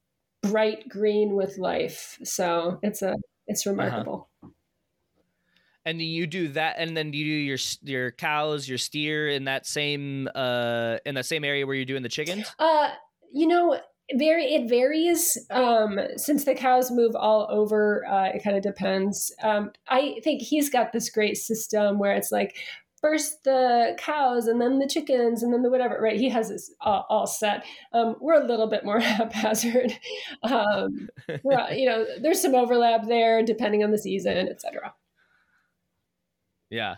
bright 0.44 0.90
green 0.90 1.36
with 1.36 1.58
life. 1.58 2.20
So 2.24 2.80
it's 2.84 3.02
a 3.02 3.16
it's 3.48 3.66
remarkable. 3.66 4.30
And 5.86 6.02
you 6.02 6.26
do 6.26 6.48
that 6.50 6.78
and 6.80 6.98
then 6.98 7.14
you 7.14 7.26
do 7.26 7.32
your 7.32 7.58
your 7.84 8.12
cows, 8.12 8.68
your 8.68 8.78
steer 8.78 9.30
in 9.30 9.46
that 9.46 9.66
same 9.66 10.28
uh 10.34 10.98
in 11.06 11.16
the 11.16 11.24
same 11.24 11.44
area 11.44 11.66
where 11.66 11.76
you're 11.76 11.86
doing 11.86 12.04
the 12.04 12.10
chickens? 12.10 12.52
Uh, 12.58 12.90
you 13.32 13.48
know, 13.48 13.80
very 14.14 14.46
it 14.46 14.70
varies. 14.70 15.38
Um, 15.50 16.00
since 16.16 16.46
the 16.46 16.56
cows 16.56 16.92
move 16.92 17.16
all 17.16 17.48
over, 17.50 18.06
uh, 18.08 18.30
it 18.30 18.44
kind 18.44 18.56
of 18.56 18.64
depends. 18.64 19.34
Um, 19.42 19.72
I 19.88 20.20
think 20.24 20.42
he's 20.42 20.70
got 20.70 20.92
this 20.92 21.10
great 21.10 21.38
system 21.38 21.98
where 22.00 22.14
it's 22.14 22.32
like 22.32 22.56
first 23.02 23.44
the 23.44 23.96
cows 24.00 24.48
and 24.48 24.60
then 24.60 24.80
the 24.80 24.88
chickens 24.88 25.44
and 25.44 25.54
then 25.54 25.64
the 25.64 25.70
whatever. 25.70 26.00
Right? 26.02 26.18
He 26.18 26.30
has 26.30 26.50
this 26.50 26.72
all, 26.82 27.06
all 27.10 27.28
set. 27.28 27.66
Um, 27.94 28.16
we're 28.20 28.42
a 28.42 28.48
little 28.48 28.68
bit 28.68 28.86
more 28.86 29.00
haphazard. 29.02 29.98
Um, 30.44 31.10
you 31.28 31.86
know, 31.86 32.06
there's 32.22 32.42
some 32.42 32.56
overlap 32.56 33.08
there 33.08 33.44
depending 33.44 33.84
on 33.84 33.92
the 33.92 33.98
season, 33.98 34.50
etc. 34.50 34.94
Yeah. 36.70 36.96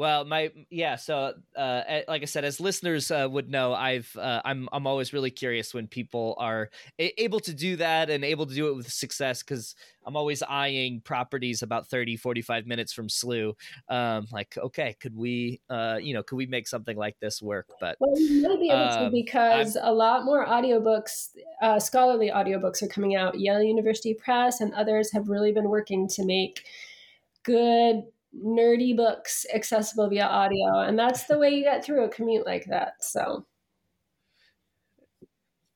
Well, 0.00 0.24
my 0.24 0.50
yeah. 0.70 0.96
So, 0.96 1.34
uh, 1.54 1.82
like 2.08 2.22
I 2.22 2.24
said, 2.24 2.42
as 2.42 2.58
listeners 2.58 3.10
uh, 3.10 3.28
would 3.30 3.50
know, 3.50 3.74
I've 3.74 4.10
uh, 4.18 4.40
I'm 4.46 4.66
I'm 4.72 4.86
always 4.86 5.12
really 5.12 5.30
curious 5.30 5.74
when 5.74 5.88
people 5.88 6.36
are 6.38 6.70
a- 6.98 7.22
able 7.22 7.38
to 7.40 7.52
do 7.52 7.76
that 7.76 8.08
and 8.08 8.24
able 8.24 8.46
to 8.46 8.54
do 8.54 8.68
it 8.68 8.76
with 8.76 8.90
success 8.90 9.42
because 9.42 9.74
I'm 10.06 10.16
always 10.16 10.42
eyeing 10.42 11.02
properties 11.02 11.60
about 11.60 11.88
30, 11.88 12.16
45 12.16 12.66
minutes 12.66 12.94
from 12.94 13.08
SLU. 13.08 13.52
Um, 13.90 14.26
like, 14.32 14.56
okay, 14.56 14.96
could 15.00 15.14
we, 15.14 15.60
uh, 15.68 15.98
you 16.00 16.14
know, 16.14 16.22
could 16.22 16.36
we 16.36 16.46
make 16.46 16.66
something 16.66 16.96
like 16.96 17.20
this 17.20 17.42
work? 17.42 17.66
But 17.78 17.98
Well, 18.00 18.18
you 18.18 18.48
might 18.48 18.58
be 18.58 18.70
able 18.70 18.88
to 18.88 19.04
Um, 19.04 19.12
because 19.12 19.76
a 19.78 19.92
lot 19.92 20.24
more 20.24 20.46
audiobooks, 20.46 21.28
uh, 21.60 21.78
scholarly 21.78 22.30
audiobooks 22.30 22.82
are 22.82 22.88
coming 22.88 23.16
out. 23.16 23.38
Yale 23.38 23.62
University 23.62 24.14
Press 24.14 24.62
and 24.62 24.72
others 24.72 25.12
have 25.12 25.28
really 25.28 25.52
been 25.52 25.68
working 25.68 26.08
to 26.08 26.24
make 26.24 26.64
good, 27.42 28.04
nerdy 28.36 28.96
books 28.96 29.46
accessible 29.52 30.08
via 30.08 30.26
audio. 30.26 30.80
And 30.80 30.98
that's 30.98 31.24
the 31.24 31.38
way 31.38 31.50
you 31.50 31.62
get 31.62 31.84
through 31.84 32.04
a 32.04 32.08
commute 32.08 32.46
like 32.46 32.66
that. 32.66 32.94
So, 33.00 33.46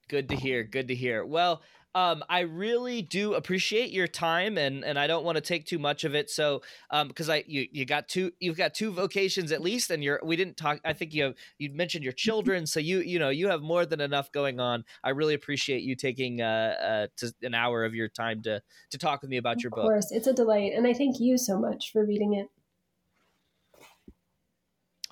Good 0.08 0.28
to 0.28 0.36
hear. 0.36 0.64
Good 0.64 0.88
to 0.88 0.94
hear. 0.94 1.24
Well, 1.24 1.62
um, 1.94 2.24
I 2.28 2.40
really 2.40 3.02
do 3.02 3.34
appreciate 3.34 3.90
your 3.90 4.08
time, 4.08 4.58
and 4.58 4.84
and 4.84 4.98
I 4.98 5.06
don't 5.06 5.24
want 5.24 5.36
to 5.36 5.40
take 5.40 5.64
too 5.64 5.78
much 5.78 6.02
of 6.02 6.14
it. 6.14 6.28
So, 6.28 6.62
um, 6.90 7.08
because 7.08 7.28
I 7.28 7.44
you 7.46 7.68
you 7.70 7.84
got 7.84 8.08
two 8.08 8.32
you've 8.40 8.56
got 8.56 8.74
two 8.74 8.92
vocations 8.92 9.52
at 9.52 9.62
least, 9.62 9.90
and 9.90 10.02
you're 10.02 10.20
we 10.24 10.34
didn't 10.34 10.56
talk. 10.56 10.80
I 10.84 10.92
think 10.92 11.14
you 11.14 11.24
have 11.24 11.34
you 11.58 11.70
mentioned 11.72 12.02
your 12.02 12.12
children, 12.24 12.66
so 12.66 12.80
you 12.80 12.98
you 13.00 13.18
know 13.18 13.28
you 13.28 13.48
have 13.48 13.62
more 13.62 13.86
than 13.86 14.00
enough 14.00 14.32
going 14.32 14.58
on. 14.58 14.84
I 15.04 15.10
really 15.10 15.34
appreciate 15.34 15.82
you 15.82 15.94
taking 15.94 16.40
uh, 16.40 16.44
uh 16.44 17.06
to 17.18 17.32
an 17.42 17.54
hour 17.54 17.84
of 17.84 17.94
your 17.94 18.08
time 18.08 18.42
to 18.42 18.60
to 18.90 18.98
talk 18.98 19.22
with 19.22 19.30
me 19.30 19.36
about 19.36 19.62
your 19.62 19.70
book. 19.70 19.80
of 19.80 19.84
course, 19.84 20.10
it's 20.10 20.26
a 20.26 20.32
delight. 20.32 20.72
And 20.74 20.86
I 20.86 20.94
thank 20.94 21.20
you 21.20 21.38
so 21.38 21.58
much 21.58 21.92
for 21.92 22.04
reading 22.04 22.34
it. 22.34 22.48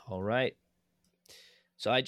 All 0.09 0.23
right. 0.23 0.57
So 1.83 1.91
I 1.91 2.01